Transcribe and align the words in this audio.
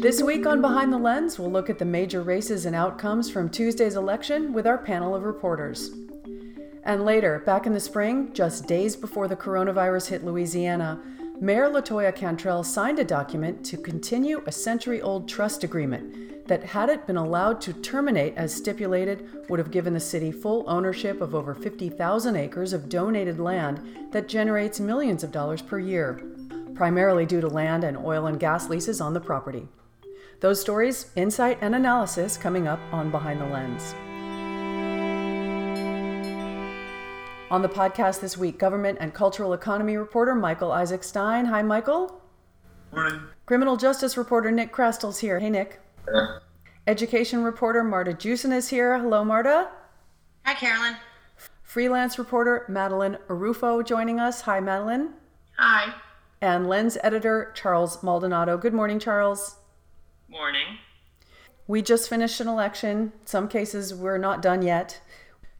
This 0.00 0.22
week 0.22 0.46
on 0.46 0.62
Behind 0.62 0.90
the 0.90 0.96
Lens, 0.96 1.38
we'll 1.38 1.52
look 1.52 1.68
at 1.68 1.78
the 1.78 1.84
major 1.84 2.22
races 2.22 2.64
and 2.64 2.74
outcomes 2.74 3.30
from 3.30 3.50
Tuesday's 3.50 3.96
election 3.96 4.54
with 4.54 4.66
our 4.66 4.78
panel 4.78 5.14
of 5.14 5.24
reporters. 5.24 5.90
And 6.84 7.04
later, 7.04 7.40
back 7.40 7.66
in 7.66 7.74
the 7.74 7.80
spring, 7.80 8.32
just 8.32 8.66
days 8.66 8.96
before 8.96 9.28
the 9.28 9.36
coronavirus 9.36 10.08
hit 10.08 10.24
Louisiana, 10.24 11.02
Mayor 11.38 11.68
Latoya 11.68 12.14
Cantrell 12.14 12.64
signed 12.64 12.98
a 12.98 13.04
document 13.04 13.62
to 13.66 13.76
continue 13.76 14.42
a 14.46 14.52
century 14.52 15.02
old 15.02 15.28
trust 15.28 15.64
agreement 15.64 16.48
that, 16.48 16.64
had 16.64 16.88
it 16.88 17.06
been 17.06 17.18
allowed 17.18 17.60
to 17.60 17.74
terminate 17.74 18.32
as 18.38 18.54
stipulated, 18.54 19.28
would 19.50 19.58
have 19.58 19.70
given 19.70 19.92
the 19.92 20.00
city 20.00 20.32
full 20.32 20.64
ownership 20.66 21.20
of 21.20 21.34
over 21.34 21.54
50,000 21.54 22.36
acres 22.36 22.72
of 22.72 22.88
donated 22.88 23.38
land 23.38 24.08
that 24.12 24.28
generates 24.28 24.80
millions 24.80 25.22
of 25.22 25.30
dollars 25.30 25.60
per 25.60 25.78
year, 25.78 26.18
primarily 26.74 27.26
due 27.26 27.42
to 27.42 27.48
land 27.48 27.84
and 27.84 27.98
oil 27.98 28.28
and 28.28 28.40
gas 28.40 28.70
leases 28.70 29.02
on 29.02 29.12
the 29.12 29.20
property. 29.20 29.68
Those 30.40 30.58
stories, 30.58 31.10
insight, 31.16 31.58
and 31.60 31.74
analysis 31.74 32.38
coming 32.38 32.66
up 32.66 32.80
on 32.92 33.10
Behind 33.10 33.38
the 33.38 33.44
Lens. 33.44 33.94
On 37.50 37.60
the 37.60 37.68
podcast 37.68 38.20
this 38.20 38.38
week, 38.38 38.58
government 38.58 38.96
and 39.02 39.12
cultural 39.12 39.52
economy 39.52 39.98
reporter 39.98 40.34
Michael 40.34 40.72
Isaac 40.72 41.04
Stein. 41.04 41.44
Hi, 41.44 41.60
Michael. 41.60 42.22
Morning. 42.92 43.20
Criminal 43.44 43.76
justice 43.76 44.16
reporter 44.16 44.50
Nick 44.50 44.72
Chrastil's 44.72 45.18
here. 45.18 45.38
Hey, 45.38 45.50
Nick. 45.50 45.78
Yeah. 46.10 46.38
Education 46.86 47.42
reporter 47.44 47.84
Marta 47.84 48.14
Jewson 48.14 48.50
is 48.50 48.70
here. 48.70 48.98
Hello, 48.98 49.22
Marta. 49.22 49.68
Hi, 50.46 50.54
Carolyn. 50.54 50.96
Freelance 51.62 52.18
reporter 52.18 52.64
Madeline 52.66 53.18
Arufo 53.28 53.84
joining 53.84 54.18
us. 54.18 54.40
Hi, 54.40 54.58
Madeline. 54.58 55.10
Hi. 55.58 55.92
And 56.40 56.66
lens 56.66 56.96
editor 57.02 57.52
Charles 57.54 58.02
Maldonado. 58.02 58.56
Good 58.56 58.72
morning, 58.72 58.98
Charles. 58.98 59.56
Morning. 60.30 60.78
We 61.66 61.82
just 61.82 62.08
finished 62.08 62.40
an 62.40 62.46
election. 62.46 63.12
Some 63.24 63.48
cases 63.48 63.92
we're 63.92 64.16
not 64.16 64.40
done 64.40 64.62
yet. 64.62 65.00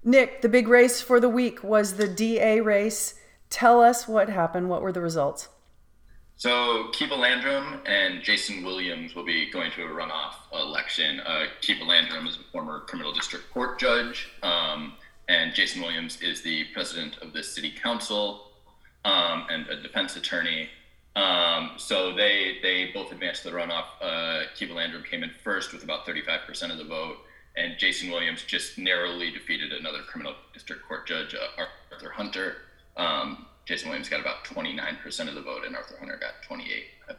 Nick, 0.04 0.42
the 0.42 0.48
big 0.48 0.68
race 0.68 1.00
for 1.00 1.18
the 1.18 1.28
week 1.28 1.64
was 1.64 1.94
the 1.94 2.06
DA 2.06 2.60
race. 2.60 3.16
Tell 3.48 3.82
us 3.82 4.06
what 4.06 4.28
happened. 4.28 4.68
What 4.68 4.80
were 4.80 4.92
the 4.92 5.00
results? 5.00 5.48
So 6.36 6.88
Keva 6.92 7.18
Landrum 7.18 7.80
and 7.84 8.22
Jason 8.22 8.62
Williams 8.62 9.16
will 9.16 9.24
be 9.24 9.50
going 9.50 9.72
to 9.72 9.82
a 9.82 9.88
runoff 9.88 10.34
election. 10.52 11.18
Uh, 11.18 11.46
Keva 11.60 11.84
Landrum 11.84 12.28
is 12.28 12.36
a 12.36 12.52
former 12.52 12.78
criminal 12.80 13.12
district 13.12 13.52
court 13.52 13.80
judge, 13.80 14.28
um, 14.44 14.92
and 15.28 15.52
Jason 15.52 15.82
Williams 15.82 16.22
is 16.22 16.42
the 16.42 16.64
president 16.72 17.18
of 17.18 17.32
the 17.32 17.42
city 17.42 17.72
council 17.72 18.52
um, 19.04 19.46
and 19.50 19.66
a 19.66 19.82
defense 19.82 20.14
attorney. 20.14 20.68
Um, 21.16 21.72
so 21.77 22.14
they 22.14 22.58
they 22.62 22.91
both 22.92 23.12
advanced 23.12 23.42
to 23.42 23.50
the 23.50 23.56
runoff. 23.56 23.84
Uh, 24.00 24.44
Keva 24.56 24.75
Landrum 24.75 25.03
came 25.03 25.22
in 25.22 25.30
first 25.42 25.72
with 25.72 25.83
about 25.83 26.06
35% 26.06 26.70
of 26.70 26.78
the 26.78 26.84
vote 26.84 27.16
and 27.56 27.78
Jason 27.78 28.11
Williams 28.11 28.42
just 28.42 28.78
narrowly 28.78 29.31
defeated 29.31 29.72
another 29.72 30.03
criminal 30.03 30.34
district 30.53 30.86
court 30.86 31.06
judge, 31.06 31.34
uh, 31.34 31.64
Arthur 31.92 32.11
Hunter. 32.11 32.56
Um, 32.97 33.47
Jason 33.66 33.88
Williams 33.88 34.08
got 34.08 34.20
about 34.20 34.44
29% 34.44 35.28
of 35.28 35.34
the 35.34 35.42
vote, 35.42 35.64
and 35.66 35.77
Arthur 35.77 35.97
Hunter 35.98 36.19
got 36.20 36.42
28, 36.47 36.84
I. 37.08 37.14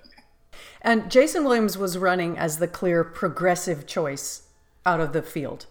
And 0.82 1.12
Jason 1.12 1.44
Williams 1.44 1.78
was 1.78 1.98
running 1.98 2.38
as 2.38 2.58
the 2.58 2.68
clear 2.68 3.04
progressive 3.04 3.86
choice 3.86 4.44
out 4.86 5.00
of 5.00 5.14
the 5.14 5.22
field. 5.22 5.68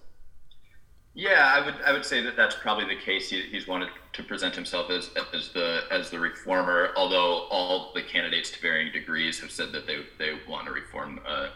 Yeah, 1.20 1.52
I 1.54 1.62
would 1.62 1.74
I 1.84 1.92
would 1.92 2.06
say 2.06 2.22
that 2.22 2.34
that's 2.34 2.54
probably 2.54 2.86
the 2.86 2.98
case. 2.98 3.28
He, 3.28 3.42
he's 3.42 3.68
wanted 3.68 3.90
to 4.14 4.22
present 4.22 4.54
himself 4.54 4.90
as 4.90 5.10
as 5.34 5.50
the 5.50 5.82
as 5.90 6.08
the 6.08 6.18
reformer, 6.18 6.92
although 6.96 7.46
all 7.50 7.92
the 7.94 8.00
candidates 8.00 8.50
to 8.52 8.60
varying 8.62 8.90
degrees 8.90 9.38
have 9.40 9.50
said 9.50 9.70
that 9.72 9.86
they 9.86 9.98
they 10.16 10.38
want 10.48 10.66
to 10.68 10.72
reform 10.72 11.20
uh, 11.28 11.48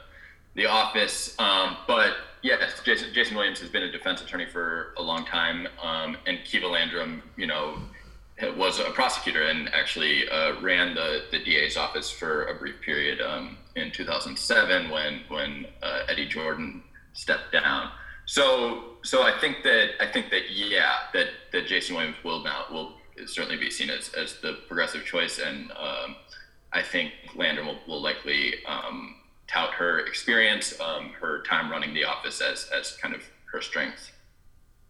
the 0.55 0.67
office. 0.67 1.35
Um, 1.39 1.79
but 1.87 2.13
yes, 2.43 2.83
Jason, 2.85 3.15
Jason 3.15 3.39
Williams 3.39 3.59
has 3.61 3.71
been 3.71 3.85
a 3.85 3.91
defense 3.91 4.21
attorney 4.21 4.45
for 4.45 4.93
a 4.99 5.03
long 5.03 5.25
time, 5.25 5.67
um, 5.83 6.19
and 6.27 6.41
Keva 6.41 6.71
Landrum, 6.71 7.23
you 7.39 7.47
know, 7.47 7.79
was 8.59 8.81
a 8.81 8.91
prosecutor 8.91 9.45
and 9.45 9.73
actually 9.73 10.29
uh, 10.29 10.61
ran 10.61 10.95
the, 10.95 11.23
the 11.31 11.43
DA's 11.43 11.79
office 11.79 12.11
for 12.11 12.49
a 12.49 12.55
brief 12.55 12.83
period 12.83 13.23
um, 13.23 13.57
in 13.77 13.91
2007 13.91 14.91
when 14.91 15.23
when 15.29 15.65
uh, 15.83 16.01
Eddie 16.07 16.29
Jordan 16.29 16.83
stepped 17.15 17.51
down. 17.51 17.91
So 18.27 18.94
so 19.05 19.23
I 19.23 19.39
think 19.39 19.63
that 19.63 19.91
I 20.01 20.07
think 20.11 20.31
that 20.31 20.51
yeah 20.51 20.95
that 21.13 21.29
that 21.53 21.67
Jason 21.67 21.95
Williams 21.95 22.17
will 22.25 22.43
now 22.43 22.65
will 22.71 22.95
certainly 23.27 23.57
be 23.57 23.71
seen 23.71 23.91
as, 23.91 24.11
as 24.15 24.41
the 24.41 24.55
progressive 24.67 25.05
choice, 25.05 25.39
and 25.39 25.71
um, 25.73 26.17
I 26.73 26.83
think 26.83 27.13
Landrum 27.37 27.67
will, 27.69 27.79
will 27.87 28.03
likely 28.03 28.55
um, 28.67 29.17
tout 29.47 29.73
her 29.75 30.01
experience, 30.01 30.79
um, 30.81 31.11
her 31.21 31.43
time 31.43 31.71
running 31.71 31.95
the 31.95 32.05
office 32.05 32.41
as 32.41 32.69
as 32.77 32.97
kind 32.97 33.15
of 33.15 33.23
her 33.53 33.61
strength. 33.61 34.11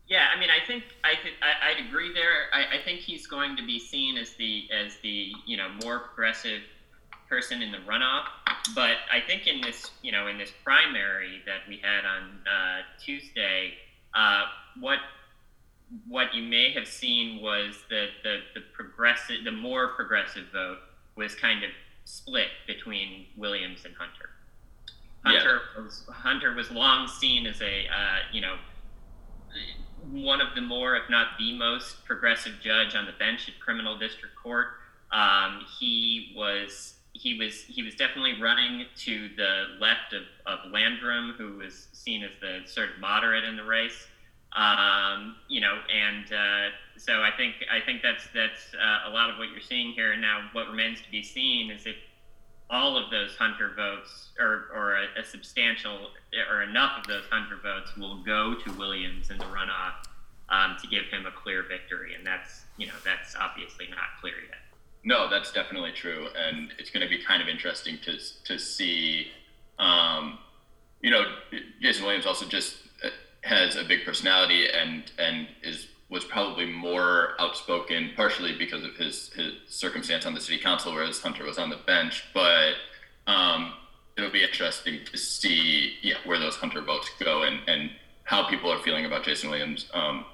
Yeah, 0.06 0.26
I 0.34 0.38
mean, 0.38 0.50
I 0.50 0.64
think 0.66 0.84
I 1.02 1.14
th- 1.14 1.34
I, 1.42 1.74
would 1.74 1.88
agree 1.88 2.12
there. 2.12 2.52
I, 2.52 2.78
I 2.78 2.82
think 2.84 3.00
he's 3.00 3.26
going 3.26 3.56
to 3.56 3.66
be 3.66 3.78
seen 3.78 4.16
as 4.16 4.34
the 4.34 4.68
as 4.72 4.96
the 5.02 5.32
you 5.46 5.56
know 5.56 5.68
more 5.82 5.98
progressive 5.98 6.60
person 7.28 7.62
in 7.62 7.72
the 7.72 7.78
runoff. 7.78 8.26
But 8.74 8.96
I 9.12 9.20
think 9.26 9.46
in 9.46 9.60
this 9.60 9.90
you 10.02 10.12
know 10.12 10.28
in 10.28 10.38
this 10.38 10.52
primary 10.62 11.40
that 11.46 11.60
we 11.68 11.78
had 11.78 12.04
on 12.04 12.22
uh, 12.46 12.82
Tuesday, 13.02 13.74
uh, 14.14 14.44
what 14.80 14.98
what 16.08 16.34
you 16.34 16.42
may 16.42 16.72
have 16.72 16.88
seen 16.88 17.40
was 17.40 17.76
that 17.90 18.08
the 18.22 18.38
the 18.54 18.60
progressive 18.72 19.44
the 19.44 19.52
more 19.52 19.88
progressive 19.88 20.46
vote 20.52 20.78
was 21.16 21.34
kind 21.34 21.62
of 21.62 21.70
split 22.04 22.48
between 22.66 23.26
Williams 23.36 23.84
and 23.84 23.94
Hunter. 23.94 24.30
Hunter 25.24 25.60
yeah. 25.76 25.82
was 25.82 26.04
Hunter 26.08 26.54
was 26.54 26.70
long 26.70 27.08
seen 27.08 27.46
as 27.46 27.60
a 27.60 27.86
uh, 27.86 28.18
you 28.32 28.40
know 28.40 28.56
one 30.10 30.40
of 30.40 30.54
the 30.54 30.60
more, 30.60 30.96
if 30.96 31.08
not 31.08 31.28
the 31.38 31.56
most, 31.56 32.04
progressive 32.04 32.54
judge 32.60 32.94
on 32.94 33.06
the 33.06 33.12
bench 33.12 33.48
at 33.48 33.58
criminal 33.60 33.96
district 33.96 34.36
court. 34.36 34.66
Um, 35.12 35.64
he 35.78 36.32
was 36.36 36.94
he 37.14 37.38
was 37.38 37.62
he 37.62 37.82
was 37.82 37.94
definitely 37.94 38.40
running 38.42 38.86
to 38.96 39.30
the 39.36 39.76
left 39.80 40.12
of, 40.12 40.24
of 40.46 40.70
Landrum, 40.70 41.34
who 41.38 41.56
was 41.56 41.88
seen 41.92 42.22
as 42.22 42.32
the 42.40 42.60
sort 42.66 42.90
of 42.90 43.00
moderate 43.00 43.44
in 43.44 43.56
the 43.56 43.64
race. 43.64 44.06
Um, 44.54 45.36
you 45.48 45.60
know, 45.60 45.78
and 45.92 46.32
uh, 46.32 46.74
so 46.96 47.22
I 47.22 47.30
think 47.36 47.54
I 47.72 47.84
think 47.84 48.02
that's 48.02 48.26
that's 48.34 48.74
uh, 48.74 49.08
a 49.08 49.10
lot 49.10 49.30
of 49.30 49.38
what 49.38 49.48
you're 49.50 49.60
seeing 49.60 49.92
here. 49.92 50.12
And 50.12 50.20
now, 50.20 50.48
what 50.52 50.68
remains 50.68 51.00
to 51.02 51.10
be 51.10 51.22
seen 51.22 51.70
is 51.70 51.86
if 51.86 51.96
all 52.70 52.96
of 52.96 53.10
those 53.10 53.36
Hunter 53.36 53.72
votes, 53.76 54.30
or, 54.38 54.70
or 54.74 54.96
a, 54.96 55.20
a, 55.20 55.24
substantial, 55.24 56.08
or 56.50 56.62
enough 56.62 56.98
of 56.98 57.06
those 57.06 57.24
Hunter 57.30 57.58
votes, 57.62 57.96
will 57.96 58.22
go 58.24 58.54
to 58.54 58.72
Williams 58.72 59.30
in 59.30 59.38
the 59.38 59.44
runoff 59.44 60.06
um, 60.48 60.76
to 60.80 60.88
give 60.88 61.04
him 61.10 61.26
a 61.26 61.30
clear 61.30 61.62
victory, 61.62 62.14
and 62.14 62.26
that's 62.26 62.62
you 62.76 62.86
know 62.86 62.94
that's 63.04 63.36
obviously 63.36 63.86
not 63.90 64.20
clear 64.20 64.34
yet. 64.48 64.63
No, 65.04 65.28
that's 65.28 65.52
definitely 65.52 65.92
true, 65.92 66.28
and 66.36 66.72
it's 66.78 66.90
going 66.90 67.02
to 67.02 67.08
be 67.08 67.22
kind 67.22 67.42
of 67.42 67.48
interesting 67.48 67.98
to 68.04 68.18
to 68.44 68.58
see. 68.58 69.28
Um, 69.78 70.38
you 71.02 71.10
know, 71.10 71.24
Jason 71.82 72.04
Williams 72.04 72.24
also 72.26 72.46
just 72.46 72.76
uh, 73.04 73.08
has 73.42 73.76
a 73.76 73.84
big 73.84 74.04
personality 74.04 74.68
and 74.70 75.12
and 75.18 75.48
is 75.62 75.88
was 76.08 76.24
probably 76.24 76.66
more 76.66 77.34
outspoken, 77.38 78.12
partially 78.16 78.56
because 78.56 78.82
of 78.82 78.96
his 78.96 79.30
his 79.34 79.52
circumstance 79.68 80.24
on 80.24 80.34
the 80.34 80.40
city 80.40 80.58
council, 80.58 80.94
whereas 80.94 81.20
Hunter 81.20 81.44
was 81.44 81.58
on 81.58 81.68
the 81.68 81.80
bench. 81.86 82.24
But 82.32 82.74
um, 83.26 83.74
it'll 84.16 84.30
be 84.30 84.42
interesting 84.42 85.00
to 85.10 85.18
see 85.18 85.96
yeah, 86.02 86.16
where 86.24 86.38
those 86.38 86.56
Hunter 86.56 86.80
votes 86.80 87.10
go 87.18 87.42
and, 87.42 87.60
and 87.66 87.90
how 88.24 88.48
people 88.48 88.70
are 88.70 88.78
feeling 88.78 89.04
about 89.04 89.24
Jason 89.24 89.50
Williams. 89.50 89.90
Um, 89.92 90.24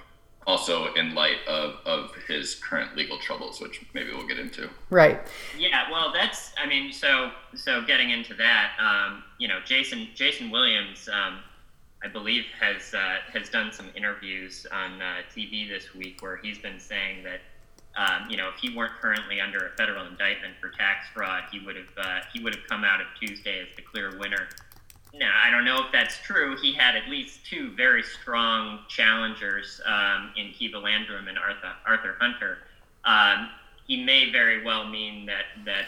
also 0.47 0.93
in 0.95 1.15
light 1.15 1.39
of, 1.47 1.77
of 1.85 2.15
his 2.27 2.55
current 2.55 2.97
legal 2.97 3.19
troubles, 3.19 3.61
which 3.61 3.83
maybe 3.95 4.11
we'll 4.11 4.27
get 4.27 4.39
into. 4.39 4.69
Right. 4.89 5.21
Yeah. 5.57 5.91
Well, 5.91 6.13
that's. 6.13 6.53
I 6.63 6.67
mean, 6.67 6.93
so 6.93 7.31
so 7.55 7.83
getting 7.83 8.11
into 8.11 8.35
that, 8.35 8.73
um, 8.81 9.23
you 9.39 9.49
know, 9.49 9.59
Jason 9.65 10.09
Jason 10.15 10.51
Williams 10.51 11.09
um, 11.13 11.41
I 12.03 12.09
believe, 12.09 12.45
has 12.59 12.95
uh, 12.95 13.17
has 13.33 13.51
done 13.51 13.73
some 13.73 13.91
interviews 13.95 14.67
on 14.73 15.03
uh, 15.03 15.17
TV 15.35 15.69
this 15.69 15.95
week 15.95 16.23
where 16.23 16.39
he's 16.39 16.59
been 16.59 16.81
saying 16.81 17.25
that 17.25 17.41
um, 17.97 18.31
you 18.31 18.37
know 18.39 18.49
if 18.49 18.57
he 18.61 18.75
weren't 18.75 18.95
currently 19.01 19.41
under 19.41 19.67
a 19.67 19.71
federal 19.77 20.07
indictment 20.07 20.55
for 20.61 20.71
tax 20.71 21.09
fraud, 21.13 21.45
he 21.53 21.61
would 21.61 21.77
have 21.77 21.99
uh, 21.99 22.21
he 22.33 22.43
would 22.43 22.55
have 22.55 22.67
come 22.67 22.85
out 22.85 23.01
of 23.01 23.07
Tuesday 23.21 23.61
as 23.61 23.69
the 23.77 23.83
clear 23.83 24.19
winner. 24.19 24.49
Now 25.15 25.33
I 25.43 25.51
don't 25.51 25.65
know 25.65 25.85
if 25.85 25.93
that's 25.93 26.19
true. 26.19 26.57
He 26.61 26.73
had 26.73 26.97
at 26.97 27.09
least 27.09 27.45
two 27.45 27.73
very 27.77 28.03
strong 28.03 28.81
challengers 28.89 29.81
um, 29.85 30.33
in 30.37 30.49
Keva 30.49 30.83
Landrum 30.83 31.29
and 31.29 31.39
Arthur 31.39 31.73
Arthur 31.87 32.17
Hunter. 32.21 32.59
Um, 33.05 33.49
he 33.87 34.05
may 34.05 34.31
very 34.31 34.65
well 34.65 34.87
mean 34.87 35.27
that 35.27 35.45
that 35.65 35.87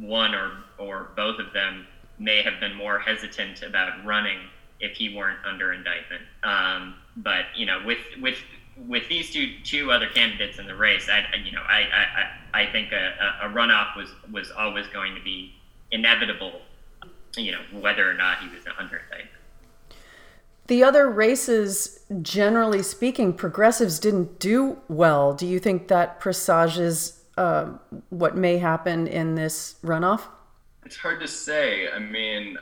one 0.00 0.34
or 0.34 0.52
or 0.78 1.10
both 1.16 1.38
of 1.38 1.52
them 1.52 1.86
may 2.18 2.42
have 2.42 2.58
been 2.60 2.74
more 2.74 2.98
hesitant 2.98 3.62
about 3.62 4.04
running 4.04 4.38
if 4.80 4.96
he 4.96 5.14
weren't 5.14 5.38
under 5.44 5.72
indictment. 5.72 6.22
Um, 6.42 6.94
but 7.16 7.46
you 7.56 7.66
know, 7.66 7.80
with 7.84 7.98
with 8.20 8.38
with 8.86 9.08
these 9.08 9.30
two 9.32 9.54
two 9.64 9.90
other 9.90 10.08
candidates 10.08 10.58
in 10.58 10.66
the 10.66 10.74
race, 10.74 11.08
I 11.08 11.24
you 11.44 11.52
know 11.52 11.62
I 11.62 12.32
I, 12.54 12.62
I 12.62 12.72
think 12.72 12.92
a, 12.92 13.14
a 13.42 13.48
runoff 13.48 13.96
was 13.96 14.10
was 14.32 14.50
always 14.50 14.86
going 14.88 15.14
to 15.14 15.22
be 15.22 15.54
inevitable. 15.90 16.60
You 17.38 17.52
know, 17.52 17.80
whether 17.80 18.08
or 18.08 18.14
not 18.14 18.40
he 18.40 18.48
was 18.48 18.64
under 18.78 18.96
indictment. 18.96 19.30
The 20.68 20.84
other 20.84 21.10
races, 21.10 22.00
generally 22.20 22.82
speaking, 22.82 23.32
progressives 23.32 23.98
didn't 23.98 24.38
do 24.38 24.78
well. 24.88 25.32
Do 25.32 25.46
you 25.46 25.58
think 25.58 25.88
that 25.88 26.20
presages 26.20 27.22
uh, 27.38 27.70
what 28.10 28.36
may 28.36 28.58
happen 28.58 29.06
in 29.06 29.34
this 29.34 29.76
runoff? 29.82 30.22
It's 30.84 30.96
hard 30.96 31.20
to 31.20 31.28
say. 31.28 31.88
I 31.88 31.98
mean, 31.98 32.58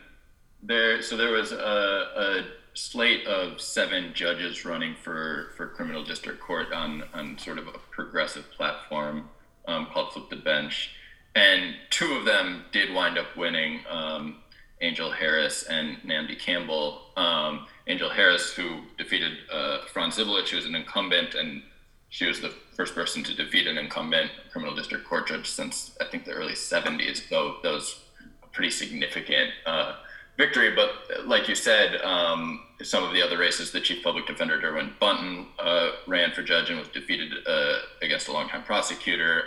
there. 0.63 1.03
So 1.03 1.17
there 1.17 1.33
was 1.33 1.51
a, 1.51 1.57
a 1.57 2.45
slate 2.75 3.27
of 3.27 3.61
seven 3.61 4.13
judges 4.15 4.65
running 4.65 4.95
for 5.03 5.53
for 5.57 5.69
criminal 5.69 6.05
district 6.05 6.41
court 6.41 6.73
on 6.73 7.03
on 7.15 7.39
sort 7.39 7.59
of 7.59 7.67
a 7.67 7.79
progressive 7.91 8.51
platform 8.53 9.29
um, 9.67 9.87
called 9.87 10.13
Flip 10.13 10.31
the 10.31 10.37
Bench, 10.37 10.91
and 11.35 11.75
two 11.91 12.15
of 12.15 12.25
them 12.25 12.65
did 12.71 12.95
wind 12.95 13.19
up 13.19 13.37
winning. 13.37 13.81
Um, 13.91 14.37
Angel 14.81 15.11
Harris 15.11 15.65
and 15.65 15.97
Nandi 16.05 16.37
Campbell. 16.37 17.03
Um, 17.17 17.67
Angel 17.87 18.11
Harris, 18.11 18.53
who 18.53 18.81
defeated 18.99 19.33
uh, 19.53 19.79
Franz 19.93 20.17
Zibilich, 20.19 20.49
who 20.49 20.57
was 20.57 20.67
an 20.67 20.75
incumbent, 20.75 21.35
and 21.35 21.63
she 22.09 22.27
was 22.27 22.41
the 22.41 22.53
first 22.75 22.95
person 22.95 23.23
to 23.25 23.35
defeat 23.35 23.67
an 23.67 23.79
incumbent 23.79 24.31
criminal 24.53 24.75
district 24.75 25.07
court 25.07 25.29
judge 25.29 25.47
since 25.49 25.97
I 26.01 26.05
think 26.05 26.25
the 26.25 26.33
early 26.33 26.53
70s. 26.53 27.29
So 27.29 27.57
that 27.63 27.73
was 27.73 28.01
a 28.43 28.47
pretty 28.49 28.71
significant 28.71 29.51
uh, 29.65 29.97
victory. 30.37 30.75
But 30.75 31.27
like 31.27 31.49
you 31.49 31.55
said, 31.55 32.01
um, 32.03 32.61
some 32.83 33.03
of 33.03 33.13
the 33.13 33.23
other 33.23 33.39
races, 33.39 33.73
the 33.73 33.81
chief 33.81 34.05
public 34.05 34.27
defender 34.27 34.61
Derwin 34.61 34.99
Bunton 34.99 35.47
uh, 35.59 35.93
ran 36.07 36.33
for 36.33 36.43
judge 36.43 36.69
and 36.71 36.79
was 36.79 36.89
defeated 36.89 37.33
uh, 37.47 37.79
against 38.03 38.29
a 38.29 38.33
longtime 38.33 38.63
prosecutor. 38.63 39.45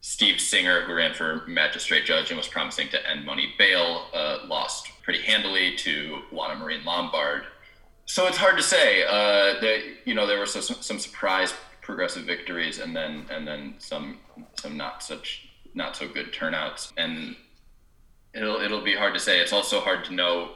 Steve 0.00 0.40
Singer, 0.40 0.82
who 0.82 0.94
ran 0.94 1.14
for 1.14 1.44
magistrate 1.46 2.06
judge 2.06 2.30
and 2.30 2.38
was 2.38 2.48
promising 2.48 2.88
to 2.88 3.10
end 3.10 3.24
money 3.24 3.54
bail, 3.58 4.06
uh, 4.14 4.38
lost 4.46 4.88
pretty 5.02 5.20
handily 5.20 5.76
to 5.76 6.22
Juana 6.32 6.58
Marine-Lombard. 6.58 7.44
So 8.06 8.26
it's 8.26 8.38
hard 8.38 8.56
to 8.56 8.62
say. 8.62 9.04
Uh, 9.04 9.60
that 9.60 9.80
you 10.04 10.14
know 10.14 10.26
there 10.26 10.38
were 10.38 10.46
some, 10.46 10.62
some 10.62 10.98
surprise 10.98 11.54
progressive 11.80 12.24
victories, 12.24 12.78
and 12.78 12.94
then 12.96 13.26
and 13.30 13.46
then 13.46 13.74
some 13.78 14.18
some 14.58 14.76
not 14.76 15.02
such 15.02 15.48
not 15.74 15.96
so 15.96 16.08
good 16.08 16.32
turnouts, 16.32 16.92
and 16.96 17.36
it'll 18.34 18.60
it'll 18.60 18.82
be 18.82 18.94
hard 18.94 19.14
to 19.14 19.20
say. 19.20 19.38
It's 19.38 19.52
also 19.52 19.80
hard 19.80 20.04
to 20.06 20.14
know 20.14 20.50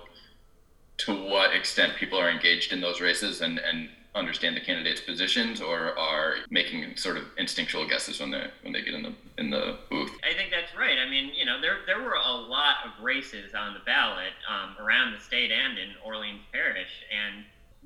to 0.98 1.28
what 1.28 1.54
extent 1.54 1.94
people 1.96 2.18
are 2.18 2.30
engaged 2.30 2.72
in 2.72 2.80
those 2.80 3.00
races 3.00 3.40
and 3.40 3.58
and 3.58 3.88
understand 4.14 4.56
the 4.56 4.60
candidates' 4.60 5.00
positions 5.00 5.60
or 5.60 5.98
are 5.98 6.36
making 6.48 6.96
sort 6.96 7.16
of 7.16 7.24
instinctual 7.36 7.86
guesses 7.88 8.20
when 8.20 8.30
they 8.30 8.46
when 8.62 8.72
they 8.72 8.82
get 8.82 8.94
in 8.94 9.02
the 9.02 9.12
in 9.38 9.50
the 9.50 9.78
booth. 9.90 10.12
I 10.22 10.34
think 10.36 10.50
that's 10.50 10.76
right. 10.76 10.98
I 10.98 11.10
mean, 11.10 11.32
you 11.34 11.44
know, 11.44 11.60
there 11.60 11.78
there 11.86 12.02
were 12.02 12.14
a 12.14 12.32
lot 12.32 12.76
of 12.86 13.02
races 13.02 13.54
on 13.54 13.74
the 13.74 13.80
ballot 13.80 14.32
um, 14.48 14.76
around 14.84 15.12
the 15.12 15.20
state 15.20 15.50
and 15.50 15.78
in 15.78 15.90
Orleans 16.04 16.42
Parish, 16.52 17.04
and 17.10 17.44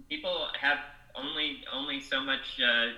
people 0.08 0.48
have 0.60 0.78
only 1.14 1.64
only 1.72 2.00
so 2.00 2.20
much. 2.20 2.60
Uh, 2.60 2.92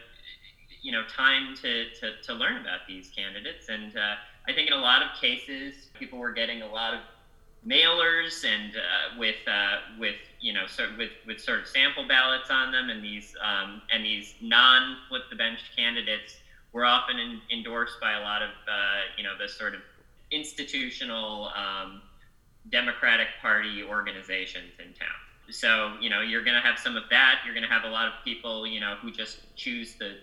you 0.82 0.92
know, 0.92 1.02
time 1.14 1.54
to, 1.56 1.90
to, 2.00 2.22
to 2.22 2.32
learn 2.32 2.56
about 2.56 2.80
these 2.88 3.10
candidates. 3.14 3.68
And 3.68 3.94
uh, 3.96 4.14
I 4.48 4.54
think 4.54 4.68
in 4.68 4.72
a 4.72 4.80
lot 4.80 5.02
of 5.02 5.08
cases, 5.20 5.74
people 5.92 6.18
were 6.18 6.32
getting 6.32 6.62
a 6.62 6.66
lot 6.66 6.94
of 6.94 7.00
mailers 7.66 8.44
and 8.44 8.76
uh, 8.76 9.18
with 9.18 9.36
uh, 9.46 9.76
with 9.98 10.16
you 10.40 10.52
know 10.52 10.66
sort 10.66 10.96
with 10.96 11.10
with 11.26 11.40
sort 11.40 11.60
of 11.60 11.66
sample 11.66 12.06
ballots 12.06 12.50
on 12.50 12.72
them, 12.72 12.90
and 12.90 13.04
these 13.04 13.34
um, 13.42 13.82
and 13.92 14.04
these 14.04 14.34
non 14.40 14.96
flip 15.08 15.22
the 15.30 15.36
bench 15.36 15.60
candidates 15.76 16.36
were 16.72 16.84
often 16.84 17.18
in, 17.18 17.40
endorsed 17.52 18.00
by 18.00 18.12
a 18.12 18.20
lot 18.20 18.42
of 18.42 18.50
uh, 18.50 19.00
you 19.16 19.24
know 19.24 19.36
the 19.38 19.48
sort 19.48 19.74
of 19.74 19.80
institutional 20.30 21.50
um, 21.56 22.00
Democratic 22.70 23.28
Party 23.42 23.82
organizations 23.82 24.72
in 24.78 24.92
town. 24.94 25.08
So 25.50 25.94
you 26.00 26.08
know 26.08 26.20
you're 26.20 26.44
going 26.44 26.56
to 26.56 26.66
have 26.66 26.78
some 26.78 26.96
of 26.96 27.04
that. 27.10 27.40
You're 27.44 27.54
going 27.54 27.66
to 27.66 27.72
have 27.72 27.84
a 27.84 27.90
lot 27.90 28.06
of 28.06 28.14
people 28.24 28.66
you 28.66 28.80
know 28.80 28.96
who 29.02 29.10
just 29.10 29.54
choose 29.56 29.96
the 29.98 30.16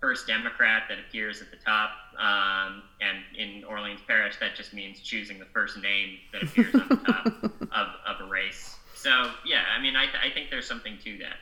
first 0.00 0.26
Democrat 0.26 0.84
that 0.88 0.98
appears 0.98 1.42
at 1.42 1.50
the 1.50 1.56
top. 1.56 1.90
Um, 2.18 2.82
and 3.00 3.18
in 3.36 3.64
Orleans 3.64 4.00
Parish, 4.06 4.36
that 4.40 4.54
just 4.56 4.72
means 4.72 5.00
choosing 5.00 5.38
the 5.38 5.46
first 5.46 5.78
name 5.78 6.18
that 6.32 6.42
appears 6.42 6.74
on 6.74 6.88
the 6.88 6.96
top 6.96 7.26
of, 7.72 7.88
of 8.06 8.26
a 8.26 8.28
race. 8.28 8.76
So, 8.94 9.30
yeah, 9.46 9.62
I 9.76 9.80
mean, 9.80 9.96
I, 9.96 10.06
th- 10.06 10.22
I 10.24 10.32
think 10.32 10.50
there's 10.50 10.66
something 10.66 10.98
to 11.04 11.18
that. 11.18 11.36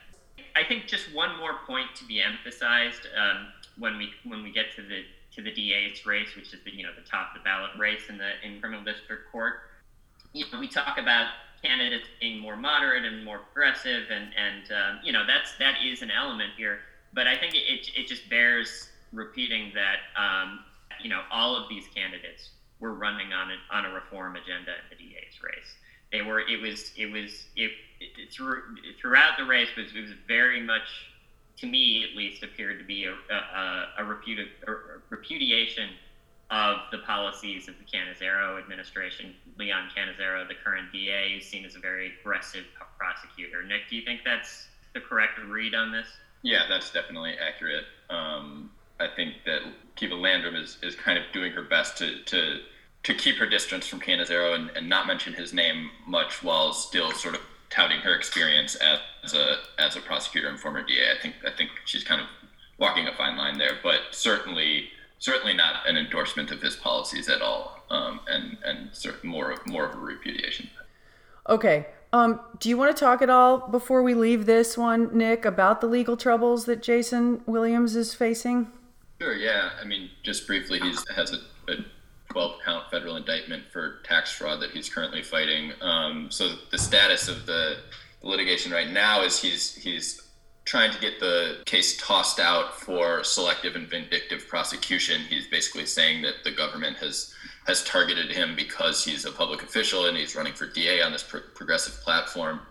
I 0.55 0.63
think 0.67 0.87
just 0.87 1.13
one 1.13 1.37
more 1.37 1.59
point 1.67 1.87
to 1.95 2.05
be 2.05 2.21
emphasized 2.21 3.07
um, 3.15 3.47
when 3.77 3.97
we 3.97 4.09
when 4.23 4.41
we 4.41 4.51
get 4.51 4.73
to 4.75 4.81
the 4.81 5.03
to 5.35 5.41
the 5.43 5.51
DA's 5.51 6.05
race, 6.05 6.35
which 6.35 6.51
is 6.51 6.59
the 6.65 6.71
you 6.71 6.81
know 6.81 6.89
the 6.95 7.07
top 7.07 7.35
of 7.35 7.41
the 7.41 7.43
ballot 7.43 7.71
race 7.77 8.09
in 8.09 8.17
the 8.17 8.31
in 8.43 8.59
criminal 8.59 8.83
district 8.83 9.31
court. 9.31 9.53
You 10.33 10.45
know, 10.51 10.59
we 10.59 10.67
talk 10.67 10.97
about 10.97 11.27
candidates 11.63 12.07
being 12.19 12.39
more 12.39 12.55
moderate 12.55 13.05
and 13.05 13.23
more 13.23 13.39
progressive, 13.39 14.05
and 14.09 14.29
and 14.35 14.71
um, 14.71 14.99
you 15.03 15.11
know 15.13 15.25
that's 15.27 15.55
that 15.59 15.75
is 15.85 16.01
an 16.01 16.09
element 16.09 16.53
here 16.57 16.79
but 17.13 17.27
I 17.27 17.37
think 17.37 17.55
it, 17.55 17.89
it 17.95 18.07
just 18.07 18.29
bears 18.29 18.89
repeating 19.13 19.71
that 19.73 19.97
um, 20.21 20.59
you 21.01 21.09
know 21.09 21.21
all 21.31 21.55
of 21.55 21.69
these 21.69 21.85
candidates 21.93 22.49
were 22.79 22.93
running 22.93 23.33
on 23.33 23.51
a, 23.51 23.75
on 23.75 23.85
a 23.85 23.93
reform 23.93 24.35
agenda 24.35 24.71
in 24.71 24.89
the 24.89 24.95
DA's 24.95 25.41
race. 25.41 25.75
They 26.11 26.21
were 26.21 26.41
it 26.41 26.61
was 26.61 26.91
it 26.97 27.11
was 27.11 27.45
it, 27.55 27.71
it 27.99 28.31
through, 28.31 28.61
throughout 28.99 29.37
the 29.37 29.45
race 29.45 29.69
was 29.75 29.87
it 29.95 30.01
was 30.01 30.11
very 30.27 30.61
much 30.61 31.11
to 31.57 31.65
me 31.65 32.05
at 32.09 32.15
least 32.15 32.43
appeared 32.43 32.79
to 32.79 32.85
be 32.85 33.05
a, 33.05 33.11
a, 33.11 33.35
a, 33.35 34.03
a 34.03 34.99
repudiation 35.09 35.89
of 36.49 36.77
the 36.91 36.99
policies 36.99 37.67
of 37.67 37.75
the 37.77 37.83
Cannizzaro 37.83 38.57
administration. 38.57 39.35
Leon 39.57 39.89
Cannizzaro, 39.95 40.47
the 40.47 40.53
current 40.63 40.91
DA, 40.91 41.37
is 41.37 41.45
seen 41.45 41.65
as 41.65 41.75
a 41.75 41.79
very 41.79 42.13
aggressive 42.19 42.63
prosecutor. 42.97 43.63
Nick, 43.63 43.81
do 43.89 43.95
you 43.95 44.03
think 44.03 44.21
that's 44.23 44.67
the 44.93 45.01
correct 45.01 45.39
read 45.45 45.75
on 45.75 45.91
this? 45.91 46.07
Yeah, 46.47 46.61
that's 46.69 46.91
definitely 46.93 47.33
accurate. 47.45 47.83
Um, 48.09 48.71
I 49.01 49.07
think 49.13 49.33
that 49.45 49.63
Keva 49.97 50.17
Landrum 50.17 50.55
is, 50.55 50.77
is 50.81 50.95
kind 50.95 51.17
of 51.17 51.25
doing 51.33 51.51
her 51.51 51.61
best 51.61 51.97
to, 51.97 52.23
to 52.23 52.59
to 53.03 53.13
keep 53.13 53.35
her 53.35 53.45
distance 53.45 53.85
from 53.85 53.99
Cannizzaro 53.99 54.55
and, 54.55 54.69
and 54.75 54.87
not 54.87 55.07
mention 55.07 55.33
his 55.33 55.53
name 55.53 55.91
much 56.05 56.41
while 56.43 56.71
still 56.71 57.11
sort 57.11 57.35
of 57.35 57.41
touting 57.69 57.99
her 57.99 58.15
experience 58.15 58.75
as 58.75 59.33
a 59.33 59.57
as 59.77 59.97
a 59.97 59.99
prosecutor 59.99 60.47
and 60.47 60.57
former 60.57 60.81
DA. 60.83 61.11
I 61.11 61.21
think 61.21 61.35
I 61.45 61.51
think 61.51 61.69
she's 61.83 62.05
kind 62.05 62.21
of 62.21 62.27
walking 62.79 63.07
a 63.07 63.13
fine 63.13 63.35
line 63.35 63.57
there, 63.57 63.79
but 63.83 63.99
certainly 64.11 64.87
certainly 65.19 65.53
not 65.53 65.85
an 65.85 65.97
endorsement 65.97 66.51
of 66.51 66.61
his 66.61 66.77
policies 66.77 67.27
at 67.27 67.41
all, 67.41 67.83
um, 67.89 68.21
and 68.29 68.57
and 68.63 68.89
more 69.21 69.51
of 69.51 69.67
more 69.67 69.85
of 69.85 69.95
a 69.95 69.99
repudiation. 69.99 70.69
Okay, 71.49 71.87
um, 72.13 72.39
do 72.59 72.69
you 72.69 72.77
want 72.77 72.95
to 72.95 72.99
talk 72.99 73.21
at 73.21 73.29
all 73.29 73.67
before 73.67 74.01
we 74.01 74.13
leave 74.13 74.45
this 74.45 74.77
one, 74.77 75.15
Nick, 75.17 75.45
about 75.45 75.81
the 75.81 75.87
legal 75.87 76.15
troubles 76.15 76.65
that 76.65 76.81
Jason 76.81 77.41
Williams 77.45 77.95
is 77.95 78.13
facing? 78.13 78.71
Sure. 79.19 79.35
Yeah. 79.35 79.71
I 79.81 79.85
mean, 79.85 80.09
just 80.23 80.47
briefly, 80.47 80.79
he 80.79 80.93
has 81.15 81.33
a, 81.33 81.71
a 81.71 81.75
12 82.31 82.59
count 82.63 82.89
federal 82.91 83.17
indictment 83.17 83.63
for 83.71 83.99
tax 84.03 84.31
fraud 84.31 84.61
that 84.61 84.71
he's 84.71 84.89
currently 84.89 85.23
fighting. 85.23 85.73
Um, 85.81 86.29
so 86.31 86.55
the 86.71 86.77
status 86.77 87.27
of 87.27 87.45
the, 87.45 87.77
the 88.21 88.27
litigation 88.27 88.71
right 88.71 88.89
now 88.89 89.23
is 89.23 89.41
he's 89.41 89.75
he's 89.75 90.21
trying 90.65 90.91
to 90.91 90.99
get 90.99 91.19
the 91.19 91.61
case 91.65 91.97
tossed 91.97 92.39
out 92.39 92.79
for 92.79 93.23
selective 93.23 93.75
and 93.75 93.87
vindictive 93.89 94.47
prosecution. 94.47 95.21
He's 95.29 95.47
basically 95.47 95.85
saying 95.85 96.21
that 96.23 96.43
the 96.43 96.51
government 96.51 96.97
has 96.97 97.33
has 97.67 97.83
targeted 97.83 98.31
him 98.31 98.55
because 98.55 99.03
he's 99.03 99.25
a 99.25 99.31
public 99.31 99.61
official 99.61 100.05
and 100.05 100.17
he's 100.17 100.35
running 100.35 100.53
for 100.53 100.65
DA 100.65 101.01
on 101.01 101.11
this 101.11 101.23
pro- 101.23 101.41
progressive 101.53 102.01
platform. 102.01 102.61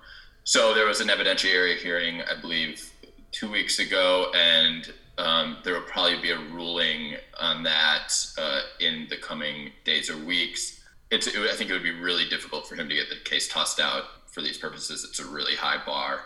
So 0.44 0.74
there 0.74 0.86
was 0.86 1.00
an 1.00 1.08
evidentiary 1.08 1.76
hearing, 1.76 2.22
I 2.22 2.40
believe, 2.40 2.90
two 3.30 3.50
weeks 3.50 3.78
ago, 3.78 4.32
and 4.34 4.90
um, 5.18 5.58
there 5.64 5.74
will 5.74 5.82
probably 5.82 6.20
be 6.20 6.30
a 6.30 6.38
ruling 6.38 7.16
on 7.38 7.62
that 7.64 8.14
uh, 8.38 8.60
in 8.80 9.06
the 9.10 9.18
coming 9.18 9.70
days 9.84 10.08
or 10.08 10.16
weeks. 10.16 10.80
It's, 11.10 11.26
it, 11.26 11.36
I 11.36 11.54
think 11.54 11.70
it 11.70 11.74
would 11.74 11.82
be 11.82 11.90
really 11.90 12.28
difficult 12.28 12.66
for 12.66 12.74
him 12.74 12.88
to 12.88 12.94
get 12.94 13.10
the 13.10 13.16
case 13.24 13.48
tossed 13.48 13.80
out 13.80 14.04
for 14.26 14.40
these 14.40 14.56
purposes. 14.56 15.04
It's 15.08 15.20
a 15.20 15.26
really 15.26 15.56
high 15.56 15.84
bar. 15.84 16.20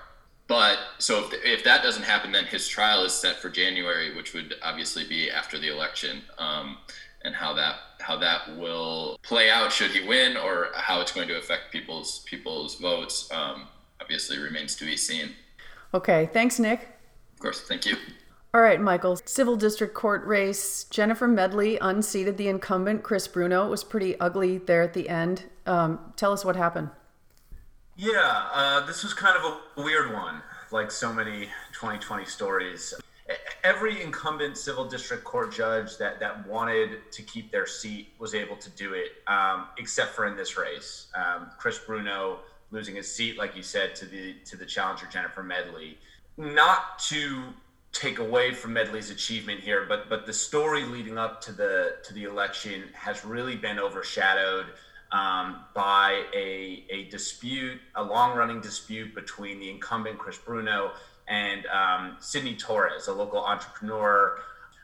But 0.46 0.78
so 0.98 1.24
if, 1.24 1.44
if 1.44 1.64
that 1.64 1.82
doesn't 1.82 2.02
happen, 2.02 2.30
then 2.30 2.44
his 2.44 2.68
trial 2.68 3.04
is 3.04 3.12
set 3.12 3.36
for 3.36 3.48
January, 3.48 4.14
which 4.16 4.32
would 4.34 4.54
obviously 4.62 5.06
be 5.06 5.30
after 5.30 5.58
the 5.58 5.68
election. 5.68 6.22
Um, 6.38 6.78
and 7.22 7.34
how 7.34 7.52
that 7.54 7.76
how 8.00 8.16
that 8.16 8.56
will 8.56 9.18
play 9.22 9.50
out 9.50 9.72
should 9.72 9.90
he 9.90 10.06
win 10.06 10.36
or 10.36 10.68
how 10.74 11.00
it's 11.00 11.12
going 11.12 11.28
to 11.28 11.38
affect 11.38 11.70
people's 11.70 12.20
people's 12.20 12.76
votes 12.76 13.30
um, 13.32 13.66
obviously 14.00 14.38
remains 14.38 14.74
to 14.76 14.84
be 14.84 14.96
seen. 14.96 15.30
Okay 15.94 16.30
thanks 16.32 16.58
nick. 16.58 16.88
Of 17.34 17.40
course 17.40 17.60
thank 17.62 17.86
you. 17.86 17.96
All 18.52 18.60
right 18.60 18.80
michael 18.80 19.18
civil 19.24 19.56
district 19.56 19.94
court 19.94 20.24
race 20.26 20.84
jennifer 20.84 21.28
medley 21.28 21.78
unseated 21.80 22.36
the 22.36 22.48
incumbent 22.48 23.02
chris 23.02 23.28
bruno. 23.28 23.66
It 23.66 23.70
was 23.70 23.84
pretty 23.84 24.18
ugly 24.18 24.58
there 24.58 24.82
at 24.82 24.94
the 24.94 25.08
end. 25.08 25.44
Um, 25.66 26.12
tell 26.16 26.32
us 26.32 26.44
what 26.44 26.56
happened. 26.56 26.90
Yeah 27.96 28.48
uh, 28.52 28.86
this 28.86 29.02
was 29.02 29.14
kind 29.14 29.36
of 29.36 29.44
a 29.76 29.82
weird 29.82 30.12
one 30.12 30.42
like 30.72 30.90
so 30.90 31.12
many 31.12 31.46
2020 31.72 32.24
stories 32.24 32.94
every 33.62 34.02
incumbent 34.02 34.56
civil 34.56 34.84
district 34.84 35.24
court 35.24 35.52
judge 35.52 35.96
that, 35.98 36.20
that 36.20 36.46
wanted 36.46 37.10
to 37.12 37.22
keep 37.22 37.50
their 37.50 37.66
seat 37.66 38.08
was 38.18 38.34
able 38.34 38.56
to 38.56 38.70
do 38.70 38.94
it, 38.94 39.12
um, 39.26 39.66
except 39.78 40.14
for 40.14 40.26
in 40.26 40.36
this 40.36 40.56
race. 40.56 41.08
Um, 41.14 41.50
Chris 41.58 41.78
Bruno 41.78 42.40
losing 42.70 42.96
his 42.96 43.12
seat, 43.12 43.38
like 43.38 43.56
you 43.56 43.62
said, 43.62 43.94
to 43.96 44.06
the 44.06 44.34
to 44.44 44.56
the 44.56 44.66
challenger 44.66 45.06
Jennifer 45.06 45.42
Medley. 45.42 45.98
Not 46.36 46.98
to 47.08 47.44
take 47.92 48.18
away 48.20 48.52
from 48.54 48.72
Medley's 48.72 49.10
achievement 49.10 49.60
here, 49.60 49.84
but 49.88 50.08
but 50.08 50.26
the 50.26 50.32
story 50.32 50.84
leading 50.84 51.18
up 51.18 51.40
to 51.42 51.52
the 51.52 51.96
to 52.04 52.14
the 52.14 52.24
election 52.24 52.84
has 52.92 53.24
really 53.24 53.56
been 53.56 53.78
overshadowed 53.78 54.66
um, 55.12 55.64
by 55.74 56.24
a, 56.34 56.84
a 56.88 57.04
dispute, 57.10 57.80
a 57.96 58.02
long 58.02 58.36
running 58.36 58.60
dispute 58.60 59.14
between 59.14 59.58
the 59.58 59.68
incumbent 59.68 60.18
Chris 60.18 60.38
Bruno 60.38 60.92
and 61.30 61.64
um, 61.66 62.16
Sidney 62.18 62.56
Torres, 62.56 63.08
a 63.08 63.12
local 63.12 63.42
entrepreneur 63.42 64.38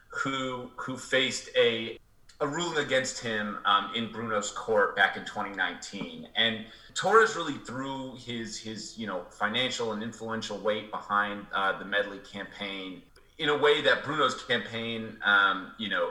who 0.09 0.71
who 0.77 0.97
faced 0.97 1.51
a 1.57 1.99
a 2.41 2.47
ruling 2.47 2.85
against 2.85 3.21
him 3.21 3.59
um, 3.65 3.91
in 3.95 4.13
Bruno's 4.13 4.51
court 4.51 4.95
back 4.95 5.17
in 5.17 5.25
2019, 5.25 6.29
and 6.37 6.67
Torres 6.95 7.35
really 7.35 7.59
threw 7.59 8.15
his 8.17 8.57
his 8.59 8.97
you 8.97 9.07
know 9.07 9.23
financial 9.31 9.93
and 9.93 10.03
influential 10.03 10.57
weight 10.59 10.91
behind 10.91 11.47
uh, 11.53 11.79
the 11.79 11.85
Medley 11.85 12.19
campaign 12.19 13.03
in 13.39 13.49
a 13.51 13.57
way 13.57 13.83
that 13.83 14.05
Bruno's 14.05 14.43
campaign 14.45 15.19
um, 15.25 15.73
you 15.79 15.89
know 15.89 16.11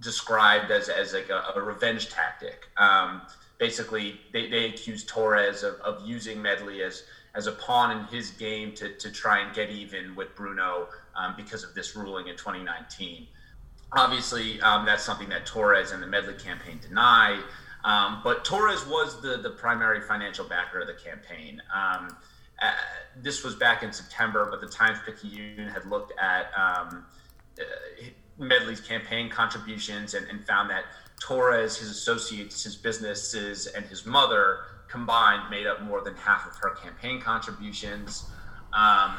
described 0.00 0.70
as 0.70 0.88
as 0.88 1.14
like 1.14 1.30
a, 1.30 1.52
a 1.56 1.62
revenge 1.62 2.10
tactic. 2.10 2.68
Um, 2.76 3.22
basically, 3.58 4.20
they, 4.32 4.50
they 4.50 4.66
accused 4.66 5.08
Torres 5.08 5.62
of, 5.62 5.76
of 5.76 6.06
using 6.06 6.42
Medley 6.42 6.82
as 6.82 7.04
as 7.36 7.46
a 7.46 7.52
pawn 7.52 7.96
in 7.96 8.04
his 8.06 8.30
game 8.30 8.72
to, 8.74 8.94
to 8.96 9.10
try 9.10 9.40
and 9.40 9.54
get 9.54 9.70
even 9.70 10.16
with 10.16 10.34
Bruno 10.34 10.88
um, 11.14 11.34
because 11.36 11.62
of 11.62 11.74
this 11.74 11.94
ruling 11.94 12.28
in 12.28 12.36
2019. 12.36 13.26
Obviously, 13.92 14.60
um, 14.62 14.86
that's 14.86 15.04
something 15.04 15.28
that 15.28 15.46
Torres 15.46 15.92
and 15.92 16.02
the 16.02 16.06
Medley 16.06 16.34
campaign 16.34 16.80
deny. 16.80 17.40
Um, 17.84 18.20
but 18.24 18.44
Torres 18.44 18.84
was 18.86 19.20
the, 19.22 19.36
the 19.36 19.50
primary 19.50 20.00
financial 20.00 20.44
backer 20.46 20.80
of 20.80 20.86
the 20.86 20.94
campaign. 20.94 21.62
Um, 21.72 22.16
uh, 22.60 22.72
this 23.22 23.44
was 23.44 23.54
back 23.54 23.82
in 23.82 23.92
September, 23.92 24.48
but 24.50 24.60
the 24.60 24.66
Times 24.66 24.98
Picayune 25.04 25.68
had 25.68 25.84
looked 25.84 26.12
at 26.18 26.50
um, 26.56 27.04
uh, 27.60 27.62
Medley's 28.38 28.80
campaign 28.80 29.28
contributions 29.28 30.14
and, 30.14 30.26
and 30.28 30.44
found 30.46 30.70
that 30.70 30.84
Torres, 31.20 31.76
his 31.76 31.90
associates, 31.90 32.64
his 32.64 32.76
businesses, 32.76 33.66
and 33.66 33.84
his 33.86 34.06
mother 34.06 34.60
combined 34.88 35.50
made 35.50 35.66
up 35.66 35.82
more 35.82 36.00
than 36.02 36.14
half 36.16 36.46
of 36.46 36.56
her 36.56 36.70
campaign 36.70 37.20
contributions. 37.20 38.30
Um, 38.72 39.16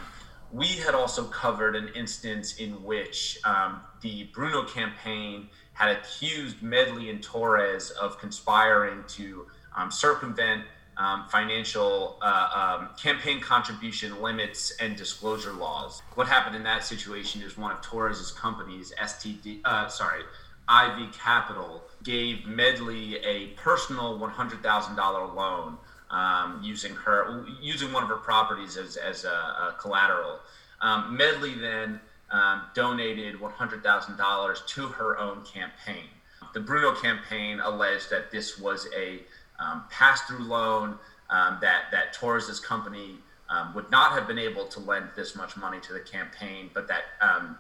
we 0.52 0.68
had 0.68 0.96
also 0.96 1.26
covered 1.26 1.76
an 1.76 1.90
instance 1.96 2.58
in 2.58 2.82
which 2.84 3.40
um, 3.44 3.82
the 4.02 4.30
Bruno 4.34 4.64
campaign 4.64 5.50
had 5.74 5.98
accused 5.98 6.62
Medley 6.62 7.10
and 7.10 7.22
Torres 7.22 7.92
of 7.92 8.18
conspiring 8.18 9.04
to 9.10 9.48
um, 9.76 9.92
circumvent 9.92 10.64
um, 10.98 11.26
financial 11.30 12.18
uh, 12.22 12.78
um, 12.80 12.90
campaign 12.98 13.40
contribution 13.40 14.22
limits 14.22 14.76
and 14.80 14.96
disclosure 14.96 15.54
laws. 15.54 16.02
What 16.16 16.28
happened 16.28 16.56
in 16.56 16.64
that 16.64 16.84
situation 16.84 17.42
is 17.44 17.58
one 17.58 17.72
of 17.72 17.82
Torres's 17.82 18.32
companies, 18.32 18.94
STD, 19.00 19.62
uh, 19.64 19.88
sorry, 19.90 20.24
IV 20.70 21.14
Capital, 21.14 21.84
gave 22.04 22.46
Medley 22.46 23.18
a 23.18 23.48
personal 23.58 24.20
$100,000 24.20 25.36
loan 25.36 25.78
um, 26.10 26.62
using 26.64 26.94
her 26.96 27.46
using 27.62 27.92
one 27.92 28.04
of 28.04 28.10
her 28.10 28.18
properties 28.18 28.78
as, 28.78 28.96
as 28.96 29.26
a, 29.26 29.30
a 29.30 29.76
collateral. 29.80 30.40
Um, 30.82 31.18
Medley 31.18 31.56
then 31.56 32.00
um, 32.32 32.64
donated 32.74 33.36
$100,000 33.36 34.68
to 34.68 34.88
her 34.88 35.18
own 35.18 35.44
campaign. 35.44 36.10
The 36.54 36.60
Bruno 36.60 36.94
campaign 36.94 37.60
alleged 37.60 38.10
that 38.10 38.32
this 38.32 38.58
was 38.58 38.88
a 38.96 39.22
um, 39.60 39.84
pass-through 39.90 40.46
loan 40.46 40.98
um, 41.30 41.58
that 41.62 41.86
that 41.92 42.14
Torres's 42.14 42.60
company 42.60 43.18
um, 43.50 43.74
would 43.74 43.90
not 43.92 44.12
have 44.12 44.28
been 44.28 44.40
able 44.40 44.66
to 44.66 44.80
lend 44.80 45.10
this 45.16 45.36
much 45.36 45.58
money 45.58 45.80
to 45.82 45.94
the 45.94 46.00
campaign, 46.00 46.70
but 46.74 46.88
that 46.88 47.04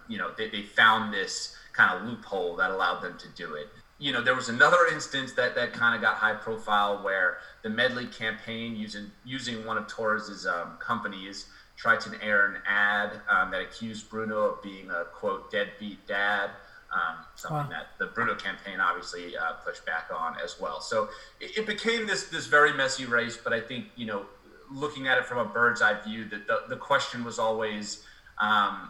you 0.07 0.17
know 0.17 0.31
they, 0.37 0.49
they 0.49 0.61
found 0.61 1.13
this 1.13 1.55
kind 1.73 1.95
of 1.95 2.07
loophole 2.07 2.55
that 2.55 2.71
allowed 2.71 3.01
them 3.01 3.17
to 3.19 3.27
do 3.29 3.53
it. 3.55 3.67
You 3.99 4.13
know, 4.13 4.21
there 4.21 4.35
was 4.35 4.49
another 4.49 4.85
instance 4.93 5.33
that 5.33 5.55
that 5.55 5.73
kind 5.73 5.95
of 5.95 6.01
got 6.01 6.15
high 6.15 6.35
profile 6.35 7.03
where 7.03 7.37
the 7.63 7.69
Medley 7.69 8.05
campaign 8.05 8.75
using 8.75 9.11
using 9.25 9.65
one 9.65 9.77
of 9.77 9.87
Torres's 9.87 10.45
um, 10.45 10.77
companies 10.79 11.47
tried 11.75 11.99
to 12.01 12.23
air 12.23 12.47
an 12.47 12.61
ad 12.67 13.21
um, 13.29 13.51
that 13.51 13.61
accused 13.61 14.09
Bruno 14.09 14.39
of 14.39 14.63
being 14.63 14.89
a 14.89 15.05
quote 15.05 15.51
deadbeat 15.51 16.05
dad 16.07 16.51
um, 16.93 17.17
something 17.35 17.57
wow. 17.57 17.69
that 17.69 17.87
the 17.97 18.07
Bruno 18.07 18.35
campaign 18.35 18.79
obviously 18.79 19.35
uh, 19.35 19.53
pushed 19.65 19.85
back 19.85 20.09
on 20.13 20.35
as 20.43 20.59
well. 20.59 20.79
So 20.79 21.09
it, 21.39 21.57
it, 21.57 21.67
became 21.67 22.07
this 22.07 22.27
this 22.27 22.47
very 22.47 22.73
messy 22.73 23.05
race. 23.05 23.37
But 23.37 23.53
I 23.53 23.59
think 23.59 23.87
you 23.95 24.05
know, 24.05 24.25
looking 24.71 25.07
at 25.07 25.17
it 25.17 25.25
from 25.25 25.37
a 25.39 25.45
bird's 25.45 25.81
eye 25.81 25.99
view, 26.01 26.25
that 26.29 26.47
the, 26.47 26.61
the 26.69 26.77
question 26.77 27.23
was 27.23 27.39
always 27.39 28.03
um, 28.37 28.89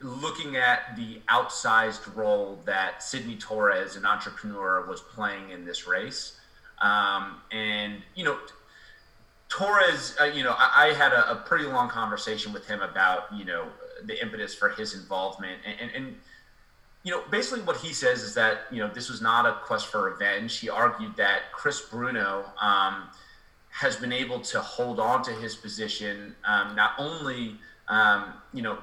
looking 0.00 0.56
at 0.56 0.96
the 0.96 1.20
outsized 1.28 2.14
role 2.14 2.60
that 2.66 3.02
Sidney 3.02 3.36
Torres, 3.36 3.96
an 3.96 4.04
entrepreneur, 4.04 4.84
was 4.86 5.00
playing 5.00 5.50
in 5.50 5.64
this 5.64 5.86
race. 5.86 6.38
Um, 6.80 7.40
and 7.50 8.02
you 8.14 8.24
know, 8.24 8.38
Torres, 9.48 10.16
uh, 10.20 10.24
you 10.24 10.44
know, 10.44 10.54
I, 10.58 10.88
I 10.88 10.92
had 10.92 11.12
a, 11.12 11.30
a, 11.32 11.36
pretty 11.36 11.64
long 11.64 11.88
conversation 11.88 12.52
with 12.52 12.66
him 12.66 12.82
about 12.82 13.32
you 13.34 13.46
know 13.46 13.68
the 14.04 14.20
impetus 14.20 14.54
for 14.54 14.68
his 14.68 14.94
involvement 14.94 15.58
and, 15.64 15.80
and, 15.80 15.90
and 15.94 16.16
you 17.06 17.12
know, 17.12 17.22
basically 17.30 17.62
what 17.62 17.76
he 17.76 17.92
says 17.92 18.24
is 18.24 18.34
that, 18.34 18.62
you 18.72 18.80
know, 18.80 18.90
this 18.92 19.08
was 19.08 19.22
not 19.22 19.46
a 19.46 19.60
quest 19.64 19.86
for 19.86 20.02
revenge. 20.02 20.58
He 20.58 20.68
argued 20.68 21.14
that 21.14 21.52
Chris 21.52 21.80
Bruno 21.80 22.44
um, 22.60 23.04
has 23.70 23.94
been 23.94 24.12
able 24.12 24.40
to 24.40 24.60
hold 24.60 24.98
on 24.98 25.22
to 25.22 25.30
his 25.30 25.54
position, 25.54 26.34
um, 26.44 26.74
not 26.74 26.94
only, 26.98 27.58
um, 27.86 28.34
you 28.52 28.60
know, 28.60 28.78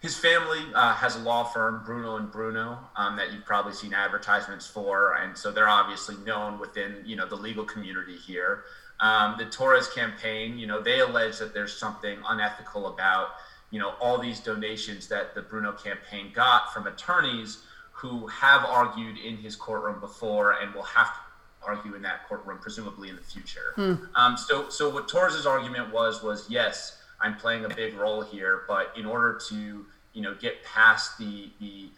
his 0.00 0.16
family 0.16 0.60
uh, 0.74 0.94
has 0.94 1.16
a 1.16 1.18
law 1.18 1.44
firm, 1.44 1.82
Bruno 1.84 2.16
and 2.16 2.30
Bruno, 2.30 2.78
um, 2.96 3.16
that 3.16 3.32
you've 3.32 3.44
probably 3.44 3.72
seen 3.72 3.92
advertisements 3.92 4.66
for, 4.66 5.14
and 5.14 5.36
so 5.36 5.50
they're 5.50 5.68
obviously 5.68 6.16
known 6.24 6.58
within 6.58 7.02
you 7.04 7.16
know 7.16 7.26
the 7.26 7.36
legal 7.36 7.64
community 7.64 8.16
here. 8.16 8.64
Um, 9.00 9.36
the 9.38 9.44
Torres 9.44 9.88
campaign, 9.88 10.58
you 10.58 10.66
know, 10.66 10.80
they 10.80 11.00
allege 11.00 11.38
that 11.38 11.54
there's 11.54 11.76
something 11.76 12.18
unethical 12.28 12.86
about 12.88 13.28
you 13.70 13.78
know 13.78 13.94
all 14.00 14.18
these 14.18 14.40
donations 14.40 15.08
that 15.08 15.34
the 15.34 15.42
Bruno 15.42 15.72
campaign 15.72 16.30
got 16.32 16.72
from 16.72 16.86
attorneys 16.86 17.58
who 17.92 18.28
have 18.28 18.64
argued 18.64 19.18
in 19.18 19.36
his 19.36 19.56
courtroom 19.56 19.98
before 19.98 20.52
and 20.52 20.72
will 20.72 20.82
have 20.84 21.08
to 21.08 21.18
argue 21.66 21.94
in 21.94 22.02
that 22.02 22.26
courtroom 22.28 22.58
presumably 22.60 23.08
in 23.08 23.16
the 23.16 23.22
future. 23.22 23.72
Hmm. 23.74 23.94
Um, 24.14 24.36
so 24.36 24.68
so 24.68 24.88
what 24.88 25.08
Torres's 25.08 25.46
argument 25.46 25.92
was 25.92 26.22
was 26.22 26.46
yes, 26.48 26.97
I'm 27.20 27.36
playing 27.36 27.64
a 27.64 27.68
big 27.68 27.94
role 27.94 28.22
here, 28.22 28.62
but 28.68 28.92
in 28.96 29.06
order 29.06 29.38
to 29.48 29.86
you 30.12 30.22
know 30.22 30.34
get 30.34 30.62
past 30.64 31.18
the 31.18 31.50
the 31.60 31.90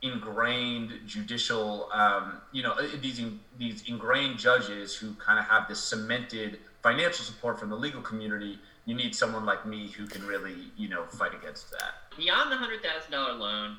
ingrained 0.00 0.92
judicial 1.06 1.88
um, 1.92 2.40
you 2.52 2.62
know 2.62 2.74
these 2.98 3.20
these 3.58 3.82
ingrained 3.86 4.38
judges 4.38 4.94
who 4.94 5.12
kind 5.14 5.38
of 5.38 5.44
have 5.46 5.66
this 5.68 5.82
cemented 5.82 6.60
financial 6.82 7.24
support 7.24 7.58
from 7.58 7.68
the 7.68 7.76
legal 7.76 8.00
community 8.00 8.58
you 8.88 8.94
need 8.94 9.14
someone 9.14 9.44
like 9.44 9.66
me 9.66 9.88
who 9.88 10.06
can 10.06 10.26
really, 10.26 10.72
you 10.78 10.88
know, 10.88 11.04
fight 11.04 11.34
against 11.34 11.70
that. 11.72 12.16
Beyond 12.16 12.50
the 12.50 12.56
hundred 12.56 12.82
thousand 12.82 13.12
dollar 13.12 13.34
loan, 13.34 13.76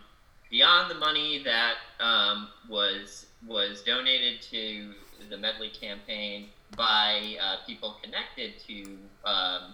beyond 0.51 0.91
the 0.91 0.95
money 0.95 1.41
that 1.43 1.77
um, 1.99 2.49
was 2.69 3.25
was 3.45 3.81
donated 3.81 4.39
to 4.51 4.93
the 5.27 5.35
Medley 5.35 5.69
campaign 5.69 6.49
by 6.77 7.37
uh, 7.41 7.55
people 7.65 7.97
connected 8.03 8.59
to 8.67 8.99
um, 9.27 9.73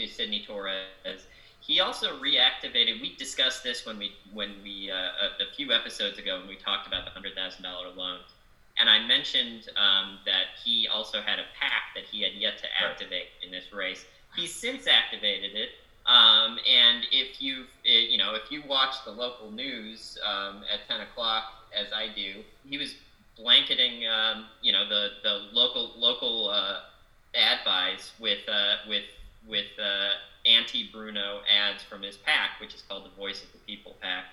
to 0.00 0.12
Sidney 0.12 0.44
Torres, 0.46 1.26
he 1.60 1.80
also 1.80 2.18
reactivated. 2.18 3.00
We 3.00 3.14
discussed 3.16 3.62
this 3.62 3.86
when 3.86 3.98
we 3.98 4.12
when 4.32 4.54
we 4.62 4.90
uh, 4.90 4.94
a, 4.94 5.44
a, 5.44 5.54
few 5.54 5.72
episodes 5.72 6.18
ago 6.18 6.38
when 6.38 6.48
we 6.48 6.56
talked 6.56 6.86
about 6.86 7.04
the 7.04 7.10
hundred 7.10 7.34
thousand 7.34 7.62
dollar 7.62 7.90
loan, 7.90 8.18
and 8.78 8.88
I 8.88 9.06
mentioned 9.06 9.68
um, 9.76 10.18
that 10.26 10.58
he 10.64 10.88
also 10.88 11.20
had 11.20 11.38
a 11.38 11.44
PAC 11.58 11.94
that 11.94 12.04
he 12.04 12.22
had 12.22 12.32
yet 12.32 12.58
to 12.58 12.66
activate 12.82 13.12
right. 13.12 13.44
in 13.44 13.50
this 13.50 13.72
race 13.72 14.04
he's 14.36 14.54
since 14.54 14.86
activated 14.86 15.54
it. 15.54 15.70
Um, 16.06 16.58
and 16.68 17.04
if 17.12 17.42
you 17.42 17.64
you 17.84 18.18
know 18.18 18.34
if 18.34 18.50
you 18.50 18.62
watch 18.66 19.04
the 19.04 19.10
local 19.10 19.50
news 19.50 20.18
um, 20.26 20.62
at 20.72 20.88
10 20.88 21.02
o'clock 21.02 21.44
as 21.78 21.92
I 21.92 22.08
do, 22.14 22.42
he 22.64 22.78
was 22.78 22.94
blanketing 23.36 24.06
um, 24.06 24.46
you 24.62 24.72
know 24.72 24.88
the 24.88 25.10
the 25.22 25.48
local 25.52 25.92
local 25.96 26.50
uh, 26.50 26.80
ad 27.34 27.58
buys 27.64 28.12
with 28.18 28.48
uh, 28.48 28.76
with 28.88 29.04
with 29.50 29.66
uh, 29.78 30.48
anti 30.48 30.90
Bruno 30.90 31.40
ads 31.50 31.82
from 31.82 32.02
his 32.02 32.16
PAC, 32.16 32.60
which 32.60 32.74
is 32.74 32.82
called 32.88 33.04
the 33.04 33.16
Voice 33.16 33.42
of 33.42 33.52
the 33.52 33.58
People 33.66 33.96
PAC, 34.00 34.24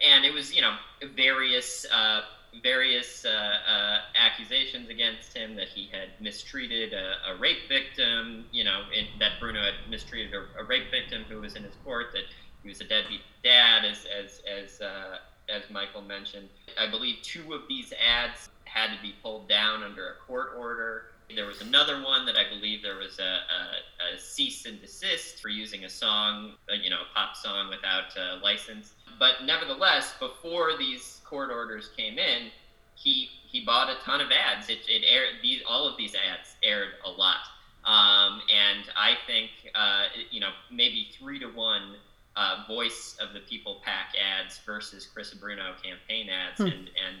and 0.00 0.24
it 0.24 0.32
was 0.32 0.54
you 0.54 0.62
know 0.62 0.76
various 1.14 1.86
uh, 1.92 2.22
various 2.62 3.24
uh, 3.24 3.28
uh, 3.28 3.98
accusations 4.14 4.88
against 4.88 5.36
him 5.36 5.54
that 5.56 5.68
he 5.68 5.88
had 5.92 6.08
mistreated 6.20 6.92
a, 6.92 7.32
a 7.32 7.36
rape 7.38 7.68
victim, 7.68 8.44
you 8.50 8.64
know, 8.64 8.82
in, 8.96 9.06
that 9.18 9.32
Bruno 9.38 9.60
had 9.60 9.74
mistreated 9.88 10.34
a, 10.34 10.60
a, 10.60 10.64
rape 10.64 10.90
victim 10.90 11.24
who 11.28 11.40
was 11.40 11.54
in 11.54 11.62
his 11.62 11.74
court, 11.84 12.06
that 12.12 12.24
he 12.62 12.68
was 12.68 12.80
a 12.80 12.84
deadbeat 12.84 13.20
dad, 13.44 13.84
as 13.84 14.06
as 14.06 14.42
as 14.46 14.80
uh, 14.80 15.18
as 15.48 15.62
Michael 15.70 16.02
mentioned. 16.02 16.48
I 16.78 16.90
believe 16.90 17.22
two 17.22 17.52
of 17.52 17.62
these 17.68 17.92
ads 17.92 18.48
had 18.64 18.94
to 18.94 19.02
be 19.02 19.14
pulled 19.22 19.48
down 19.48 19.82
under 19.82 20.08
a 20.08 20.14
court 20.26 20.52
order. 20.56 21.04
There 21.34 21.46
was 21.46 21.60
another 21.60 22.02
one 22.02 22.26
that 22.26 22.36
I 22.36 22.48
believe 22.48 22.82
there 22.82 22.96
was 22.96 23.18
a, 23.18 23.22
a, 23.22 24.14
a 24.14 24.18
cease 24.18 24.66
and 24.66 24.80
desist 24.80 25.40
for 25.40 25.48
using 25.48 25.84
a 25.84 25.88
song, 25.88 26.54
a, 26.68 26.76
you 26.76 26.90
know, 26.90 26.98
a 27.00 27.14
pop 27.14 27.36
song 27.36 27.68
without 27.68 28.16
a 28.16 28.42
license. 28.42 28.92
But 29.18 29.44
nevertheless, 29.44 30.14
before 30.18 30.76
these 30.78 31.20
court 31.24 31.50
orders 31.50 31.90
came 31.96 32.18
in, 32.18 32.50
he 32.94 33.30
he 33.46 33.64
bought 33.64 33.88
a 33.90 33.96
ton 34.04 34.20
of 34.20 34.28
ads. 34.30 34.68
It, 34.68 34.78
it 34.88 35.02
aired 35.08 35.36
these 35.42 35.62
all 35.68 35.88
of 35.88 35.96
these 35.96 36.14
ads 36.14 36.56
aired 36.62 36.94
a 37.04 37.10
lot, 37.10 37.48
um, 37.84 38.40
and 38.54 38.84
I 38.96 39.14
think 39.26 39.50
uh, 39.74 40.04
you 40.30 40.40
know 40.40 40.50
maybe 40.70 41.08
three 41.18 41.38
to 41.38 41.46
one 41.46 41.96
uh, 42.36 42.64
voice 42.68 43.16
of 43.20 43.32
the 43.32 43.40
people 43.40 43.80
PAC 43.84 44.14
ads 44.16 44.58
versus 44.64 45.06
Chris 45.06 45.32
Bruno 45.34 45.74
campaign 45.82 46.28
ads, 46.28 46.58
hmm. 46.58 46.66
and 46.66 46.90
and 47.06 47.16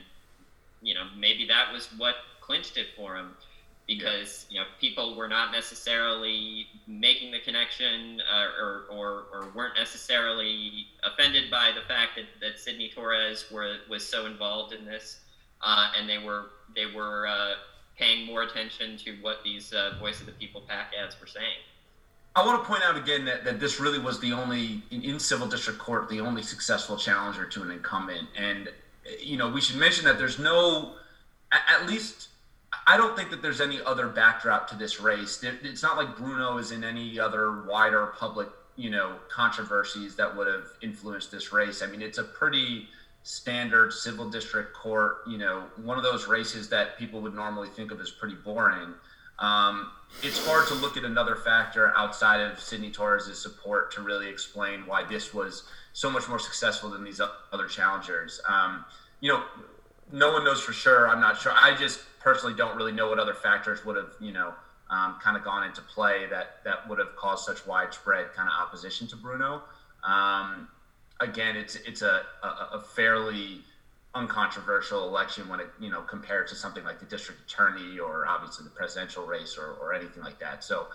you 0.82 0.94
know 0.94 1.04
maybe 1.16 1.46
that 1.46 1.72
was 1.72 1.88
what 1.96 2.16
clinched 2.40 2.76
it 2.76 2.88
for 2.96 3.16
him 3.16 3.34
because 3.86 4.46
you 4.50 4.60
know 4.60 4.66
people 4.80 5.09
were 5.20 5.28
not 5.28 5.52
necessarily 5.52 6.66
making 6.86 7.30
the 7.30 7.40
connection 7.40 8.22
uh, 8.32 8.46
or, 8.58 8.84
or, 8.90 9.24
or 9.34 9.52
weren't 9.54 9.76
necessarily 9.76 10.86
offended 11.02 11.50
by 11.50 11.72
the 11.74 11.86
fact 11.86 12.12
that, 12.16 12.24
that 12.40 12.58
Sidney 12.58 12.88
Torres 12.88 13.44
were, 13.52 13.76
was 13.90 14.08
so 14.08 14.24
involved 14.24 14.72
in 14.72 14.86
this, 14.86 15.20
uh, 15.60 15.90
and 15.96 16.08
they 16.08 16.16
were 16.16 16.46
they 16.74 16.86
were 16.86 17.26
uh, 17.26 17.52
paying 17.98 18.26
more 18.26 18.44
attention 18.44 18.96
to 18.96 19.12
what 19.20 19.44
these 19.44 19.74
uh, 19.74 19.96
Voice 20.00 20.20
of 20.20 20.26
the 20.26 20.32
People 20.32 20.62
PAC 20.66 20.92
ads 20.98 21.20
were 21.20 21.26
saying. 21.26 21.58
I 22.34 22.46
want 22.46 22.62
to 22.62 22.66
point 22.66 22.82
out 22.82 22.96
again 22.96 23.26
that, 23.26 23.44
that 23.44 23.60
this 23.60 23.78
really 23.78 23.98
was 23.98 24.20
the 24.20 24.32
only 24.32 24.82
in, 24.90 25.02
in 25.02 25.20
civil 25.20 25.46
district 25.46 25.80
court 25.80 26.08
the 26.08 26.20
only 26.20 26.42
successful 26.42 26.96
challenger 26.96 27.44
to 27.44 27.62
an 27.62 27.70
incumbent, 27.70 28.26
and 28.38 28.70
you 29.20 29.36
know 29.36 29.50
we 29.50 29.60
should 29.60 29.76
mention 29.76 30.06
that 30.06 30.16
there's 30.16 30.38
no 30.38 30.94
at 31.52 31.86
least 31.86 32.29
I 32.90 32.96
don't 32.96 33.14
think 33.16 33.30
that 33.30 33.40
there's 33.40 33.60
any 33.60 33.80
other 33.86 34.08
backdrop 34.08 34.66
to 34.70 34.74
this 34.74 35.00
race. 35.00 35.44
It's 35.44 35.80
not 35.80 35.96
like 35.96 36.16
Bruno 36.16 36.58
is 36.58 36.72
in 36.72 36.82
any 36.82 37.20
other 37.20 37.62
wider 37.62 38.06
public, 38.18 38.48
you 38.74 38.90
know, 38.90 39.14
controversies 39.32 40.16
that 40.16 40.36
would 40.36 40.48
have 40.48 40.64
influenced 40.82 41.30
this 41.30 41.52
race. 41.52 41.82
I 41.82 41.86
mean, 41.86 42.02
it's 42.02 42.18
a 42.18 42.24
pretty 42.24 42.88
standard 43.22 43.92
civil 43.92 44.28
district 44.28 44.74
court, 44.74 45.18
you 45.28 45.38
know, 45.38 45.66
one 45.76 45.98
of 45.98 46.02
those 46.02 46.26
races 46.26 46.68
that 46.70 46.98
people 46.98 47.20
would 47.20 47.32
normally 47.32 47.68
think 47.68 47.92
of 47.92 48.00
as 48.00 48.10
pretty 48.10 48.34
boring. 48.34 48.92
Um, 49.38 49.92
it's 50.24 50.44
hard 50.44 50.66
to 50.66 50.74
look 50.74 50.96
at 50.96 51.04
another 51.04 51.36
factor 51.36 51.92
outside 51.96 52.40
of 52.40 52.58
Sidney 52.58 52.90
Torres' 52.90 53.40
support 53.40 53.92
to 53.92 54.02
really 54.02 54.28
explain 54.28 54.84
why 54.84 55.04
this 55.04 55.32
was 55.32 55.62
so 55.92 56.10
much 56.10 56.28
more 56.28 56.40
successful 56.40 56.90
than 56.90 57.04
these 57.04 57.20
other 57.52 57.68
challengers. 57.68 58.40
Um, 58.48 58.84
you 59.20 59.30
know, 59.30 59.44
no 60.10 60.32
one 60.32 60.44
knows 60.44 60.60
for 60.60 60.72
sure. 60.72 61.08
I'm 61.08 61.20
not 61.20 61.38
sure. 61.38 61.52
I 61.52 61.76
just 61.76 62.00
personally 62.20 62.54
don't 62.54 62.76
really 62.76 62.92
know 62.92 63.08
what 63.08 63.18
other 63.18 63.34
factors 63.34 63.84
would 63.84 63.96
have, 63.96 64.12
you 64.20 64.32
know, 64.32 64.54
um, 64.90 65.18
kind 65.22 65.36
of 65.36 65.44
gone 65.44 65.64
into 65.64 65.82
play 65.82 66.26
that 66.30 66.62
that 66.64 66.88
would 66.88 66.98
have 66.98 67.14
caused 67.16 67.44
such 67.44 67.66
widespread 67.66 68.32
kind 68.34 68.48
of 68.48 68.54
opposition 68.60 69.06
to 69.08 69.16
Bruno. 69.16 69.62
Um, 70.04 70.68
again, 71.20 71.56
it's 71.56 71.76
it's 71.76 72.02
a, 72.02 72.22
a, 72.42 72.46
a, 72.74 72.80
fairly 72.80 73.60
uncontroversial 74.14 75.06
election 75.06 75.48
when 75.48 75.60
it 75.60 75.68
you 75.78 75.90
know 75.90 76.00
compared 76.02 76.48
to 76.48 76.56
something 76.56 76.82
like 76.84 76.98
the 76.98 77.06
district 77.06 77.40
attorney 77.42 77.98
or 77.98 78.26
obviously 78.26 78.64
the 78.64 78.70
presidential 78.70 79.24
race 79.24 79.56
or, 79.56 79.74
or 79.74 79.94
anything 79.94 80.22
like 80.22 80.40
that. 80.40 80.64
So 80.64 80.88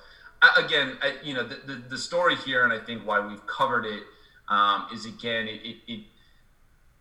again, 0.58 0.98
I, 1.02 1.16
you 1.24 1.34
know, 1.34 1.48
the, 1.48 1.56
the, 1.66 1.76
the 1.90 1.98
story 1.98 2.36
here, 2.36 2.64
and 2.64 2.74
I 2.74 2.80
think 2.80 3.06
why 3.06 3.26
we've 3.26 3.46
covered 3.48 3.86
it 3.86 4.04
um, 4.50 4.88
is 4.94 5.06
again 5.06 5.48
it, 5.48 5.62
it, 5.64 5.78
it 5.88 6.00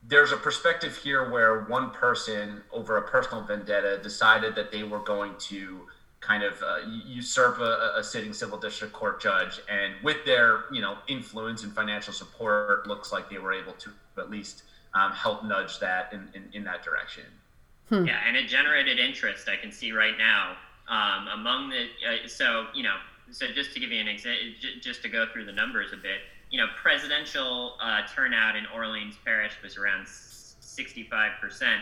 there's 0.06 0.32
a 0.32 0.37
perspective 0.37 0.96
here 0.96 1.30
where 1.30 1.64
one 1.64 1.90
person 1.90 2.62
over 2.73 2.99
a 2.99 3.02
personal 3.02 3.42
vendetta 3.42 3.99
decided 4.02 4.54
that 4.54 4.70
they 4.70 4.82
were 4.82 4.99
going 5.00 5.34
to 5.38 5.87
kind 6.20 6.42
of 6.42 6.54
uh, 6.62 6.78
usurp 7.06 7.58
a, 7.58 7.94
a, 7.99 8.04
sitting 8.04 8.32
civil 8.32 8.56
district 8.58 8.94
court 8.94 9.20
judge 9.20 9.61
and 9.70 9.95
with 10.02 10.25
their 10.25 10.64
you 10.73 10.80
know 10.80 10.97
influence 11.06 11.64
and 11.64 11.73
financial 11.73 12.12
support 12.12 12.86
looks 12.86 13.12
like 13.12 13.28
they 13.28 13.38
were 13.38 13.52
able 13.52 13.75
to 13.75 13.90
at 14.17 14.30
least 14.30 14.62
um, 14.95 15.12
help 15.12 15.45
nudge 15.45 15.78
that 15.80 16.12
in, 16.12 16.28
in, 16.34 16.49
in 16.54 16.64
that 16.64 16.82
direction 16.82 17.25
hmm. 17.90 18.06
yeah 18.06 18.21
and 18.26 18.36
it 18.36 18.49
generated 18.49 18.99
interest 18.99 19.49
i 19.50 19.56
can 19.56 19.71
see 19.71 19.93
right 19.93 20.17
now 20.17 20.56
um, 20.88 21.28
among 21.38 21.69
the 21.69 21.82
uh, 22.08 22.26
so 22.26 22.67
you 22.75 22.82
know 22.82 22.97
so 23.30 23.47
just 23.49 23.75
to 23.75 23.80
give 23.80 23.90
you 23.90 24.00
an 24.00 24.08
example 24.08 24.47
just 24.80 25.02
to 25.02 25.08
go 25.10 25.26
through 25.30 25.45
the 25.45 25.52
numbers 25.52 25.93
a 25.93 25.97
bit 25.97 26.21
you 26.54 26.60
know, 26.60 26.69
presidential 26.80 27.75
uh, 27.82 28.02
turnout 28.14 28.54
in 28.54 28.64
Orleans 28.73 29.17
Parish 29.25 29.54
was 29.60 29.76
around 29.76 30.06
65%. 30.06 31.80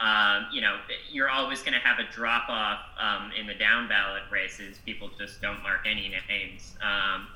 Um, 0.00 0.46
you 0.52 0.60
know, 0.60 0.80
you're 1.08 1.30
always 1.30 1.62
going 1.62 1.74
to 1.74 1.78
have 1.78 2.00
a 2.00 2.12
drop 2.12 2.48
off 2.48 2.80
um, 3.00 3.30
in 3.38 3.46
the 3.46 3.54
down 3.54 3.88
ballot 3.88 4.24
races. 4.28 4.80
People 4.84 5.08
just 5.16 5.40
don't 5.40 5.62
mark 5.62 5.86
any 5.86 6.12
names. 6.28 6.74
Um, 6.82 7.28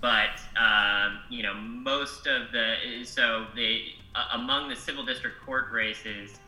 but, 0.00 0.40
um, 0.58 1.18
you 1.28 1.42
know, 1.42 1.52
most 1.52 2.26
of 2.26 2.50
the, 2.52 3.04
so 3.04 3.44
the, 3.54 3.82
uh, 4.14 4.28
among 4.32 4.70
the 4.70 4.76
civil 4.76 5.04
district 5.04 5.44
court 5.44 5.66
races, 5.70 6.38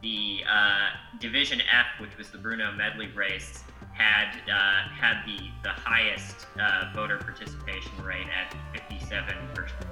the 0.00 0.38
uh, 0.50 0.88
Division 1.20 1.60
F, 1.70 2.00
which 2.00 2.16
was 2.16 2.30
the 2.30 2.38
Bruno 2.38 2.72
Medley 2.72 3.08
race, 3.08 3.62
had 3.94 4.34
uh, 4.50 4.88
had 4.88 5.24
the 5.24 5.38
the 5.62 5.70
highest 5.70 6.46
uh, 6.60 6.90
voter 6.94 7.18
participation 7.18 7.92
rate 8.04 8.26
at 8.28 8.54
57 8.72 9.34
percent. 9.54 9.86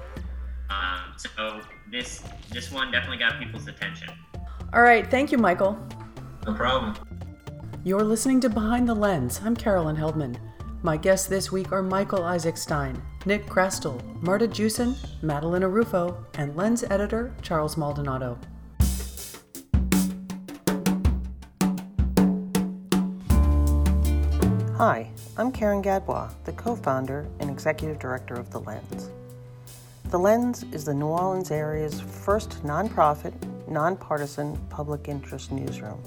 Um, 0.69 1.13
so 1.17 1.61
this 1.91 2.23
this 2.51 2.71
one 2.71 2.91
definitely 2.91 3.17
got 3.17 3.39
people's 3.39 3.67
attention. 3.67 4.09
All 4.73 4.81
right, 4.81 5.09
thank 5.09 5.31
you, 5.31 5.37
Michael. 5.37 5.77
No 6.45 6.53
problem. 6.53 6.95
You're 7.83 8.03
listening 8.03 8.39
to 8.41 8.49
Behind 8.49 8.87
the 8.87 8.93
Lens. 8.93 9.41
I'm 9.43 9.55
Carolyn 9.55 9.95
Heldman. 9.95 10.37
My 10.81 10.97
guests 10.97 11.27
this 11.27 11.51
week 11.51 11.71
are 11.71 11.81
Michael 11.81 12.23
Isaac 12.23 12.57
Stein, 12.57 13.01
Nick 13.25 13.45
Chrastil, 13.45 14.01
Marta 14.21 14.47
Jewson, 14.47 14.95
Madeline 15.21 15.61
Arufo, 15.61 16.25
and 16.37 16.55
Lens 16.57 16.83
editor 16.83 17.33
Charles 17.41 17.77
Maldonado. 17.77 18.37
Hi, 24.85 25.09
I'm 25.37 25.49
Karen 25.49 25.81
Gadbois, 25.81 26.29
the 26.43 26.51
co 26.51 26.75
founder 26.75 27.25
and 27.39 27.49
executive 27.49 27.99
director 27.99 28.33
of 28.33 28.51
The 28.51 28.59
Lens. 28.59 29.11
The 30.09 30.19
Lens 30.19 30.65
is 30.73 30.83
the 30.83 30.93
New 30.93 31.05
Orleans 31.05 31.51
area's 31.51 32.01
first 32.01 32.61
nonprofit, 32.65 33.31
nonpartisan 33.69 34.57
public 34.69 35.07
interest 35.07 35.53
newsroom 35.53 36.03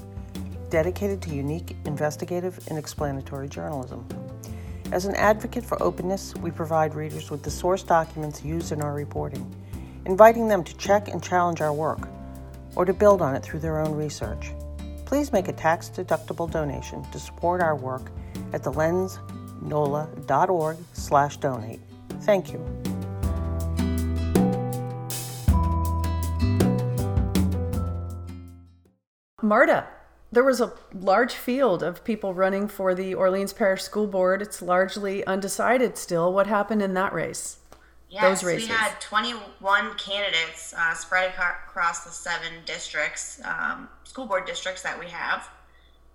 dedicated 0.68 1.22
to 1.22 1.34
unique 1.34 1.74
investigative 1.86 2.60
and 2.68 2.78
explanatory 2.78 3.48
journalism. 3.48 4.06
As 4.92 5.06
an 5.06 5.16
advocate 5.16 5.64
for 5.64 5.82
openness, 5.82 6.34
we 6.36 6.50
provide 6.50 6.94
readers 6.94 7.30
with 7.30 7.42
the 7.42 7.50
source 7.50 7.82
documents 7.82 8.44
used 8.44 8.72
in 8.72 8.82
our 8.82 8.92
reporting, 8.92 9.50
inviting 10.04 10.48
them 10.48 10.62
to 10.62 10.76
check 10.76 11.08
and 11.08 11.22
challenge 11.22 11.62
our 11.62 11.72
work 11.72 12.10
or 12.74 12.84
to 12.84 12.92
build 12.92 13.22
on 13.22 13.34
it 13.34 13.42
through 13.42 13.60
their 13.60 13.80
own 13.80 13.94
research. 13.94 14.52
Please 15.06 15.32
make 15.32 15.48
a 15.48 15.52
tax 15.54 15.88
deductible 15.88 16.50
donation 16.50 17.02
to 17.10 17.18
support 17.18 17.62
our 17.62 17.74
work 17.74 18.10
at 18.52 18.62
thelensnola.org 18.62 20.76
slash 20.92 21.36
donate. 21.38 21.80
Thank 22.22 22.52
you. 22.52 22.60
Marta, 29.42 29.86
there 30.32 30.44
was 30.44 30.60
a 30.60 30.72
large 30.92 31.34
field 31.34 31.82
of 31.82 32.04
people 32.04 32.34
running 32.34 32.68
for 32.68 32.94
the 32.94 33.14
Orleans 33.14 33.52
Parish 33.52 33.82
School 33.82 34.06
Board. 34.06 34.42
It's 34.42 34.60
largely 34.60 35.24
undecided 35.26 35.96
still. 35.96 36.32
What 36.32 36.46
happened 36.46 36.82
in 36.82 36.94
that 36.94 37.12
race? 37.12 37.58
Yes, 38.08 38.22
Those 38.22 38.44
races. 38.44 38.68
we 38.68 38.74
had 38.74 39.00
21 39.00 39.94
candidates 39.98 40.74
uh, 40.76 40.94
spread 40.94 41.32
across 41.38 42.04
the 42.04 42.10
seven 42.10 42.52
districts, 42.64 43.40
um, 43.44 43.88
school 44.04 44.26
board 44.26 44.46
districts 44.46 44.82
that 44.82 44.98
we 44.98 45.06
have 45.06 45.48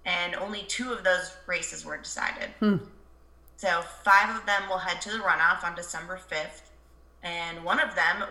and 0.05 0.35
only 0.35 0.63
two 0.63 0.91
of 0.91 1.03
those 1.03 1.35
races 1.47 1.85
were 1.85 1.97
decided. 1.97 2.49
Hmm. 2.59 2.77
So 3.57 3.81
five 4.03 4.35
of 4.35 4.45
them 4.45 4.63
will 4.69 4.79
head 4.79 5.01
to 5.01 5.11
the 5.11 5.19
runoff 5.19 5.63
on 5.63 5.75
December 5.75 6.19
5th, 6.29 6.61
and 7.23 7.63
one 7.63 7.79
of 7.79 7.93
them 7.95 8.23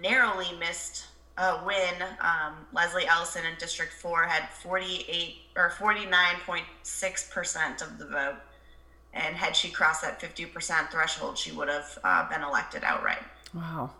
narrowly 0.00 0.56
missed 0.58 1.06
a 1.38 1.60
win. 1.64 1.94
Um, 2.20 2.66
Leslie 2.72 3.06
Ellison 3.06 3.44
in 3.44 3.58
District 3.58 3.92
4 3.92 4.24
had 4.24 4.48
48 4.50 5.34
or 5.56 5.70
49.6 5.70 7.30
percent 7.30 7.82
of 7.82 7.98
the 7.98 8.06
vote, 8.06 8.36
and 9.12 9.36
had 9.36 9.56
she 9.56 9.70
crossed 9.70 10.02
that 10.02 10.20
50 10.20 10.46
percent 10.46 10.90
threshold, 10.90 11.36
she 11.36 11.52
would 11.52 11.68
have 11.68 11.98
uh, 12.04 12.28
been 12.28 12.42
elected 12.42 12.84
outright. 12.84 13.22
Wow. 13.52 13.90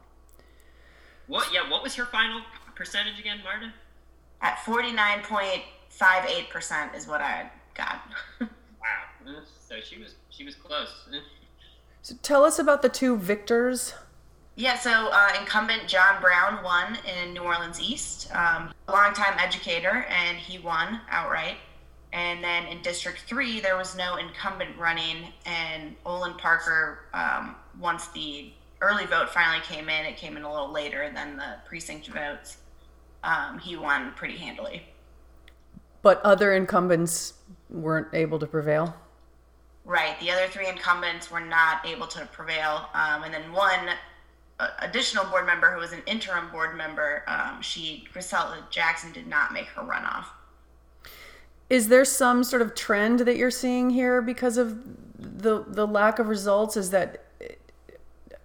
What? 1.26 1.52
Yeah. 1.52 1.68
What 1.68 1.82
was 1.82 1.94
her 1.96 2.04
final 2.04 2.42
percentage 2.74 3.18
again, 3.18 3.40
Marta? 3.42 3.72
At 4.40 4.64
49 4.64 5.22
five 5.96 6.28
eight 6.28 6.50
percent 6.50 6.94
is 6.94 7.06
what 7.06 7.20
I 7.20 7.50
got. 7.74 8.00
wow. 8.40 8.46
So 9.68 9.76
she 9.80 9.98
was 9.98 10.14
she 10.30 10.44
was 10.44 10.54
close. 10.54 11.08
So 12.02 12.14
tell 12.22 12.44
us 12.44 12.58
about 12.58 12.82
the 12.82 12.88
two 12.88 13.16
victors 13.16 13.94
Yeah, 14.54 14.78
so 14.78 15.08
uh, 15.12 15.32
incumbent 15.40 15.88
John 15.88 16.20
Brown 16.20 16.62
won 16.62 16.96
in 17.04 17.34
New 17.34 17.42
Orleans 17.42 17.80
East, 17.80 18.34
um, 18.34 18.72
longtime 18.88 19.38
educator, 19.38 20.06
and 20.08 20.38
he 20.38 20.58
won 20.58 21.00
outright. 21.10 21.56
And 22.12 22.42
then 22.42 22.66
in 22.66 22.80
District 22.80 23.20
3, 23.26 23.60
there 23.60 23.76
was 23.76 23.96
no 23.96 24.16
incumbent 24.16 24.78
running, 24.78 25.32
and 25.44 25.94
Olin 26.06 26.34
Parker, 26.34 27.00
um, 27.12 27.56
once 27.78 28.06
the 28.08 28.52
early 28.80 29.04
vote 29.04 29.28
finally 29.28 29.62
came 29.62 29.90
in, 29.90 30.06
it 30.06 30.16
came 30.16 30.36
in 30.38 30.44
a 30.44 30.50
little 30.50 30.72
later 30.72 31.10
than 31.14 31.36
the 31.36 31.56
precinct 31.66 32.06
votes, 32.06 32.58
um, 33.24 33.58
he 33.58 33.76
won 33.76 34.12
pretty 34.12 34.36
handily. 34.36 34.82
But 36.06 36.22
other 36.22 36.54
incumbents 36.54 37.34
weren't 37.68 38.14
able 38.14 38.38
to 38.38 38.46
prevail? 38.46 38.94
Right. 39.84 40.14
The 40.20 40.30
other 40.30 40.46
three 40.46 40.68
incumbents 40.68 41.32
were 41.32 41.40
not 41.40 41.84
able 41.84 42.06
to 42.06 42.24
prevail. 42.26 42.88
Um, 42.94 43.24
and 43.24 43.34
then 43.34 43.50
one 43.50 43.88
uh, 44.60 44.68
additional 44.78 45.24
board 45.24 45.46
member 45.46 45.72
who 45.72 45.80
was 45.80 45.90
an 45.90 46.02
interim 46.06 46.48
board 46.52 46.76
member, 46.76 47.24
um, 47.26 47.60
she, 47.60 48.04
Grisela 48.14 48.58
Jackson, 48.70 49.10
did 49.10 49.26
not 49.26 49.52
make 49.52 49.66
her 49.66 49.82
runoff. 49.82 50.26
Is 51.68 51.88
there 51.88 52.04
some 52.04 52.44
sort 52.44 52.62
of 52.62 52.76
trend 52.76 53.18
that 53.18 53.36
you're 53.36 53.50
seeing 53.50 53.90
here 53.90 54.22
because 54.22 54.58
of 54.58 54.78
the 55.18 55.64
the 55.66 55.88
lack 55.88 56.20
of 56.20 56.28
results? 56.28 56.76
Is 56.76 56.90
that 56.90 57.24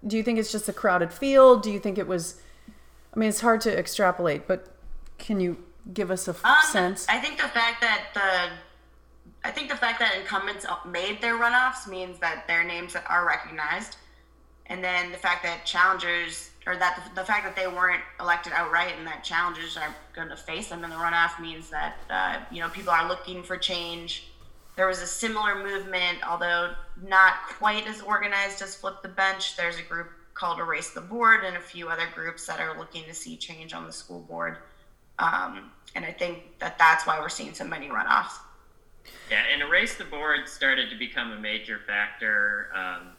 do 0.07 0.17
you 0.17 0.23
think 0.23 0.39
it's 0.39 0.51
just 0.51 0.67
a 0.67 0.73
crowded 0.73 1.13
field? 1.13 1.61
Do 1.61 1.69
you 1.71 1.77
think 1.77 1.99
it 1.99 2.07
was? 2.07 2.41
I 3.15 3.19
mean, 3.19 3.29
it's 3.29 3.41
hard 3.41 3.61
to 3.61 3.77
extrapolate, 3.77 4.47
but 4.47 4.65
can 5.19 5.39
you 5.39 5.63
give 5.93 6.11
us 6.11 6.27
a 6.27 6.35
um, 6.47 6.61
sense? 6.63 7.07
I 7.09 7.19
think 7.19 7.37
the 7.37 7.47
fact 7.47 7.81
that 7.81 8.09
the 8.13 9.47
I 9.47 9.51
think 9.51 9.69
the 9.69 9.75
fact 9.75 9.99
that 9.99 10.15
incumbents 10.19 10.65
made 10.87 11.21
their 11.21 11.37
runoffs 11.37 11.87
means 11.87 12.19
that 12.19 12.47
their 12.47 12.63
names 12.63 12.95
are 12.95 13.25
recognized, 13.25 13.97
and 14.67 14.83
then 14.83 15.11
the 15.11 15.17
fact 15.17 15.43
that 15.43 15.65
challengers 15.65 16.51
or 16.67 16.77
that 16.77 17.01
the, 17.03 17.21
the 17.21 17.25
fact 17.25 17.43
that 17.43 17.55
they 17.55 17.67
weren't 17.67 18.03
elected 18.19 18.53
outright 18.55 18.93
and 18.97 19.07
that 19.07 19.23
challengers 19.23 19.77
are 19.77 19.95
going 20.15 20.29
to 20.29 20.37
face 20.37 20.69
them 20.69 20.83
in 20.83 20.89
the 20.89 20.95
runoff 20.95 21.39
means 21.41 21.69
that 21.69 21.95
uh, 22.09 22.39
you 22.51 22.59
know 22.59 22.69
people 22.69 22.91
are 22.91 23.07
looking 23.07 23.43
for 23.43 23.57
change. 23.57 24.27
There 24.75 24.87
was 24.87 25.01
a 25.01 25.07
similar 25.07 25.63
movement, 25.63 26.19
although 26.27 26.73
not 27.03 27.33
quite 27.57 27.87
as 27.87 28.01
organized 28.01 28.61
as 28.61 28.75
Flip 28.75 29.01
the 29.01 29.09
Bench. 29.09 29.57
There's 29.57 29.77
a 29.77 29.83
group 29.83 30.07
called 30.33 30.59
Erase 30.59 30.91
the 30.91 31.01
Board 31.01 31.43
and 31.43 31.57
a 31.57 31.59
few 31.59 31.89
other 31.89 32.07
groups 32.13 32.45
that 32.47 32.59
are 32.59 32.77
looking 32.77 33.03
to 33.03 33.13
see 33.13 33.35
change 33.35 33.73
on 33.73 33.85
the 33.85 33.91
school 33.91 34.21
board. 34.21 34.57
Um, 35.21 35.71
and 35.95 36.03
I 36.03 36.11
think 36.11 36.57
that 36.59 36.77
that's 36.77 37.05
why 37.05 37.19
we're 37.19 37.29
seeing 37.29 37.53
so 37.53 37.63
many 37.63 37.87
runoffs. 37.87 38.33
Yeah, 39.29 39.43
and 39.51 39.61
Erase 39.61 39.95
the 39.95 40.03
Board 40.03 40.47
started 40.47 40.89
to 40.89 40.97
become 40.97 41.31
a 41.31 41.39
major 41.39 41.79
factor. 41.85 42.69
Um, 42.75 43.09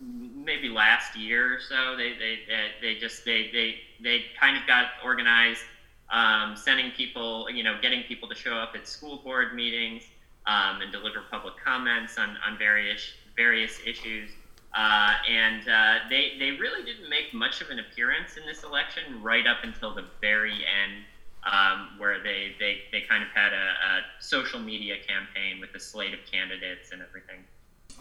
maybe 0.00 0.68
last 0.68 1.16
year 1.16 1.54
or 1.54 1.60
so. 1.60 1.96
They 1.96 2.14
they 2.14 2.38
they 2.80 2.94
just 2.98 3.24
they 3.24 3.50
they 3.52 3.76
they 4.02 4.24
kind 4.38 4.56
of 4.56 4.66
got 4.66 4.86
organized, 5.04 5.62
um, 6.10 6.56
sending 6.56 6.90
people, 6.92 7.48
you 7.50 7.62
know, 7.62 7.78
getting 7.80 8.02
people 8.04 8.28
to 8.28 8.34
show 8.34 8.54
up 8.54 8.72
at 8.74 8.88
school 8.88 9.18
board 9.18 9.54
meetings 9.54 10.04
um, 10.46 10.80
and 10.80 10.92
deliver 10.92 11.22
public 11.30 11.54
comments 11.62 12.18
on 12.18 12.36
on 12.46 12.58
various 12.58 13.02
various 13.36 13.78
issues. 13.86 14.30
Uh, 14.74 15.12
and 15.28 15.68
uh, 15.68 15.98
they 16.08 16.32
they 16.38 16.52
really 16.52 16.84
didn't 16.84 17.08
make 17.08 17.32
much 17.34 17.60
of 17.60 17.70
an 17.70 17.78
appearance 17.78 18.36
in 18.36 18.46
this 18.46 18.64
election 18.64 19.22
right 19.22 19.46
up 19.46 19.58
until 19.62 19.94
the 19.94 20.04
very 20.20 20.52
end. 20.52 21.04
Um, 21.44 21.98
where 21.98 22.22
they, 22.22 22.54
they, 22.60 22.82
they 22.92 23.00
kind 23.00 23.24
of 23.24 23.28
had 23.30 23.52
a, 23.52 23.56
a 23.56 24.00
social 24.20 24.60
media 24.60 24.94
campaign 25.04 25.60
with 25.60 25.74
a 25.74 25.80
slate 25.80 26.14
of 26.14 26.20
candidates 26.30 26.92
and 26.92 27.02
everything. 27.02 27.38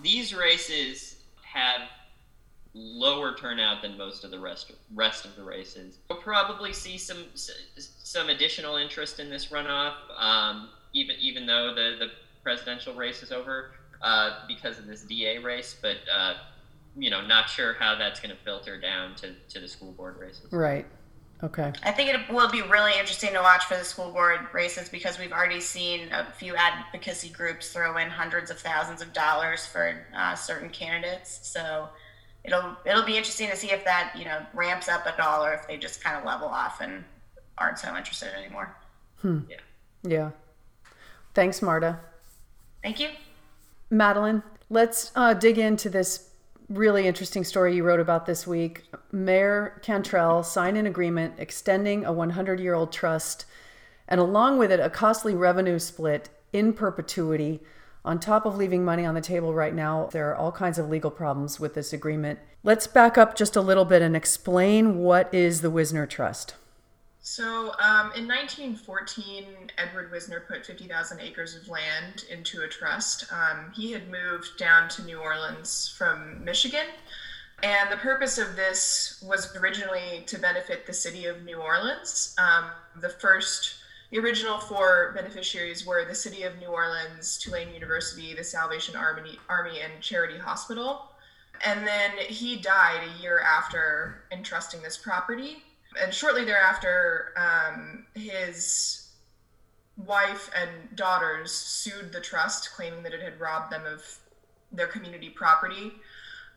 These 0.03 0.35
races 0.35 1.23
have 1.41 1.89
lower 2.73 3.35
turnout 3.35 3.81
than 3.81 3.97
most 3.97 4.23
of 4.23 4.31
the 4.31 4.39
rest 4.39 4.71
rest 4.93 5.25
of 5.25 5.35
the 5.35 5.43
races. 5.43 5.97
We'll 6.09 6.21
probably 6.21 6.73
see 6.73 6.97
some 6.97 7.25
some 7.75 8.29
additional 8.29 8.77
interest 8.77 9.19
in 9.19 9.29
this 9.29 9.47
runoff, 9.47 9.95
um, 10.17 10.69
even 10.93 11.15
even 11.19 11.45
though 11.45 11.73
the 11.73 11.97
the 11.99 12.11
presidential 12.43 12.93
race 12.93 13.21
is 13.21 13.31
over 13.31 13.71
uh, 14.01 14.45
because 14.47 14.79
of 14.79 14.87
this 14.87 15.01
DA 15.01 15.37
race. 15.39 15.75
But 15.81 15.97
uh, 16.13 16.35
you 16.95 17.09
know, 17.09 17.25
not 17.25 17.49
sure 17.49 17.73
how 17.73 17.95
that's 17.95 18.19
going 18.19 18.35
to 18.35 18.41
filter 18.43 18.79
down 18.79 19.15
to 19.15 19.33
to 19.49 19.59
the 19.59 19.67
school 19.67 19.91
board 19.91 20.17
races. 20.17 20.51
Right. 20.51 20.85
Okay. 21.43 21.73
I 21.83 21.91
think 21.91 22.09
it 22.13 22.31
will 22.31 22.49
be 22.49 22.61
really 22.61 22.93
interesting 22.93 23.33
to 23.33 23.39
watch 23.39 23.65
for 23.65 23.75
the 23.75 23.83
school 23.83 24.11
board 24.11 24.41
races 24.53 24.89
because 24.89 25.17
we've 25.17 25.31
already 25.31 25.59
seen 25.59 26.11
a 26.11 26.31
few 26.31 26.55
advocacy 26.55 27.29
groups 27.29 27.71
throw 27.73 27.97
in 27.97 28.09
hundreds 28.09 28.51
of 28.51 28.59
thousands 28.59 29.01
of 29.01 29.11
dollars 29.11 29.65
for 29.65 30.05
uh, 30.15 30.35
certain 30.35 30.69
candidates. 30.69 31.39
So 31.41 31.89
it'll 32.43 32.75
it'll 32.85 33.05
be 33.05 33.17
interesting 33.17 33.49
to 33.49 33.55
see 33.55 33.71
if 33.71 33.83
that 33.85 34.13
you 34.15 34.25
know 34.25 34.45
ramps 34.53 34.87
up 34.87 35.07
at 35.07 35.19
all 35.19 35.43
or 35.43 35.53
if 35.53 35.67
they 35.67 35.77
just 35.77 36.03
kind 36.03 36.15
of 36.15 36.25
level 36.25 36.47
off 36.47 36.79
and 36.79 37.03
aren't 37.57 37.79
so 37.79 37.95
interested 37.95 38.29
anymore. 38.37 38.75
Hmm. 39.17 39.39
Yeah. 39.49 39.57
Yeah. 40.03 40.31
Thanks, 41.33 41.61
Marta. 41.61 41.99
Thank 42.83 42.99
you. 42.99 43.09
Madeline, 43.89 44.43
let's 44.69 45.11
uh, 45.15 45.33
dig 45.33 45.57
into 45.57 45.89
this 45.89 46.30
really 46.71 47.05
interesting 47.05 47.43
story 47.43 47.75
you 47.75 47.83
wrote 47.83 47.99
about 47.99 48.25
this 48.25 48.47
week. 48.47 48.83
Mayor 49.11 49.79
Cantrell 49.81 50.43
signed 50.43 50.77
an 50.77 50.87
agreement 50.87 51.35
extending 51.37 52.05
a 52.05 52.13
100 52.13 52.59
year 52.59 52.73
old 52.73 52.91
trust 52.91 53.45
and, 54.07 54.19
along 54.19 54.57
with 54.57 54.71
it, 54.71 54.79
a 54.79 54.89
costly 54.89 55.33
revenue 55.35 55.79
split 55.79 56.29
in 56.53 56.73
perpetuity. 56.73 57.61
On 58.03 58.19
top 58.19 58.45
of 58.45 58.57
leaving 58.57 58.83
money 58.83 59.05
on 59.05 59.15
the 59.15 59.21
table 59.21 59.53
right 59.53 59.75
now, 59.75 60.09
there 60.11 60.29
are 60.29 60.35
all 60.35 60.51
kinds 60.51 60.79
of 60.79 60.89
legal 60.89 61.11
problems 61.11 61.59
with 61.59 61.75
this 61.75 61.93
agreement. 61.93 62.39
Let's 62.63 62.87
back 62.87 63.17
up 63.17 63.35
just 63.35 63.55
a 63.55 63.61
little 63.61 63.85
bit 63.85 64.01
and 64.01 64.15
explain 64.15 64.97
what 64.97 65.31
is 65.33 65.61
the 65.61 65.69
Wisner 65.69 66.07
Trust. 66.07 66.55
So, 67.23 67.73
um, 67.79 68.11
in 68.15 68.27
1914, 68.27 69.45
Edward 69.77 70.09
Wisner 70.09 70.39
put 70.39 70.65
50,000 70.65 71.19
acres 71.19 71.55
of 71.55 71.67
land 71.69 72.25
into 72.31 72.63
a 72.63 72.67
trust. 72.67 73.31
Um, 73.31 73.71
he 73.75 73.91
had 73.91 74.09
moved 74.09 74.57
down 74.57 74.89
to 74.89 75.03
New 75.03 75.19
Orleans 75.19 75.93
from 75.95 76.43
Michigan, 76.43 76.87
and 77.61 77.91
the 77.91 77.97
purpose 77.97 78.39
of 78.39 78.55
this 78.55 79.23
was 79.23 79.55
originally 79.55 80.23
to 80.25 80.39
benefit 80.39 80.87
the 80.87 80.93
city 80.93 81.25
of 81.25 81.43
New 81.43 81.57
Orleans. 81.57 82.35
Um, 82.39 82.71
the 82.99 83.09
first, 83.09 83.75
the 84.09 84.17
original 84.17 84.57
four 84.57 85.11
beneficiaries 85.15 85.85
were 85.85 86.03
the 86.05 86.15
city 86.15 86.41
of 86.41 86.57
New 86.57 86.69
Orleans, 86.69 87.37
Tulane 87.37 87.71
University, 87.71 88.33
the 88.33 88.43
Salvation 88.43 88.95
Army, 88.95 89.37
Army 89.47 89.79
and 89.79 90.01
Charity 90.01 90.39
Hospital. 90.39 91.11
And 91.63 91.85
then 91.85 92.11
he 92.17 92.57
died 92.57 93.01
a 93.03 93.21
year 93.21 93.41
after 93.41 94.23
entrusting 94.31 94.81
this 94.81 94.97
property 94.97 95.63
and 95.99 96.13
shortly 96.13 96.45
thereafter, 96.45 97.33
um, 97.37 98.05
his 98.15 99.09
wife 99.97 100.49
and 100.55 100.95
daughters 100.95 101.51
sued 101.51 102.11
the 102.11 102.21
trust, 102.21 102.71
claiming 102.73 103.03
that 103.03 103.13
it 103.13 103.21
had 103.21 103.39
robbed 103.39 103.71
them 103.71 103.85
of 103.85 104.03
their 104.71 104.87
community 104.87 105.29
property. 105.29 105.93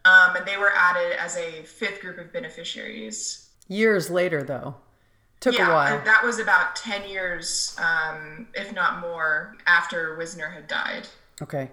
Um, 0.05 0.37
and 0.37 0.47
they 0.47 0.57
were 0.57 0.73
added 0.75 1.19
as 1.19 1.37
a 1.37 1.63
fifth 1.63 2.01
group 2.01 2.19
of 2.19 2.33
beneficiaries. 2.33 3.49
Years 3.69 4.11
later, 4.11 4.43
though. 4.43 4.77
Took 5.41 5.59
yeah, 5.59 5.69
a 5.69 5.73
while. 5.73 6.05
that 6.05 6.23
was 6.25 6.39
about 6.39 6.77
10 6.77 7.09
years, 7.09 7.77
um, 7.79 8.47
if 8.55 8.73
not 8.73 9.01
more, 9.01 9.57
after 9.67 10.15
Wisner 10.17 10.49
had 10.49 10.67
died. 10.67 11.07
Okay. 11.43 11.71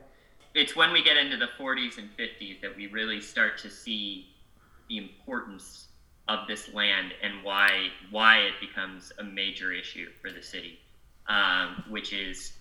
It's 0.53 0.75
when 0.75 0.91
we 0.91 1.03
get 1.03 1.15
into 1.15 1.37
the 1.37 1.47
40s 1.57 1.97
and 1.97 2.09
50s 2.17 2.59
that 2.61 2.75
we 2.75 2.87
really 2.87 3.21
start 3.21 3.57
to 3.59 3.69
see 3.69 4.27
the 4.89 4.97
importance 4.97 5.87
of 6.27 6.47
this 6.47 6.73
land 6.73 7.13
and 7.21 7.43
why 7.43 7.89
why 8.09 8.37
it 8.39 8.53
becomes 8.59 9.11
a 9.19 9.23
major 9.23 9.71
issue 9.71 10.07
for 10.21 10.31
the 10.31 10.41
city, 10.41 10.79
um, 11.27 11.83
which 11.89 12.13
is 12.13 12.53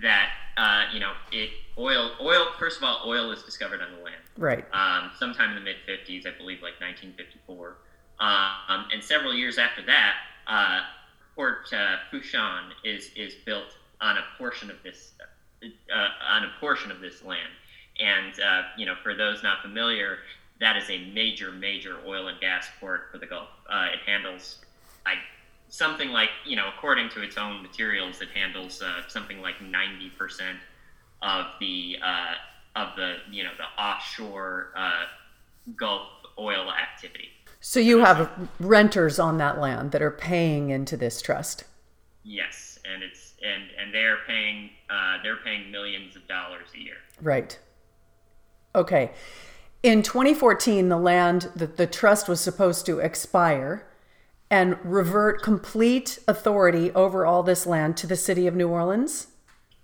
that 0.00 0.30
uh, 0.56 0.84
you 0.92 1.00
know 1.00 1.12
it 1.30 1.50
oil 1.78 2.12
oil 2.20 2.46
first 2.58 2.78
of 2.78 2.84
all 2.84 3.02
oil 3.06 3.30
is 3.30 3.42
discovered 3.42 3.80
on 3.80 3.92
the 3.96 4.02
land. 4.02 4.22
Right. 4.38 4.64
Um, 4.72 5.10
sometime 5.18 5.50
in 5.50 5.56
the 5.56 5.60
mid 5.60 5.76
50s 5.88 6.26
I 6.26 6.36
believe 6.36 6.62
like 6.62 6.80
1954 6.80 7.76
um, 8.18 8.86
and 8.92 9.02
several 9.02 9.34
years 9.34 9.58
after 9.58 9.82
that 9.86 10.14
uh, 10.46 10.80
Port 11.34 11.72
uh, 11.72 11.96
Fourchon 12.10 12.70
is 12.84 13.10
is 13.16 13.34
built 13.44 13.76
on 14.00 14.16
a 14.18 14.24
portion 14.38 14.70
of 14.70 14.76
this 14.82 15.12
uh, 15.62 16.08
on 16.30 16.44
a 16.44 16.52
portion 16.60 16.90
of 16.90 17.00
this 17.00 17.24
land. 17.24 17.52
And 18.00 18.40
uh, 18.40 18.62
you 18.76 18.86
know 18.86 18.94
for 19.02 19.14
those 19.14 19.42
not 19.42 19.62
familiar 19.62 20.18
that 20.62 20.76
is 20.76 20.88
a 20.90 21.10
major, 21.12 21.50
major 21.50 21.96
oil 22.06 22.28
and 22.28 22.40
gas 22.40 22.68
port 22.78 23.08
for 23.10 23.18
the 23.18 23.26
Gulf. 23.26 23.48
Uh, 23.68 23.88
it 23.92 23.98
handles 24.06 24.60
like 25.04 25.18
something 25.68 26.10
like 26.10 26.28
you 26.46 26.54
know, 26.54 26.68
according 26.74 27.08
to 27.10 27.22
its 27.22 27.36
own 27.36 27.62
materials, 27.62 28.22
it 28.22 28.28
handles 28.28 28.80
uh, 28.80 29.02
something 29.08 29.42
like 29.42 29.60
ninety 29.60 30.08
percent 30.10 30.58
of 31.20 31.46
the 31.58 31.96
uh, 32.02 32.34
of 32.80 32.94
the 32.96 33.16
you 33.30 33.42
know 33.42 33.50
the 33.58 33.82
offshore 33.82 34.68
uh, 34.76 35.04
Gulf 35.76 36.08
oil 36.38 36.70
activity. 36.70 37.28
So 37.60 37.80
you 37.80 37.98
have 37.98 38.30
renters 38.60 39.18
on 39.18 39.38
that 39.38 39.60
land 39.60 39.90
that 39.90 40.00
are 40.00 40.12
paying 40.12 40.70
into 40.70 40.96
this 40.96 41.20
trust. 41.20 41.64
Yes, 42.22 42.78
and 42.84 43.02
it's 43.02 43.34
and 43.44 43.64
and 43.80 43.92
they're 43.92 44.18
paying 44.28 44.70
uh, 44.88 45.18
they're 45.24 45.38
paying 45.38 45.72
millions 45.72 46.14
of 46.14 46.26
dollars 46.28 46.68
a 46.76 46.78
year. 46.78 46.98
Right. 47.20 47.58
Okay. 48.76 49.10
In 49.82 50.04
2014, 50.04 50.88
the 50.88 50.96
land 50.96 51.50
that 51.56 51.76
the 51.76 51.88
trust 51.88 52.28
was 52.28 52.40
supposed 52.40 52.86
to 52.86 53.00
expire 53.00 53.84
and 54.48 54.76
revert 54.84 55.42
complete 55.42 56.20
authority 56.28 56.92
over 56.92 57.26
all 57.26 57.42
this 57.42 57.66
land 57.66 57.96
to 57.96 58.06
the 58.06 58.14
city 58.14 58.46
of 58.46 58.54
New 58.54 58.68
Orleans? 58.68 59.28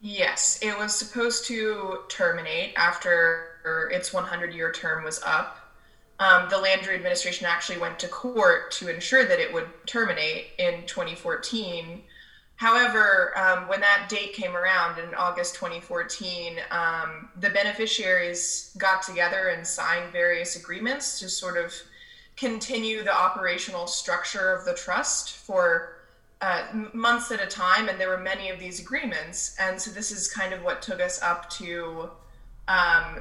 Yes, 0.01 0.61
it 0.63 0.79
was 0.79 0.95
supposed 0.95 1.47
to 1.47 2.01
terminate 2.09 2.75
after 2.77 3.89
its 3.91 4.13
100 4.13 4.55
year 4.55 4.71
term 4.71 5.03
was 5.03 5.21
up. 5.27 5.59
Um, 6.21 6.49
the 6.49 6.57
Landrieu 6.57 6.95
administration 6.95 7.47
actually 7.47 7.79
went 7.79 7.99
to 7.99 8.09
court 8.09 8.71
to 8.73 8.89
ensure 8.89 9.25
that 9.25 9.41
it 9.41 9.53
would 9.53 9.69
terminate 9.87 10.49
in 10.59 10.85
2014. 10.87 12.03
However, 12.59 13.39
um, 13.39 13.69
when 13.69 13.81
that 13.83 14.09
date 14.09 14.33
came 14.33 14.57
around 14.57 14.99
in 14.99 15.15
August 15.15 15.55
2014, 15.55 16.59
um, 16.73 17.29
the 17.39 17.51
beneficiaries 17.51 18.75
got 18.77 19.01
together 19.01 19.51
and 19.51 19.65
signed 19.65 20.11
various 20.11 20.57
agreements 20.57 21.21
to 21.21 21.29
sort 21.29 21.57
of 21.57 21.73
continue 22.37 23.05
the 23.05 23.15
operational 23.15 23.87
structure 23.87 24.53
of 24.53 24.65
the 24.65 24.75
trust 24.75 25.37
for 25.37 25.99
uh, 26.41 26.65
months 26.93 27.31
at 27.31 27.41
a 27.41 27.47
time, 27.47 27.89
and 27.89 28.01
there 28.01 28.09
were 28.09 28.19
many 28.19 28.51
of 28.51 28.59
these 28.59 28.81
agreements. 28.81 29.55
And 29.61 29.81
so 29.81 29.93
this 29.93 30.11
is 30.11 30.27
kind 30.27 30.53
of 30.53 30.65
what 30.65 30.83
took 30.83 31.01
us 31.01 31.23
up 31.23 31.49
to 31.51 32.11
um, 32.67 33.21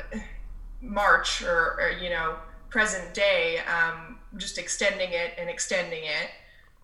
March 0.82 1.44
or, 1.44 1.80
or, 1.80 1.92
you 2.02 2.10
know, 2.10 2.38
present 2.72 3.14
day, 3.14 3.60
um, 3.60 4.18
just 4.38 4.58
extending 4.58 5.12
it 5.12 5.34
and 5.38 5.48
extending 5.48 6.06
it 6.06 6.32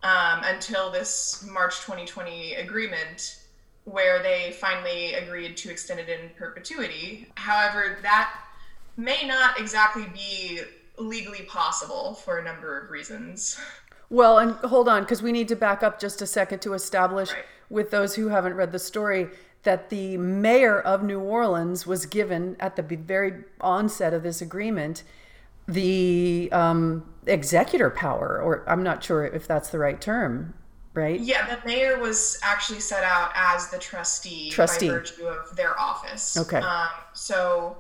um, 0.03 0.41
until 0.43 0.91
this 0.91 1.45
March 1.49 1.81
2020 1.81 2.55
agreement, 2.55 3.39
where 3.85 4.21
they 4.21 4.55
finally 4.59 5.13
agreed 5.13 5.57
to 5.57 5.71
extend 5.71 5.99
it 5.99 6.09
in 6.09 6.29
perpetuity. 6.37 7.27
However, 7.35 7.97
that 8.01 8.33
may 8.97 9.25
not 9.25 9.59
exactly 9.59 10.05
be 10.13 10.61
legally 10.97 11.43
possible 11.43 12.13
for 12.13 12.37
a 12.37 12.43
number 12.43 12.79
of 12.79 12.91
reasons. 12.91 13.59
Well, 14.09 14.37
and 14.37 14.51
hold 14.57 14.87
on, 14.87 15.03
because 15.03 15.23
we 15.23 15.31
need 15.31 15.47
to 15.47 15.55
back 15.55 15.81
up 15.81 15.99
just 15.99 16.21
a 16.21 16.27
second 16.27 16.59
to 16.59 16.73
establish 16.73 17.31
right. 17.31 17.43
with 17.69 17.89
those 17.89 18.15
who 18.15 18.27
haven't 18.27 18.53
read 18.53 18.71
the 18.71 18.79
story 18.79 19.29
that 19.63 19.89
the 19.89 20.17
mayor 20.17 20.79
of 20.79 21.03
New 21.03 21.19
Orleans 21.19 21.87
was 21.87 22.05
given 22.05 22.55
at 22.59 22.75
the 22.75 22.83
very 22.83 23.43
onset 23.61 24.13
of 24.13 24.21
this 24.21 24.41
agreement 24.41 25.03
the 25.67 26.49
um, 26.51 27.03
executor 27.25 27.89
power, 27.89 28.41
or 28.41 28.63
I'm 28.67 28.83
not 28.83 29.03
sure 29.03 29.25
if 29.25 29.47
that's 29.47 29.69
the 29.69 29.79
right 29.79 29.99
term, 29.99 30.53
right? 30.93 31.19
Yeah, 31.19 31.55
the 31.55 31.65
mayor 31.65 31.99
was 31.99 32.39
actually 32.43 32.79
set 32.79 33.03
out 33.03 33.31
as 33.35 33.69
the 33.69 33.79
trustee, 33.79 34.49
trustee. 34.49 34.87
by 34.87 34.95
virtue 34.95 35.25
of 35.27 35.55
their 35.55 35.79
office. 35.79 36.37
Okay. 36.37 36.57
Um, 36.57 36.89
so 37.13 37.77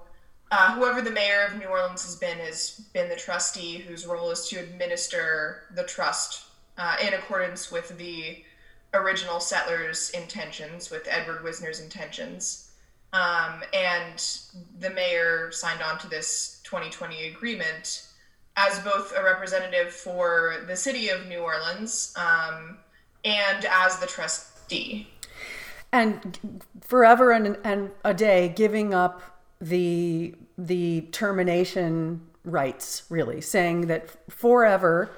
uh, 0.51 0.75
whoever 0.75 1.01
the 1.01 1.11
mayor 1.11 1.45
of 1.45 1.57
New 1.57 1.65
Orleans 1.65 2.03
has 2.03 2.15
been 2.15 2.37
has 2.37 2.81
been 2.93 3.09
the 3.09 3.15
trustee 3.15 3.79
whose 3.79 4.05
role 4.05 4.31
is 4.31 4.47
to 4.49 4.57
administer 4.57 5.63
the 5.75 5.83
trust 5.83 6.45
uh, 6.77 6.97
in 7.05 7.13
accordance 7.13 7.71
with 7.71 7.97
the 7.97 8.43
original 8.93 9.39
settlers' 9.39 10.11
intentions, 10.11 10.91
with 10.91 11.07
Edward 11.09 11.43
Wisner's 11.43 11.79
intentions. 11.79 12.69
Um, 13.13 13.63
and 13.73 14.37
the 14.79 14.89
mayor 14.89 15.51
signed 15.51 15.81
on 15.81 15.99
to 15.99 16.09
this 16.09 16.61
2020 16.63 17.27
agreement 17.27 18.07
as 18.55 18.79
both 18.79 19.13
a 19.15 19.23
representative 19.23 19.91
for 19.91 20.63
the 20.67 20.75
city 20.75 21.09
of 21.09 21.27
New 21.27 21.39
Orleans 21.39 22.13
um, 22.17 22.77
and 23.23 23.65
as 23.65 23.99
the 23.99 24.07
trustee. 24.07 25.07
And 25.91 26.61
forever 26.81 27.31
and, 27.31 27.57
and 27.63 27.91
a 28.03 28.13
day 28.13 28.49
giving 28.49 28.93
up 28.93 29.21
the 29.61 30.35
the 30.57 31.01
termination 31.11 32.21
rights, 32.43 33.03
really, 33.09 33.41
saying 33.41 33.87
that 33.87 34.09
forever 34.31 35.11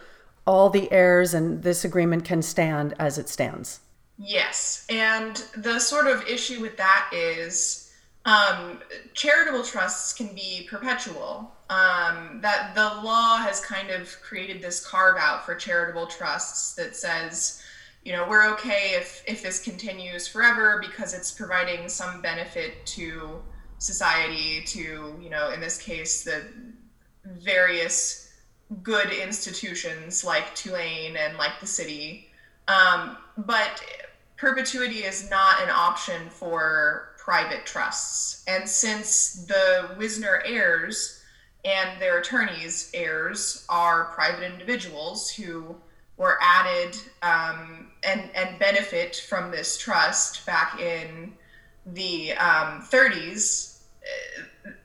all 0.46 0.70
the 0.70 0.92
heirs 0.92 1.34
and 1.34 1.64
this 1.64 1.84
agreement 1.84 2.24
can 2.24 2.42
stand 2.42 2.94
as 3.00 3.18
it 3.18 3.28
stands. 3.28 3.80
Yes. 4.18 4.86
And 4.90 5.36
the 5.58 5.80
sort 5.80 6.08
of 6.08 6.28
issue 6.28 6.62
with 6.62 6.78
that 6.78 7.10
is 7.12 7.85
um, 8.26 8.80
charitable 9.14 9.64
trusts 9.64 10.14
can 10.14 10.34
be 10.34 10.68
perpetual. 10.70 11.52
Um, 11.70 12.40
that 12.42 12.76
the 12.76 13.02
law 13.02 13.38
has 13.38 13.60
kind 13.60 13.90
of 13.90 14.22
created 14.22 14.62
this 14.62 14.86
carve 14.86 15.18
out 15.20 15.46
for 15.46 15.56
charitable 15.56 16.06
trusts 16.08 16.76
that 16.76 16.96
says, 16.96 17.62
you 18.04 18.14
know, 18.14 18.28
we're 18.30 18.48
okay 18.54 18.92
if, 18.96 19.24
if 19.28 19.42
this 19.42 19.64
continues 19.64 20.28
forever 20.28 20.80
because 20.80 21.16
it's 21.16 21.32
providing 21.32 21.90
some 21.90 22.22
benefit 22.22 22.86
to 22.86 23.42
society 23.78 24.64
to 24.66 25.16
you 25.22 25.30
know 25.30 25.52
in 25.52 25.60
this 25.60 25.78
case 25.78 26.24
the 26.24 26.44
various 27.26 28.34
good 28.84 29.12
institutions 29.12 30.24
like 30.24 30.56
Tulane 30.56 31.18
and 31.18 31.38
like 31.38 31.60
the 31.60 31.68
city 31.68 32.30
um, 32.68 33.18
but 33.38 33.84
perpetuity 34.38 35.00
is 35.00 35.30
not 35.30 35.62
an 35.62 35.70
option 35.70 36.30
for 36.30 37.15
private 37.26 37.66
trusts 37.66 38.44
and 38.48 38.70
since 38.70 39.46
the 39.48 39.90
wisner 39.98 40.44
heirs 40.46 41.24
and 41.66 42.00
their 42.00 42.20
attorneys 42.20 42.92
heirs 42.94 43.66
are 43.68 44.14
private 44.14 44.44
individuals 44.44 45.32
who 45.32 45.76
were 46.18 46.38
added 46.40 46.96
um, 47.24 47.88
and 48.04 48.30
and 48.36 48.60
benefit 48.60 49.16
from 49.16 49.50
this 49.50 49.76
trust 49.78 50.46
back 50.46 50.80
in 50.80 51.34
the 51.88 52.34
um, 52.34 52.82
30s, 52.82 53.80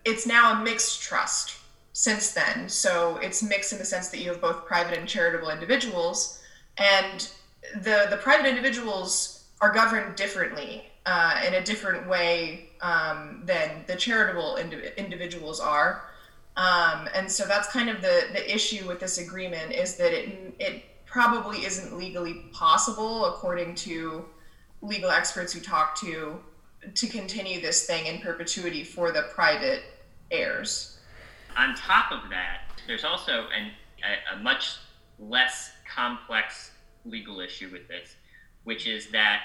it's 0.05 0.26
now 0.26 0.61
a 0.61 0.64
mixed 0.64 1.03
trust 1.03 1.57
since 1.92 2.33
then. 2.33 2.68
So 2.68 3.16
it's 3.18 3.42
mixed 3.42 3.72
in 3.72 3.79
the 3.79 3.85
sense 3.85 4.09
that 4.09 4.18
you 4.18 4.31
have 4.31 4.40
both 4.40 4.66
private 4.66 4.98
and 4.98 5.09
charitable 5.09 5.50
individuals, 5.50 6.40
and 6.79 7.29
the 7.74 8.07
the 8.11 8.16
private 8.16 8.46
individuals 8.46 9.44
are 9.61 9.72
governed 9.72 10.16
differently 10.16 10.89
uh, 11.06 11.40
in 11.46 11.54
a 11.54 11.62
different 11.62 12.08
way 12.08 12.70
um, 12.82 13.42
than 13.44 13.84
the 13.86 13.96
charitable 13.96 14.58
indiv- 14.60 14.96
individuals 14.96 15.60
are. 15.60 16.04
Um, 16.56 17.08
and 17.14 17.30
so 17.30 17.44
that's 17.44 17.68
kind 17.68 17.88
of 17.88 18.02
the 18.02 18.24
the 18.32 18.54
issue 18.54 18.86
with 18.86 19.00
this 19.00 19.18
agreement 19.18 19.72
is 19.72 19.96
that 19.96 20.12
it 20.12 20.54
it 20.58 20.84
probably 21.06 21.64
isn't 21.64 21.96
legally 21.96 22.44
possible 22.52 23.26
according 23.26 23.74
to 23.74 24.24
legal 24.82 25.10
experts 25.10 25.52
who 25.52 25.60
talk 25.60 25.98
to 26.00 26.38
to 26.94 27.06
continue 27.06 27.60
this 27.60 27.86
thing 27.86 28.06
in 28.06 28.20
perpetuity 28.20 28.84
for 28.84 29.12
the 29.12 29.22
private 29.34 29.82
heirs. 30.30 30.98
On 31.56 31.74
top 31.74 32.12
of 32.12 32.30
that, 32.30 32.62
there's 32.86 33.04
also 33.04 33.46
an, 33.56 33.70
a, 34.02 34.36
a 34.36 34.42
much 34.42 34.76
less 35.18 35.72
complex 35.92 36.70
legal 37.04 37.40
issue 37.40 37.70
with 37.70 37.86
this, 37.88 38.16
which 38.64 38.86
is 38.86 39.10
that 39.10 39.42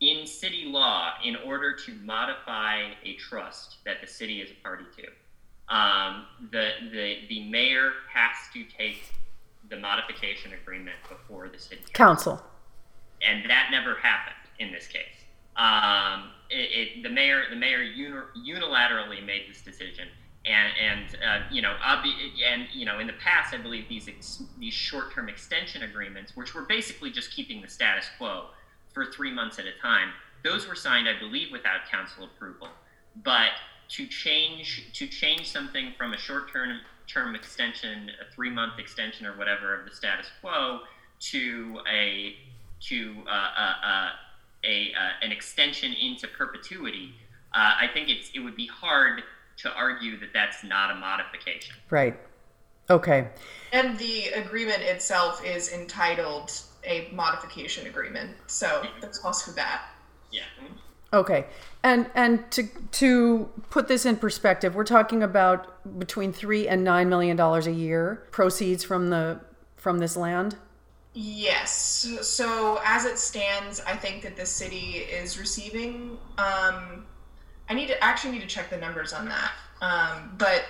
in 0.00 0.26
city 0.26 0.64
law, 0.66 1.12
in 1.24 1.36
order 1.36 1.74
to 1.74 1.94
modify 2.04 2.90
a 3.04 3.14
trust 3.14 3.76
that 3.84 4.00
the 4.00 4.06
city 4.06 4.40
is 4.40 4.50
a 4.50 4.62
party 4.62 4.84
to, 4.96 5.74
um, 5.74 6.26
the, 6.50 6.70
the, 6.92 7.18
the 7.28 7.48
mayor 7.48 7.92
has 8.12 8.36
to 8.52 8.64
take 8.76 9.12
the 9.70 9.76
modification 9.76 10.52
agreement 10.52 10.96
before 11.08 11.48
the 11.48 11.58
city 11.58 11.82
council. 11.92 12.42
And 13.26 13.48
that 13.48 13.68
never 13.70 13.94
happened 13.96 14.36
in 14.58 14.72
this 14.72 14.86
case. 14.86 15.24
Um, 15.56 16.30
it, 16.50 16.98
it, 16.98 17.02
the 17.02 17.08
mayor 17.08 17.44
the 17.48 17.56
mayor 17.56 17.84
unilaterally 17.84 19.24
made 19.24 19.42
this 19.48 19.62
decision, 19.62 20.08
and 20.44 20.72
and 20.82 21.16
uh, 21.24 21.46
you 21.50 21.62
know 21.62 21.74
obvi- 21.80 22.32
and 22.44 22.66
you 22.74 22.84
know 22.84 22.98
in 22.98 23.06
the 23.06 23.14
past 23.14 23.54
I 23.54 23.58
believe 23.58 23.88
these 23.88 24.08
ex- 24.08 24.42
these 24.58 24.74
short 24.74 25.14
term 25.14 25.28
extension 25.28 25.82
agreements, 25.84 26.36
which 26.36 26.54
were 26.54 26.62
basically 26.62 27.10
just 27.10 27.30
keeping 27.30 27.62
the 27.62 27.68
status 27.68 28.06
quo 28.18 28.46
for 28.94 29.04
three 29.04 29.32
months 29.32 29.58
at 29.58 29.66
a 29.66 29.78
time, 29.82 30.08
those 30.42 30.66
were 30.66 30.74
signed 30.74 31.08
I 31.08 31.18
believe 31.18 31.52
without 31.52 31.80
council 31.90 32.24
approval. 32.24 32.68
But 33.22 33.50
to 33.90 34.06
change 34.06 34.90
to 34.94 35.06
change 35.06 35.50
something 35.50 35.92
from 35.98 36.14
a 36.14 36.18
short 36.18 36.50
term 36.52 36.80
term 37.06 37.34
extension, 37.34 38.10
a 38.20 38.34
three 38.34 38.50
month 38.50 38.78
extension 38.78 39.26
or 39.26 39.36
whatever 39.36 39.78
of 39.78 39.84
the 39.88 39.94
status 39.94 40.26
quo 40.40 40.80
to 41.20 41.80
a 41.90 42.34
to 42.88 43.14
uh, 43.26 43.30
uh, 43.30 43.74
uh 43.84 44.10
a 44.64 44.92
uh, 44.94 45.24
an 45.24 45.32
extension 45.32 45.92
into 45.92 46.26
perpetuity, 46.26 47.14
uh, 47.54 47.74
I 47.80 47.88
think 47.92 48.08
it's 48.08 48.30
it 48.34 48.40
would 48.40 48.56
be 48.56 48.66
hard 48.66 49.22
to 49.58 49.72
argue 49.72 50.18
that 50.18 50.32
that's 50.32 50.64
not 50.64 50.90
a 50.90 50.94
modification. 50.94 51.74
Right. 51.90 52.18
Okay. 52.90 53.28
And 53.72 53.98
the 53.98 54.28
agreement 54.28 54.82
itself 54.82 55.44
is 55.44 55.72
entitled 55.72 56.52
a 56.84 57.08
modification 57.12 57.86
agreement, 57.86 58.30
so 58.46 58.86
that's 59.00 59.24
also 59.24 59.52
that. 59.52 59.86
Yeah. 60.30 60.42
Okay. 61.12 61.46
And 61.82 62.10
and 62.14 62.50
to 62.50 62.68
to 62.92 63.48
put 63.70 63.88
this 63.88 64.04
in 64.04 64.16
perspective, 64.16 64.74
we're 64.74 64.84
talking 64.84 65.22
about 65.22 65.98
between 65.98 66.32
three 66.32 66.66
and 66.66 66.82
nine 66.82 67.08
million 67.08 67.36
dollars 67.36 67.66
a 67.66 67.72
year 67.72 68.26
proceeds 68.32 68.82
from 68.82 69.10
the 69.10 69.40
from 69.76 69.98
this 69.98 70.16
land. 70.16 70.56
Yes. 71.12 72.08
So 72.22 72.80
as 72.84 73.04
it 73.04 73.18
stands, 73.18 73.80
I 73.86 73.94
think 73.94 74.22
that 74.22 74.36
the 74.36 74.46
city 74.46 75.04
is 75.08 75.38
receiving. 75.38 76.18
Um, 76.38 77.06
I 77.68 77.74
need 77.74 77.86
to 77.88 78.02
actually 78.02 78.32
need 78.32 78.42
to 78.42 78.48
check 78.48 78.68
the 78.68 78.76
numbers 78.76 79.12
on 79.12 79.28
that. 79.28 79.52
Um, 79.80 80.34
but 80.36 80.64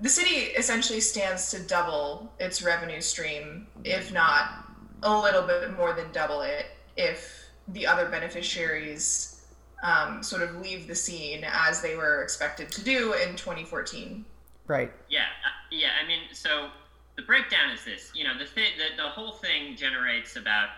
the 0.00 0.08
city 0.08 0.52
essentially 0.56 1.00
stands 1.00 1.50
to 1.50 1.62
double 1.62 2.32
its 2.40 2.62
revenue 2.62 3.00
stream, 3.00 3.66
if 3.84 4.12
not 4.12 4.67
a 5.02 5.20
little 5.20 5.42
bit 5.42 5.76
more 5.76 5.92
than 5.92 6.10
double 6.12 6.42
it, 6.42 6.66
if 6.96 7.46
the 7.68 7.86
other 7.86 8.08
beneficiaries 8.08 9.42
um, 9.82 10.22
sort 10.22 10.42
of 10.42 10.56
leave 10.56 10.86
the 10.86 10.94
scene 10.94 11.44
as 11.44 11.80
they 11.80 11.96
were 11.96 12.22
expected 12.22 12.70
to 12.72 12.82
do 12.82 13.12
in 13.14 13.36
2014. 13.36 14.24
Right. 14.66 14.92
Yeah. 15.08 15.20
Uh, 15.20 15.50
yeah. 15.70 15.90
I 16.02 16.06
mean, 16.06 16.20
so 16.32 16.68
the 17.16 17.22
breakdown 17.22 17.70
is 17.70 17.84
this. 17.84 18.10
You 18.14 18.24
know, 18.24 18.36
the 18.38 18.44
th- 18.44 18.74
the, 18.76 19.02
the 19.02 19.08
whole 19.08 19.32
thing 19.32 19.76
generates 19.76 20.36
about, 20.36 20.68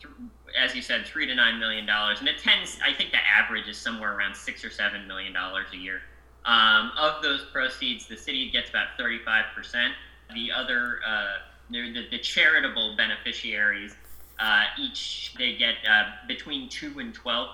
th- 0.00 0.12
as 0.58 0.74
you 0.74 0.82
said, 0.82 1.06
three 1.06 1.26
to 1.26 1.34
nine 1.34 1.58
million 1.58 1.86
dollars, 1.86 2.20
and 2.20 2.28
it 2.28 2.38
tends. 2.38 2.78
I 2.84 2.92
think 2.92 3.10
the 3.10 3.18
average 3.18 3.68
is 3.68 3.76
somewhere 3.76 4.16
around 4.16 4.34
six 4.34 4.64
or 4.64 4.70
seven 4.70 5.06
million 5.06 5.32
dollars 5.32 5.66
a 5.72 5.76
year. 5.76 6.02
Um, 6.44 6.92
of 6.98 7.22
those 7.22 7.44
proceeds, 7.52 8.06
the 8.06 8.16
city 8.16 8.50
gets 8.50 8.70
about 8.70 8.98
35%. 8.98 9.92
The 10.32 10.50
other, 10.52 11.00
uh, 11.06 11.26
the, 11.70 12.06
the, 12.10 12.18
charitable 12.18 12.96
beneficiaries, 12.96 13.94
uh, 14.38 14.64
each 14.78 15.34
they 15.38 15.54
get 15.54 15.74
uh, 15.88 16.04
between 16.26 16.68
2 16.68 16.98
and 16.98 17.14
12% 17.14 17.48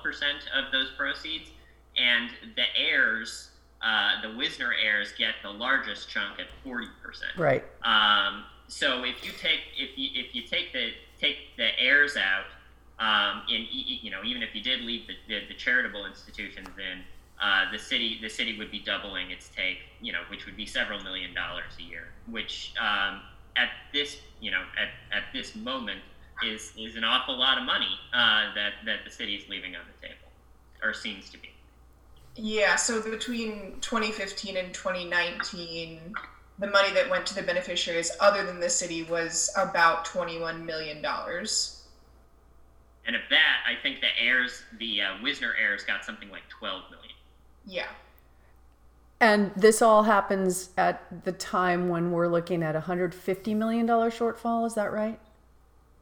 of 0.55 0.73
those 0.73 0.91
proceeds. 0.97 1.51
And 1.99 2.31
the 2.57 2.65
heirs, 2.77 3.51
uh, 3.83 4.21
the 4.23 4.37
Wisner 4.37 4.73
heirs, 4.83 5.13
get 5.17 5.35
the 5.43 5.51
largest 5.51 6.09
chunk 6.09 6.39
at 6.39 6.47
40%. 6.65 6.89
Right. 7.37 7.65
Um, 7.83 8.45
so 8.69 9.05
if 9.05 9.25
you 9.25 9.33
take 9.41 9.61
if 9.79 9.97
you 9.97 10.09
if 10.15 10.35
you 10.35 10.43
take 10.43 10.73
the 10.73 10.91
take 11.21 11.57
the 11.57 11.69
heirs 11.79 12.17
out, 12.17 12.47
um, 12.99 13.43
in 13.49 13.67
you 13.71 14.11
know 14.11 14.23
even 14.25 14.43
if 14.43 14.55
you 14.55 14.63
did 14.63 14.81
leave 14.81 15.07
the, 15.07 15.15
the, 15.29 15.47
the 15.49 15.55
charitable 15.55 16.05
institutions 16.07 16.69
in, 16.77 17.03
uh, 17.41 17.71
the 17.71 17.79
city 17.79 18.19
the 18.21 18.29
city 18.29 18.59
would 18.59 18.71
be 18.71 18.81
doubling 18.81 19.31
its 19.31 19.51
take, 19.55 19.79
you 20.01 20.13
know, 20.13 20.21
which 20.31 20.47
would 20.47 20.57
be 20.57 20.67
several 20.67 21.03
million 21.03 21.35
dollars 21.35 21.73
a 21.79 21.83
year, 21.83 22.09
which 22.29 22.75
um, 22.81 23.21
at 23.57 23.71
this 23.92 24.19
you 24.40 24.51
know 24.51 24.62
at, 24.81 25.16
at 25.16 25.25
this 25.33 25.55
moment 25.55 26.01
is 26.45 26.73
is 26.79 26.97
an 26.97 27.05
awful 27.05 27.37
lot 27.37 27.59
of 27.59 27.64
money 27.64 27.99
uh, 28.12 28.55
that 28.55 28.75
that 28.85 29.05
the 29.05 29.11
city 29.11 29.35
is 29.35 29.49
leaving 29.49 29.75
on 29.75 29.83
the 29.87 30.07
table, 30.07 30.29
or 30.83 30.92
seems 30.92 31.31
to 31.31 31.38
be. 31.38 31.49
Yeah, 32.37 32.77
so 32.77 33.01
between 33.01 33.77
2015 33.81 34.59
and 34.59 34.75
2019, 34.75 36.14
the 36.59 36.66
money 36.66 36.92
that 36.92 37.09
went 37.09 37.25
to 37.27 37.35
the 37.35 37.42
beneficiaries, 37.42 38.12
other 38.21 38.45
than 38.45 38.61
the 38.61 38.69
city, 38.69 39.05
was 39.05 39.51
about 39.57 40.05
21 40.05 40.64
million 40.66 41.01
dollars. 41.01 41.73
And 43.07 43.14
of 43.14 43.23
that, 43.31 43.59
I 43.66 43.81
think 43.81 44.01
the 44.01 44.09
heirs, 44.21 44.62
the 44.79 45.01
uh, 45.01 45.23
Wisner 45.23 45.55
heirs, 45.59 45.85
got 45.85 46.05
something 46.05 46.29
like 46.29 46.42
12 46.49 46.90
million. 46.90 47.14
Yeah. 47.64 47.87
And 49.21 49.51
this 49.57 49.81
all 49.81 50.03
happens 50.03 50.71
at 50.77 51.25
the 51.25 51.33
time 51.33 51.89
when 51.89 52.13
we're 52.13 52.29
looking 52.29 52.63
at 52.63 52.77
a 52.77 52.81
$150 52.81 53.57
million 53.57 53.87
shortfall, 53.87 54.67
is 54.67 54.75
that 54.75 54.93
right? 54.93 55.19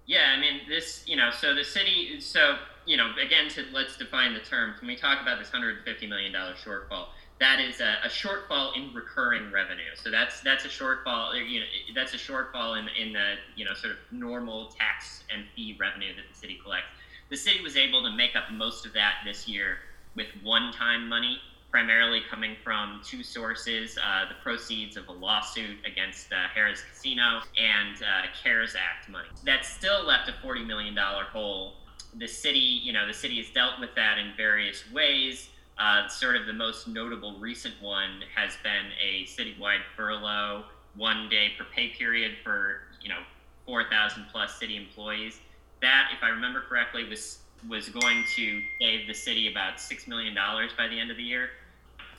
Yeah, 0.06 0.34
I 0.36 0.40
mean, 0.40 0.60
this, 0.68 1.04
you 1.06 1.16
know, 1.16 1.30
so 1.30 1.54
the 1.54 1.64
city, 1.64 2.20
so, 2.20 2.56
you 2.86 2.96
know, 2.96 3.12
again, 3.24 3.48
to 3.50 3.64
let's 3.72 3.96
define 3.96 4.34
the 4.34 4.40
terms. 4.40 4.80
When 4.80 4.88
we 4.88 4.96
talk 4.96 5.22
about 5.22 5.38
this 5.38 5.50
$150 5.50 6.08
million 6.08 6.32
shortfall, 6.32 7.06
that 7.40 7.60
is 7.60 7.80
a, 7.80 7.96
a, 8.04 8.08
shortfall 8.08 8.76
in 8.76 8.92
recurring 8.94 9.50
revenue. 9.50 9.82
So 9.96 10.10
that's 10.10 10.40
that's 10.40 10.64
a 10.64 10.68
shortfall. 10.68 11.34
You 11.34 11.60
know, 11.60 11.66
that's 11.94 12.14
a 12.14 12.16
shortfall 12.16 12.78
in 12.78 12.88
in 13.00 13.12
the 13.12 13.34
you 13.56 13.64
know 13.64 13.74
sort 13.74 13.92
of 13.92 13.98
normal 14.12 14.66
tax 14.66 15.24
and 15.34 15.44
fee 15.56 15.76
revenue 15.80 16.14
that 16.14 16.22
the 16.32 16.38
city 16.38 16.60
collects. 16.62 16.86
The 17.30 17.36
city 17.36 17.60
was 17.60 17.76
able 17.76 18.02
to 18.04 18.10
make 18.10 18.36
up 18.36 18.52
most 18.52 18.86
of 18.86 18.92
that 18.92 19.14
this 19.24 19.48
year 19.48 19.78
with 20.14 20.28
one-time 20.42 21.08
money 21.08 21.40
primarily 21.74 22.20
coming 22.30 22.54
from 22.62 23.00
two 23.04 23.24
sources 23.24 23.98
uh, 23.98 24.28
the 24.28 24.34
proceeds 24.44 24.96
of 24.96 25.08
a 25.08 25.12
lawsuit 25.12 25.76
against 25.84 26.32
uh, 26.32 26.36
Harrah's 26.56 26.80
Casino 26.88 27.40
and 27.58 27.96
uh, 28.00 28.28
CARES 28.40 28.76
Act 28.76 29.08
money. 29.08 29.26
That 29.44 29.64
still 29.64 30.06
left 30.06 30.28
a 30.28 30.46
$40 30.46 30.64
million 30.64 30.96
hole. 30.96 31.72
The 32.16 32.28
city, 32.28 32.60
you 32.60 32.92
know, 32.92 33.08
the 33.08 33.12
city 33.12 33.38
has 33.38 33.50
dealt 33.50 33.80
with 33.80 33.90
that 33.96 34.18
in 34.18 34.34
various 34.36 34.84
ways. 34.92 35.48
Uh, 35.76 36.06
sort 36.06 36.36
of 36.36 36.46
the 36.46 36.52
most 36.52 36.86
notable 36.86 37.40
recent 37.40 37.74
one 37.82 38.22
has 38.32 38.52
been 38.62 38.92
a 39.04 39.24
citywide 39.24 39.82
furlough, 39.96 40.66
one 40.94 41.28
day 41.28 41.48
per 41.58 41.64
pay 41.74 41.88
period 41.88 42.36
for, 42.44 42.82
you 43.02 43.08
know, 43.08 43.18
4,000 43.66 44.26
plus 44.30 44.60
city 44.60 44.76
employees. 44.76 45.40
That, 45.82 46.10
if 46.16 46.22
I 46.22 46.28
remember 46.28 46.60
correctly, 46.60 47.02
was 47.02 47.40
was 47.68 47.88
going 47.88 48.22
to 48.36 48.60
save 48.78 49.06
the 49.06 49.14
city 49.14 49.50
about 49.50 49.80
six 49.80 50.06
million 50.06 50.34
dollars 50.34 50.70
by 50.76 50.86
the 50.86 51.00
end 51.00 51.10
of 51.10 51.16
the 51.16 51.22
year 51.22 51.48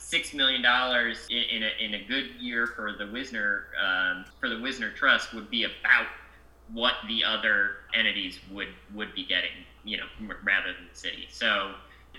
six 0.06 0.36
million 0.36 0.62
dollars 0.62 1.26
in, 1.32 1.64
a, 1.64 1.84
in 1.84 1.96
a 1.96 2.06
good 2.08 2.30
year 2.40 2.68
for 2.68 2.94
the 2.94 3.08
Wisner 3.08 3.66
um, 3.84 4.26
for 4.40 4.50
the 4.50 4.60
Wisner 4.62 4.92
Trust 4.92 5.34
would 5.34 5.50
be 5.50 5.64
about 5.64 6.06
what 6.72 6.94
the 7.08 7.24
other 7.24 7.78
entities 7.96 8.40
would 8.52 8.68
would 8.94 9.14
be 9.16 9.26
getting, 9.26 9.66
you 9.84 9.98
know, 9.98 10.06
rather 10.44 10.74
than 10.74 10.88
the 10.92 10.98
city. 10.98 11.28
So, 11.32 11.74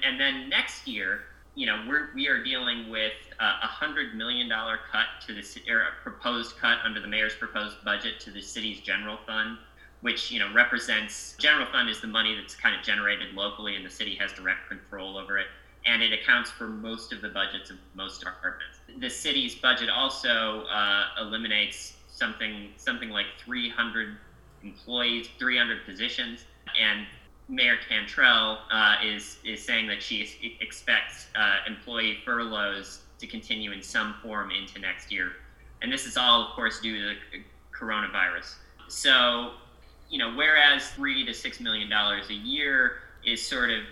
and 0.05 0.21
then 0.21 0.49
next 0.49 0.89
year, 0.89 1.21
you 1.55 1.67
know, 1.67 1.85
we're 1.89 2.09
we 2.15 2.27
are 2.27 2.43
dealing 2.43 2.91
with 2.91 3.13
a 3.39 3.67
hundred 3.67 4.17
million 4.17 4.49
dollar 4.49 4.81
cut 4.91 5.07
to 5.29 5.35
the 5.35 5.73
or 5.73 5.83
a 5.83 6.03
proposed 6.03 6.57
cut 6.57 6.79
under 6.85 7.01
the 7.01 7.09
mayor's 7.09 7.37
proposed 7.37 7.77
budget 7.85 8.19
to 8.21 8.33
the 8.33 8.43
city's 8.43 8.81
general 8.81 9.19
fund 9.27 9.59
which 10.03 10.31
you 10.31 10.39
know 10.39 10.53
represents 10.55 11.35
general 11.39 11.67
fund 11.73 11.89
is 11.89 12.03
the 12.03 12.07
money 12.07 12.37
that's 12.39 12.55
kind 12.55 12.77
of 12.79 12.83
generated 12.85 13.35
locally 13.35 13.77
and 13.77 13.85
the 13.85 13.91
city 13.91 14.15
has 14.15 14.31
direct 14.33 14.69
control 14.69 15.17
over 15.17 15.39
it 15.39 15.47
and 15.87 16.03
it 16.03 16.13
accounts 16.13 16.51
for 16.51 16.67
most 16.67 17.13
of 17.13 17.21
the 17.23 17.29
budgets 17.29 17.71
of 17.71 17.77
most 17.95 18.21
departments. 18.21 18.81
The 18.99 19.09
city's 19.09 19.55
budget 19.55 19.89
also 19.89 20.65
uh, 20.65 21.05
eliminates 21.21 21.95
something 22.11 22.71
something 22.77 23.11
like 23.11 23.27
300 23.39 24.17
employees, 24.63 25.29
300 25.39 25.85
positions, 25.85 26.45
and 26.81 27.07
Mayor 27.49 27.77
Cantrell 27.89 28.59
uh, 28.71 28.97
is 29.05 29.39
is 29.45 29.63
saying 29.63 29.87
that 29.89 30.03
she 30.03 30.57
expects 30.61 31.29
uh, 31.37 31.59
employee 31.67 32.19
furloughs 32.25 33.03
to 33.19 33.27
continue 33.27 33.73
in 33.73 33.83
some 33.83 34.15
form 34.23 34.51
into 34.51 34.81
next 34.81 35.13
year, 35.13 35.33
and 35.83 35.93
this 35.93 36.07
is 36.07 36.17
all, 36.17 36.43
of 36.43 36.51
course, 36.55 36.81
due 36.81 36.99
to 36.99 37.15
the 37.33 37.43
coronavirus. 37.73 38.57
So, 38.89 39.53
you 40.11 40.19
know, 40.19 40.35
whereas 40.35 40.91
three 40.91 41.25
to 41.25 41.33
six 41.33 41.61
million 41.61 41.89
dollars 41.89 42.31
a 42.31 42.35
year 42.35 42.99
is 43.25 43.45
sort 43.45 43.71
of 43.71 43.83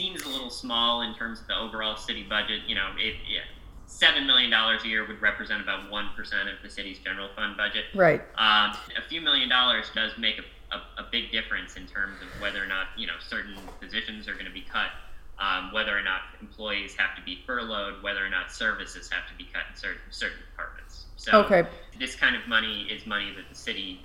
seems 0.00 0.22
a 0.24 0.28
little 0.28 0.50
small 0.50 1.02
in 1.02 1.14
terms 1.14 1.40
of 1.40 1.46
the 1.46 1.56
overall 1.56 1.96
city 1.96 2.22
budget. 2.22 2.62
You 2.66 2.74
know, 2.74 2.88
it, 2.96 3.16
yeah, 3.28 3.40
seven 3.86 4.26
million 4.26 4.50
dollars 4.50 4.82
a 4.84 4.88
year 4.88 5.06
would 5.06 5.20
represent 5.20 5.62
about 5.62 5.90
one 5.90 6.08
percent 6.16 6.48
of 6.48 6.56
the 6.62 6.70
city's 6.70 6.98
general 6.98 7.28
fund 7.36 7.56
budget. 7.56 7.84
Right. 7.94 8.22
Um, 8.38 8.76
a 8.96 9.06
few 9.08 9.20
million 9.20 9.48
dollars 9.48 9.90
does 9.94 10.12
make 10.18 10.36
a, 10.38 10.74
a, 10.74 11.04
a, 11.04 11.08
big 11.10 11.30
difference 11.30 11.76
in 11.76 11.86
terms 11.86 12.16
of 12.22 12.40
whether 12.40 12.62
or 12.62 12.66
not 12.66 12.86
you 12.96 13.06
know 13.06 13.14
certain 13.20 13.54
positions 13.80 14.26
are 14.26 14.32
going 14.32 14.46
to 14.46 14.52
be 14.52 14.62
cut, 14.62 14.90
um, 15.38 15.70
whether 15.72 15.96
or 15.96 16.02
not 16.02 16.22
employees 16.40 16.94
have 16.94 17.14
to 17.16 17.22
be 17.22 17.40
furloughed, 17.46 18.02
whether 18.02 18.24
or 18.24 18.30
not 18.30 18.50
services 18.50 19.10
have 19.10 19.28
to 19.28 19.34
be 19.36 19.50
cut 19.52 19.64
in 19.70 19.76
certain 19.76 20.00
certain 20.10 20.38
departments. 20.50 21.04
So 21.16 21.42
okay. 21.44 21.66
this 21.98 22.16
kind 22.16 22.34
of 22.34 22.48
money 22.48 22.88
is 22.90 23.04
money 23.06 23.34
that 23.36 23.50
the 23.50 23.54
city 23.54 24.00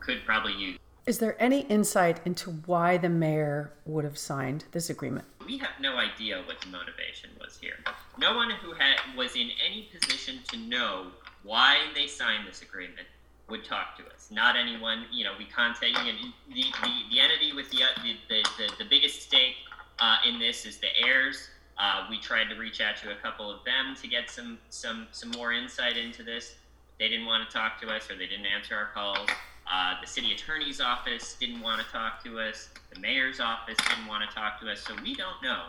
could 0.00 0.18
probably 0.26 0.52
use. 0.52 0.78
Is 1.06 1.18
there 1.18 1.40
any 1.42 1.60
insight 1.62 2.20
into 2.24 2.50
why 2.66 2.98
the 2.98 3.08
mayor 3.08 3.72
would 3.86 4.04
have 4.04 4.18
signed 4.18 4.64
this 4.72 4.90
agreement? 4.90 5.24
We 5.46 5.58
have 5.58 5.70
no 5.80 5.96
idea 5.96 6.42
what 6.46 6.60
the 6.60 6.68
motivation 6.68 7.30
was 7.40 7.58
here. 7.60 7.78
No 8.18 8.36
one 8.36 8.50
who 8.50 8.72
had 8.72 8.96
was 9.16 9.34
in 9.34 9.50
any 9.66 9.88
position 9.92 10.40
to 10.52 10.58
know 10.58 11.06
why 11.42 11.78
they 11.94 12.06
signed 12.06 12.46
this 12.46 12.62
agreement 12.62 13.06
would 13.48 13.64
talk 13.64 13.96
to 13.96 14.04
us. 14.14 14.28
Not 14.30 14.56
anyone, 14.56 15.06
you 15.10 15.24
know, 15.24 15.32
we 15.38 15.46
contact 15.46 15.82
you 15.82 15.92
know, 15.92 16.18
the, 16.48 16.62
the, 16.82 16.90
the 17.10 17.18
entity 17.18 17.52
with 17.52 17.70
the, 17.70 17.78
the, 18.02 18.44
the, 18.58 18.72
the 18.84 18.88
biggest 18.88 19.22
stake 19.22 19.56
uh, 19.98 20.16
in 20.28 20.38
this 20.38 20.66
is 20.66 20.78
the 20.78 20.88
heirs. 21.04 21.48
Uh, 21.78 22.06
we 22.10 22.18
tried 22.20 22.48
to 22.50 22.56
reach 22.56 22.80
out 22.80 22.96
to 22.98 23.10
a 23.10 23.16
couple 23.16 23.50
of 23.50 23.64
them 23.64 23.96
to 23.96 24.06
get 24.06 24.28
some 24.28 24.58
some 24.68 25.06
some 25.12 25.30
more 25.30 25.52
insight 25.52 25.96
into 25.96 26.22
this. 26.22 26.56
They 26.98 27.08
didn't 27.08 27.24
want 27.24 27.48
to 27.48 27.56
talk 27.56 27.80
to 27.80 27.88
us, 27.88 28.10
or 28.10 28.16
they 28.16 28.26
didn't 28.26 28.44
answer 28.44 28.76
our 28.76 28.90
calls. 28.92 29.26
Uh, 29.72 29.94
the 30.00 30.06
city 30.06 30.32
attorney's 30.32 30.80
office 30.80 31.36
didn't 31.38 31.60
want 31.60 31.80
to 31.80 31.86
talk 31.92 32.22
to 32.24 32.40
us. 32.40 32.70
The 32.92 33.00
mayor's 33.00 33.38
office 33.38 33.76
didn't 33.88 34.08
want 34.08 34.28
to 34.28 34.34
talk 34.34 34.60
to 34.60 34.70
us. 34.70 34.80
So 34.80 34.94
we 35.02 35.14
don't 35.14 35.40
know. 35.42 35.64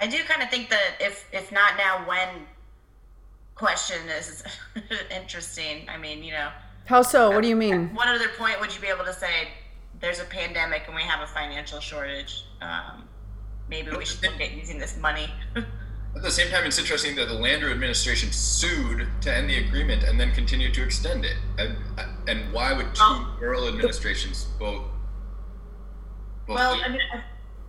I 0.00 0.06
do 0.06 0.18
kind 0.24 0.42
of 0.42 0.48
think 0.48 0.70
that 0.70 0.96
if 1.00 1.28
if 1.32 1.52
not 1.52 1.76
now, 1.76 2.08
when 2.08 2.46
question 3.54 4.08
is 4.18 4.42
interesting. 5.14 5.86
I 5.88 5.96
mean, 5.96 6.22
you 6.22 6.32
know. 6.32 6.50
How 6.86 7.02
so? 7.02 7.30
What 7.30 7.42
do 7.42 7.48
you 7.48 7.56
mean? 7.56 7.94
What 7.94 8.08
other 8.08 8.28
point 8.38 8.60
would 8.60 8.74
you 8.74 8.80
be 8.80 8.88
able 8.88 9.04
to 9.04 9.12
say? 9.12 9.48
There's 10.00 10.18
a 10.18 10.24
pandemic 10.24 10.82
and 10.86 10.96
we 10.96 11.02
have 11.02 11.22
a 11.22 11.26
financial 11.26 11.78
shortage. 11.78 12.44
Um, 12.60 13.08
maybe 13.68 13.94
we 13.96 14.04
should 14.04 14.22
look 14.22 14.40
at 14.40 14.52
using 14.52 14.78
this 14.78 14.96
money. 14.98 15.30
At 16.14 16.22
the 16.22 16.30
same 16.30 16.50
time, 16.50 16.66
it's 16.66 16.78
interesting 16.78 17.16
that 17.16 17.28
the 17.28 17.34
Landrieu 17.34 17.72
administration 17.72 18.32
sued 18.32 19.08
to 19.22 19.34
end 19.34 19.48
the 19.48 19.64
agreement 19.66 20.02
and 20.02 20.20
then 20.20 20.32
continued 20.32 20.74
to 20.74 20.82
extend 20.82 21.24
it. 21.24 21.36
And, 21.58 21.76
and 22.28 22.52
why 22.52 22.72
would 22.74 22.94
two 22.94 23.02
well, 23.02 23.36
borough 23.40 23.68
administrations 23.68 24.44
both? 24.58 24.84
both 26.46 26.56
well, 26.56 26.80
I 26.84 26.88
mean, 26.88 27.00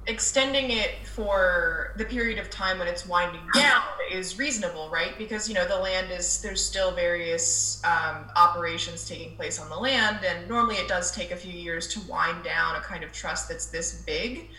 extending 0.07 0.71
it 0.71 1.05
for 1.07 1.93
the 1.97 2.03
period 2.03 2.37
of 2.37 2.49
time 2.49 2.79
when 2.79 2.87
it's 2.87 3.07
winding 3.07 3.41
down 3.53 3.83
is 4.11 4.37
reasonable, 4.37 4.89
right? 4.89 5.17
Because 5.17 5.47
you 5.47 5.55
know 5.55 5.65
the 5.65 5.77
land 5.77 6.11
is 6.11 6.41
there's 6.41 6.63
still 6.63 6.91
various 6.91 7.81
um, 7.85 8.25
operations 8.35 9.07
taking 9.07 9.35
place 9.35 9.59
on 9.59 9.69
the 9.69 9.77
land, 9.77 10.19
and 10.25 10.47
normally 10.49 10.75
it 10.75 10.87
does 10.87 11.11
take 11.11 11.31
a 11.31 11.35
few 11.35 11.53
years 11.53 11.87
to 11.89 12.01
wind 12.01 12.43
down 12.43 12.75
a 12.75 12.81
kind 12.81 13.03
of 13.03 13.11
trust 13.13 13.47
that's 13.47 13.67
this 13.67 14.01
big. 14.05 14.49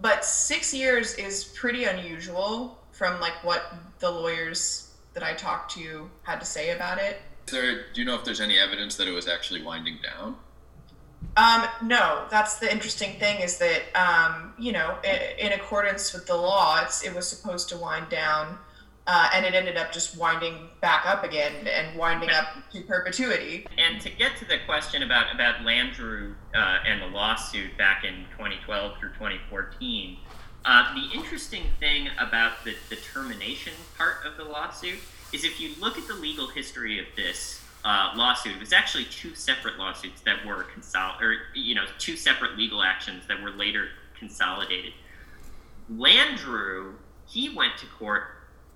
But 0.00 0.24
six 0.24 0.72
years 0.72 1.14
is 1.14 1.44
pretty 1.44 1.84
unusual 1.84 2.78
from 2.94 3.20
like 3.20 3.42
what 3.44 3.74
the 3.98 4.10
lawyers 4.10 4.94
that 5.12 5.22
I 5.22 5.34
talked 5.34 5.72
to 5.72 6.10
had 6.22 6.40
to 6.40 6.46
say 6.46 6.70
about 6.70 6.98
it. 6.98 7.20
There, 7.46 7.84
do 7.92 8.00
you 8.00 8.04
know 8.04 8.14
if 8.14 8.24
there's 8.24 8.40
any 8.40 8.58
evidence 8.58 8.96
that 8.96 9.06
it 9.06 9.12
was 9.12 9.28
actually 9.28 9.62
winding 9.62 9.98
down? 10.02 10.36
Um, 11.36 11.66
no, 11.82 12.26
that's 12.30 12.58
the 12.58 12.70
interesting 12.70 13.18
thing 13.18 13.40
is 13.40 13.58
that, 13.58 13.82
um, 13.94 14.52
you 14.58 14.72
know, 14.72 14.96
in, 15.02 15.46
in, 15.46 15.52
accordance 15.52 16.12
with 16.12 16.26
the 16.26 16.36
law, 16.36 16.80
it's, 16.82 17.02
it 17.02 17.14
was 17.14 17.26
supposed 17.26 17.68
to 17.70 17.76
wind 17.76 18.08
down, 18.08 18.58
uh, 19.06 19.30
and 19.34 19.44
it 19.44 19.54
ended 19.54 19.76
up 19.76 19.90
just 19.90 20.16
winding 20.16 20.68
back 20.80 21.06
up 21.06 21.24
again 21.24 21.66
and 21.66 21.98
winding 21.98 22.30
up 22.30 22.46
to 22.72 22.82
perpetuity. 22.82 23.66
And 23.78 24.00
to 24.02 24.10
get 24.10 24.36
to 24.38 24.44
the 24.44 24.58
question 24.64 25.02
about, 25.02 25.34
about 25.34 25.56
Landrieu 25.60 26.34
uh, 26.54 26.78
and 26.86 27.02
the 27.02 27.06
lawsuit 27.06 27.76
back 27.76 28.04
in 28.04 28.26
2012 28.32 28.98
through 29.00 29.14
2014, 29.14 30.18
uh, 30.64 30.94
the 30.94 31.18
interesting 31.18 31.64
thing 31.80 32.08
about 32.18 32.64
the, 32.64 32.74
the 32.88 32.96
termination 32.96 33.72
part 33.96 34.24
of 34.24 34.36
the 34.36 34.44
lawsuit 34.44 34.98
is 35.32 35.44
if 35.44 35.60
you 35.60 35.72
look 35.80 35.98
at 35.98 36.06
the 36.06 36.14
legal 36.14 36.46
history 36.48 36.98
of 36.98 37.06
this, 37.16 37.60
uh, 37.84 38.12
lawsuit. 38.16 38.54
It 38.54 38.60
was 38.60 38.72
actually 38.72 39.04
two 39.04 39.34
separate 39.34 39.78
lawsuits 39.78 40.22
that 40.22 40.44
were 40.46 40.66
consol 40.74 41.20
or 41.20 41.36
you 41.54 41.74
know 41.74 41.84
two 41.98 42.16
separate 42.16 42.56
legal 42.56 42.82
actions 42.82 43.26
that 43.28 43.42
were 43.42 43.50
later 43.50 43.88
consolidated. 44.18 44.92
Landrieu 45.92 46.94
he 47.26 47.54
went 47.54 47.76
to 47.78 47.86
court. 47.86 48.24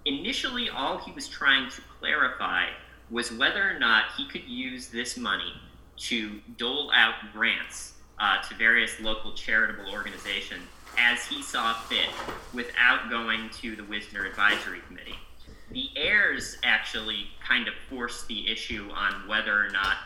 Initially, 0.04 0.70
all 0.70 0.98
he 0.98 1.12
was 1.12 1.28
trying 1.28 1.70
to 1.70 1.82
clarify 1.98 2.66
was 3.10 3.32
whether 3.32 3.68
or 3.68 3.78
not 3.78 4.04
he 4.16 4.26
could 4.26 4.44
use 4.44 4.88
this 4.88 5.16
money 5.16 5.52
to 5.96 6.40
dole 6.56 6.90
out 6.94 7.14
grants 7.32 7.94
uh, 8.18 8.40
to 8.42 8.54
various 8.54 8.98
local 9.00 9.32
charitable 9.32 9.90
organizations 9.92 10.62
as 10.98 11.24
he 11.24 11.42
saw 11.42 11.74
fit 11.74 12.08
without 12.52 13.08
going 13.08 13.48
to 13.50 13.76
the 13.76 13.84
Wisner 13.84 14.24
Advisory 14.24 14.80
Committee 14.86 15.16
the 15.70 15.90
heirs 15.96 16.56
actually 16.62 17.26
kind 17.46 17.68
of 17.68 17.74
forced 17.90 18.26
the 18.26 18.50
issue 18.50 18.88
on 18.94 19.28
whether 19.28 19.52
or 19.52 19.68
not 19.70 19.96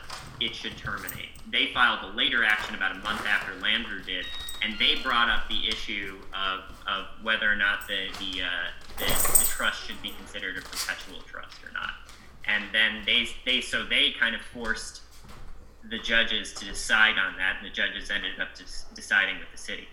it 0.40 0.55
should 0.55 0.76
terminate. 0.76 1.28
They 1.51 1.72
filed 1.72 2.01
a 2.03 2.16
later 2.16 2.45
action 2.45 2.74
about 2.74 2.97
a 2.97 2.99
month 2.99 3.24
after 3.26 3.53
Landrieu 3.61 4.05
did, 4.05 4.26
and 4.62 4.76
they 4.78 4.97
brought 5.03 5.28
up 5.28 5.49
the 5.49 5.68
issue 5.68 6.18
of, 6.34 6.61
of 6.86 7.07
whether 7.22 7.51
or 7.51 7.57
not 7.57 7.86
the 7.86 8.09
the, 8.18 8.43
uh, 8.43 8.49
the, 8.99 9.05
the 9.05 9.45
trust 9.49 9.86
should 9.86 10.01
be 10.03 10.11
considered 10.11 10.59
a 10.59 10.62
perpetual 10.62 11.20
trust 11.22 11.62
or 11.64 11.72
not. 11.72 11.93
And 12.47 12.64
then 12.72 13.03
they 13.07 13.28
they 13.45 13.61
so 13.61 13.84
they 13.84 14.12
kind 14.18 14.34
of 14.34 14.40
forced 14.40 15.03
the 15.88 15.99
judges 15.99 16.53
to 16.55 16.64
decide 16.64 17.18
on 17.18 17.36
that, 17.38 17.57
and 17.59 17.66
the 17.66 17.74
judges 17.74 18.11
ended 18.11 18.40
up 18.40 18.49
deciding 18.95 19.38
with 19.38 19.51
the 19.53 19.59
city. 19.59 19.88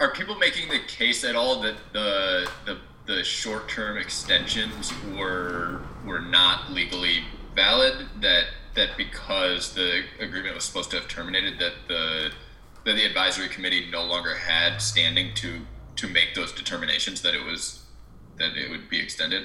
Are 0.00 0.12
people 0.12 0.36
making 0.36 0.68
the 0.68 0.80
case 0.86 1.24
at 1.24 1.36
all 1.36 1.60
that 1.62 1.76
the 1.92 2.50
the 2.64 2.78
the 3.06 3.24
short-term 3.24 3.96
extensions 3.98 4.92
were 5.16 5.82
were 6.04 6.20
not 6.20 6.70
legally 6.70 7.24
valid. 7.54 8.06
That 8.20 8.44
that 8.74 8.96
because 8.96 9.74
the 9.74 10.04
agreement 10.18 10.54
was 10.54 10.64
supposed 10.64 10.90
to 10.92 10.98
have 10.98 11.08
terminated, 11.08 11.58
that 11.58 11.74
the 11.88 12.32
that 12.84 12.94
the 12.94 13.04
advisory 13.04 13.48
committee 13.48 13.88
no 13.90 14.04
longer 14.04 14.34
had 14.34 14.78
standing 14.78 15.34
to 15.34 15.60
to 15.96 16.08
make 16.08 16.34
those 16.34 16.52
determinations 16.52 17.22
that 17.22 17.34
it 17.34 17.44
was 17.44 17.84
that 18.38 18.56
it 18.56 18.70
would 18.70 18.88
be 18.88 19.00
extended. 19.00 19.42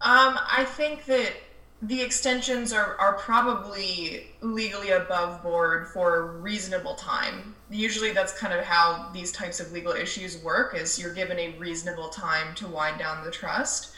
Um, 0.00 0.38
I 0.46 0.64
think 0.64 1.06
that 1.06 1.32
the 1.80 2.02
extensions 2.02 2.72
are, 2.72 2.96
are 2.96 3.14
probably 3.14 4.26
legally 4.40 4.90
above 4.90 5.42
board 5.42 5.88
for 5.88 6.16
a 6.16 6.38
reasonable 6.38 6.94
time. 6.96 7.54
Usually 7.70 8.12
that's 8.12 8.36
kind 8.36 8.52
of 8.52 8.64
how 8.64 9.10
these 9.12 9.30
types 9.30 9.60
of 9.60 9.70
legal 9.70 9.92
issues 9.92 10.42
work 10.42 10.74
is 10.76 10.98
you're 10.98 11.14
given 11.14 11.38
a 11.38 11.56
reasonable 11.58 12.08
time 12.08 12.54
to 12.56 12.66
wind 12.66 12.98
down 12.98 13.24
the 13.24 13.30
trust. 13.30 13.92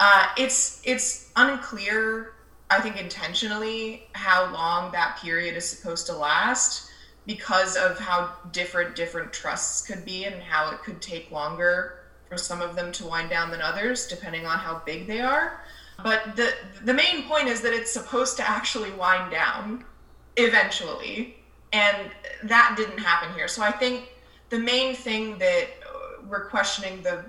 Uh, 0.00 0.26
it's 0.36 0.80
it's 0.84 1.30
unclear, 1.36 2.32
I 2.68 2.80
think 2.80 3.00
intentionally, 3.00 4.08
how 4.12 4.52
long 4.52 4.90
that 4.92 5.18
period 5.22 5.56
is 5.56 5.68
supposed 5.68 6.06
to 6.06 6.14
last 6.14 6.90
because 7.26 7.76
of 7.76 7.98
how 7.98 8.32
different 8.50 8.96
different 8.96 9.32
trusts 9.32 9.86
could 9.86 10.04
be 10.04 10.24
and 10.24 10.42
how 10.42 10.72
it 10.72 10.82
could 10.82 11.00
take 11.00 11.30
longer 11.30 12.00
for 12.28 12.36
some 12.36 12.60
of 12.60 12.74
them 12.74 12.90
to 12.92 13.06
wind 13.06 13.30
down 13.30 13.50
than 13.50 13.60
others, 13.60 14.08
depending 14.08 14.46
on 14.46 14.58
how 14.58 14.82
big 14.84 15.06
they 15.06 15.20
are. 15.20 15.60
But 16.02 16.36
the 16.36 16.52
the 16.84 16.94
main 16.94 17.24
point 17.24 17.48
is 17.48 17.60
that 17.62 17.72
it's 17.72 17.92
supposed 17.92 18.36
to 18.38 18.48
actually 18.48 18.90
wind 18.92 19.30
down 19.30 19.84
eventually, 20.36 21.36
and 21.72 22.10
that 22.44 22.74
didn't 22.76 22.98
happen 22.98 23.34
here. 23.34 23.48
So 23.48 23.62
I 23.62 23.70
think 23.70 24.12
the 24.48 24.58
main 24.58 24.94
thing 24.94 25.38
that 25.38 25.68
we're 26.28 26.48
questioning 26.48 27.02
the 27.02 27.24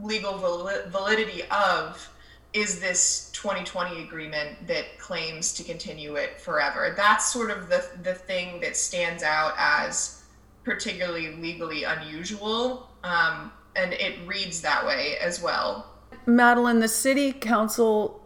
legal 0.00 0.38
validity 0.38 1.42
of 1.50 2.08
is 2.52 2.80
this 2.80 3.30
2020 3.32 4.02
agreement 4.02 4.66
that 4.66 4.98
claims 4.98 5.54
to 5.54 5.64
continue 5.64 6.16
it 6.16 6.40
forever. 6.40 6.92
That's 6.96 7.32
sort 7.32 7.50
of 7.50 7.68
the 7.68 7.84
the 8.02 8.14
thing 8.14 8.60
that 8.60 8.76
stands 8.76 9.22
out 9.22 9.54
as 9.56 10.22
particularly 10.64 11.34
legally 11.36 11.84
unusual, 11.84 12.90
um, 13.02 13.52
and 13.74 13.92
it 13.94 14.26
reads 14.26 14.60
that 14.62 14.86
way 14.86 15.16
as 15.18 15.42
well. 15.42 15.91
Madeline, 16.26 16.80
the 16.80 16.88
city 16.88 17.32
council 17.32 18.22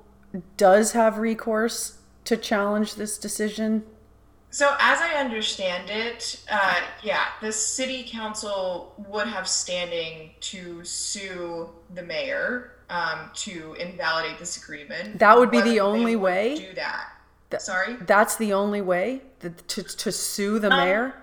does 0.57 0.93
have 0.93 1.19
recourse 1.19 1.99
to 2.25 2.37
challenge 2.37 2.95
this 2.97 3.19
decision? 3.19 3.85
So, 4.51 4.75
as 4.81 5.01
I 5.01 5.15
understand 5.15 5.91
it, 5.91 6.43
uh, 6.51 6.81
yeah, 7.03 7.27
the 7.41 7.53
city 7.53 8.05
council 8.09 8.95
would 9.09 9.27
have 9.27 9.47
standing 9.47 10.31
to 10.41 10.83
sue 10.85 11.69
the 11.95 12.03
mayor 12.03 12.73
um, 12.89 13.31
to 13.35 13.75
invalidate 13.79 14.39
this 14.39 14.57
agreement. 14.57 15.19
That 15.19 15.39
would 15.39 15.51
be 15.51 15.61
the 15.61 15.81
only 15.81 16.17
way. 16.17 16.57
Do 16.57 16.75
that. 16.75 17.09
Th- 17.51 17.61
Sorry. 17.61 17.97
That's 18.07 18.37
the 18.37 18.53
only 18.53 18.81
way 18.81 19.23
to 19.41 19.51
to, 19.51 19.83
to 19.83 20.13
sue 20.13 20.59
the 20.59 20.71
um, 20.71 20.79
mayor. 20.79 21.15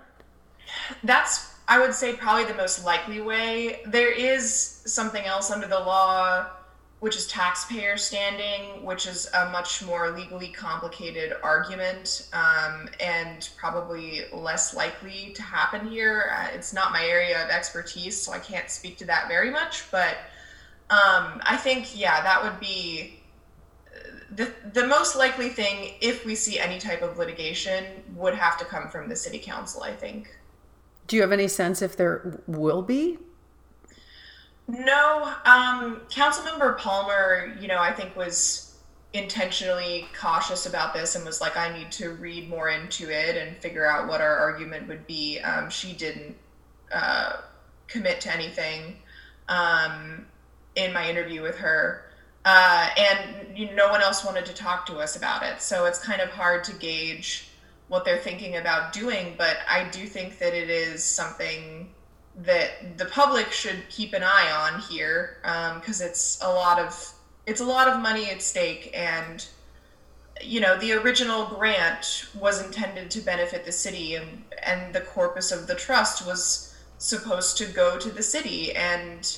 That's 1.03 1.53
I 1.67 1.79
would 1.79 1.93
say 1.93 2.13
probably 2.13 2.45
the 2.45 2.57
most 2.57 2.85
likely 2.85 3.21
way. 3.21 3.81
There 3.85 4.11
is 4.11 4.53
something 4.85 5.23
else 5.23 5.49
under 5.49 5.67
the 5.67 5.79
law, 5.79 6.47
which 7.03 7.17
is 7.17 7.27
taxpayer 7.27 7.97
standing, 7.97 8.81
which 8.81 9.07
is 9.07 9.29
a 9.33 9.49
much 9.49 9.83
more 9.83 10.11
legally 10.11 10.47
complicated 10.47 11.33
argument 11.43 12.29
um, 12.31 12.87
and 13.01 13.49
probably 13.57 14.21
less 14.31 14.73
likely 14.73 15.33
to 15.35 15.41
happen 15.41 15.85
here. 15.85 16.31
Uh, 16.33 16.47
it's 16.53 16.71
not 16.71 16.93
my 16.93 17.03
area 17.03 17.43
of 17.43 17.49
expertise, 17.49 18.15
so 18.15 18.31
I 18.31 18.39
can't 18.39 18.69
speak 18.69 18.97
to 18.99 19.05
that 19.07 19.27
very 19.27 19.51
much. 19.51 19.91
But 19.91 20.15
um, 20.89 21.41
I 21.43 21.57
think, 21.57 21.93
yeah, 21.93 22.23
that 22.23 22.41
would 22.41 22.57
be 22.61 23.19
the, 24.33 24.53
the 24.71 24.87
most 24.87 25.17
likely 25.17 25.49
thing 25.49 25.95
if 25.99 26.23
we 26.23 26.35
see 26.35 26.57
any 26.57 26.79
type 26.79 27.01
of 27.01 27.17
litigation 27.17 27.83
would 28.15 28.33
have 28.33 28.57
to 28.59 28.63
come 28.63 28.87
from 28.87 29.09
the 29.09 29.15
city 29.17 29.39
council, 29.39 29.83
I 29.83 29.91
think. 29.91 30.33
Do 31.07 31.17
you 31.17 31.21
have 31.21 31.33
any 31.33 31.49
sense 31.49 31.81
if 31.81 31.97
there 31.97 32.39
will 32.47 32.81
be? 32.81 33.17
No. 34.67 35.33
Um, 35.45 36.01
Councilmember 36.09 36.77
Palmer, 36.77 37.55
you 37.59 37.67
know, 37.67 37.79
I 37.79 37.91
think 37.91 38.15
was 38.15 38.75
intentionally 39.13 40.07
cautious 40.19 40.65
about 40.65 40.93
this 40.93 41.15
and 41.15 41.25
was 41.25 41.39
like, 41.39 41.55
I 41.55 41.77
need 41.77 41.91
to 41.93 42.09
read 42.11 42.49
more 42.49 42.69
into 42.69 43.09
it 43.11 43.37
and 43.37 43.55
figure 43.57 43.85
out 43.85 44.07
what 44.07 44.21
our 44.21 44.37
argument 44.37 44.87
would 44.87 45.05
be. 45.05 45.39
Um, 45.39 45.69
she 45.69 45.93
didn't 45.93 46.35
uh, 46.91 47.37
commit 47.87 48.21
to 48.21 48.33
anything 48.33 48.97
um, 49.49 50.25
in 50.75 50.93
my 50.93 51.07
interview 51.09 51.41
with 51.41 51.57
her. 51.57 52.05
Uh, 52.45 52.89
and 52.97 53.57
you 53.57 53.67
know, 53.67 53.73
no 53.73 53.89
one 53.89 54.01
else 54.01 54.25
wanted 54.25 54.45
to 54.45 54.53
talk 54.53 54.85
to 54.87 54.97
us 54.97 55.15
about 55.15 55.43
it. 55.43 55.61
So 55.61 55.85
it's 55.85 55.99
kind 55.99 56.21
of 56.21 56.29
hard 56.29 56.63
to 56.65 56.73
gauge 56.73 57.49
what 57.87 58.05
they're 58.05 58.17
thinking 58.17 58.57
about 58.57 58.91
doing, 58.91 59.35
but 59.37 59.57
I 59.69 59.87
do 59.89 60.07
think 60.07 60.39
that 60.39 60.53
it 60.53 60.69
is 60.69 61.03
something 61.03 61.89
that 62.35 62.97
the 62.97 63.05
public 63.05 63.51
should 63.51 63.87
keep 63.89 64.13
an 64.13 64.23
eye 64.23 64.51
on 64.51 64.81
here 64.81 65.37
because 65.79 66.01
um, 66.01 66.07
it's 66.07 66.39
a 66.41 66.49
lot 66.49 66.79
of 66.79 67.13
it's 67.45 67.61
a 67.61 67.65
lot 67.65 67.87
of 67.87 68.01
money 68.01 68.29
at 68.29 68.41
stake 68.41 68.91
and 68.93 69.47
you 70.41 70.59
know 70.59 70.77
the 70.79 70.91
original 70.91 71.45
grant 71.45 72.27
was 72.39 72.63
intended 72.63 73.11
to 73.11 73.21
benefit 73.21 73.65
the 73.65 73.71
city 73.71 74.15
and 74.15 74.43
and 74.63 74.93
the 74.93 75.01
corpus 75.01 75.51
of 75.51 75.67
the 75.67 75.75
trust 75.75 76.25
was 76.25 76.75
supposed 76.97 77.57
to 77.57 77.65
go 77.65 77.99
to 77.99 78.09
the 78.09 78.23
city 78.23 78.75
and 78.75 79.37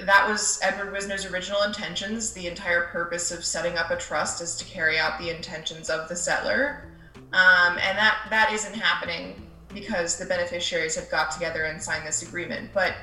that 0.00 0.28
was 0.28 0.58
Edward 0.60 0.92
Wisner's 0.92 1.24
original 1.24 1.62
intentions. 1.62 2.32
The 2.32 2.48
entire 2.48 2.86
purpose 2.86 3.30
of 3.30 3.44
setting 3.44 3.78
up 3.78 3.92
a 3.92 3.96
trust 3.96 4.42
is 4.42 4.56
to 4.56 4.64
carry 4.64 4.98
out 4.98 5.20
the 5.20 5.30
intentions 5.30 5.88
of 5.88 6.08
the 6.08 6.16
settler 6.16 6.90
um, 7.32 7.78
and 7.78 7.96
that 7.98 8.26
that 8.30 8.52
isn't 8.52 8.74
happening 8.74 9.34
because 9.74 10.16
the 10.16 10.24
beneficiaries 10.24 10.94
have 10.94 11.10
got 11.10 11.30
together 11.30 11.64
and 11.64 11.82
signed 11.82 12.06
this 12.06 12.22
agreement. 12.22 12.70
But 12.72 12.94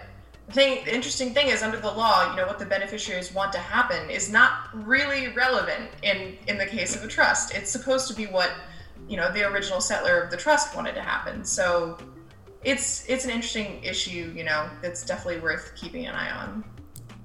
the 0.47 0.53
thing 0.53 0.85
the 0.85 0.93
interesting 0.93 1.33
thing 1.33 1.47
is 1.47 1.61
under 1.61 1.77
the 1.77 1.91
law 1.91 2.29
you 2.31 2.35
know 2.35 2.47
what 2.47 2.59
the 2.59 2.65
beneficiaries 2.65 3.33
want 3.33 3.51
to 3.53 3.59
happen 3.59 4.09
is 4.09 4.31
not 4.31 4.69
really 4.73 5.29
relevant 5.29 5.89
in 6.01 6.37
in 6.47 6.57
the 6.57 6.65
case 6.65 6.95
of 6.95 7.03
a 7.03 7.07
trust. 7.07 7.53
It's 7.53 7.69
supposed 7.69 8.07
to 8.07 8.13
be 8.13 8.25
what 8.25 8.51
you 9.07 9.17
know 9.17 9.31
the 9.31 9.47
original 9.47 9.81
settler 9.81 10.21
of 10.21 10.31
the 10.31 10.37
trust 10.37 10.75
wanted 10.75 10.95
to 10.95 11.01
happen. 11.01 11.43
So 11.43 11.97
it's 12.63 13.07
it's 13.09 13.25
an 13.25 13.31
interesting 13.31 13.83
issue 13.83 14.33
you 14.35 14.43
know 14.43 14.69
that's 14.81 15.05
definitely 15.05 15.41
worth 15.41 15.73
keeping 15.75 16.07
an 16.07 16.15
eye 16.15 16.31
on. 16.31 16.63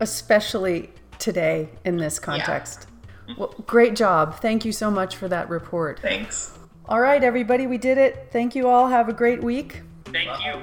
Especially 0.00 0.90
today 1.18 1.70
in 1.84 1.96
this 1.96 2.18
context. 2.18 2.88
Yeah. 3.28 3.34
well 3.38 3.54
great 3.66 3.96
job. 3.96 4.40
Thank 4.40 4.64
you 4.64 4.72
so 4.72 4.90
much 4.90 5.16
for 5.16 5.28
that 5.28 5.48
report. 5.48 6.00
Thanks 6.00 6.56
all 6.88 7.00
right 7.00 7.24
everybody 7.24 7.66
we 7.66 7.78
did 7.78 7.98
it 7.98 8.28
thank 8.30 8.54
you 8.54 8.68
all 8.68 8.88
have 8.88 9.08
a 9.08 9.12
great 9.12 9.42
week 9.42 9.82
thank 10.12 10.30
you 10.44 10.62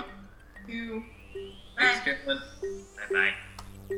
you 0.67 1.03
Thanks, 1.77 1.99
Carolyn. 2.01 2.41
Bye 3.11 3.33
bye. 3.89 3.95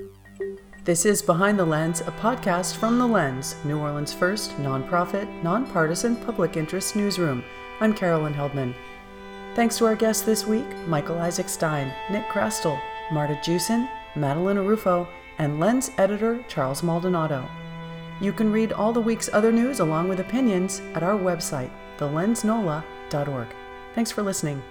This 0.84 1.06
is 1.06 1.22
Behind 1.22 1.60
the 1.60 1.66
Lens, 1.66 2.02
a 2.02 2.12
podcast 2.12 2.78
from 2.78 2.98
The 2.98 3.08
Lens, 3.08 3.56
New 3.66 3.80
Orleans' 3.80 4.14
first 4.14 4.52
nonprofit, 4.58 5.44
nonpartisan 5.44 6.16
public 6.16 6.58
interest 6.58 6.96
newsroom. 6.96 7.44
I'm 7.80 7.94
Carolyn 7.94 8.34
Heldman. 8.34 8.74
Thanks 9.56 9.78
to 9.78 9.86
our 9.86 9.96
guests 9.96 10.24
this 10.24 10.46
week 10.46 10.66
Michael 10.88 11.20
Isaac 11.20 11.50
Stein, 11.50 11.94
Nick 12.12 12.26
Chrastil, 12.30 12.80
Marta 13.12 13.40
Jewson, 13.44 13.90
Madeline 14.16 14.58
Arufo, 14.58 15.08
and 15.38 15.60
Lens 15.60 15.92
editor 15.98 16.44
Charles 16.48 16.84
Maldonado. 16.84 17.48
You 18.22 18.32
can 18.32 18.52
read 18.52 18.72
all 18.72 18.94
the 18.94 19.02
week's 19.02 19.30
other 19.34 19.52
news 19.52 19.80
along 19.80 20.08
with 20.08 20.22
opinions 20.22 20.82
at 20.94 21.04
our 21.04 21.18
website, 21.18 21.72
thelensnola.org. 21.98 23.48
Thanks 23.94 24.12
for 24.12 24.24
listening. 24.24 24.62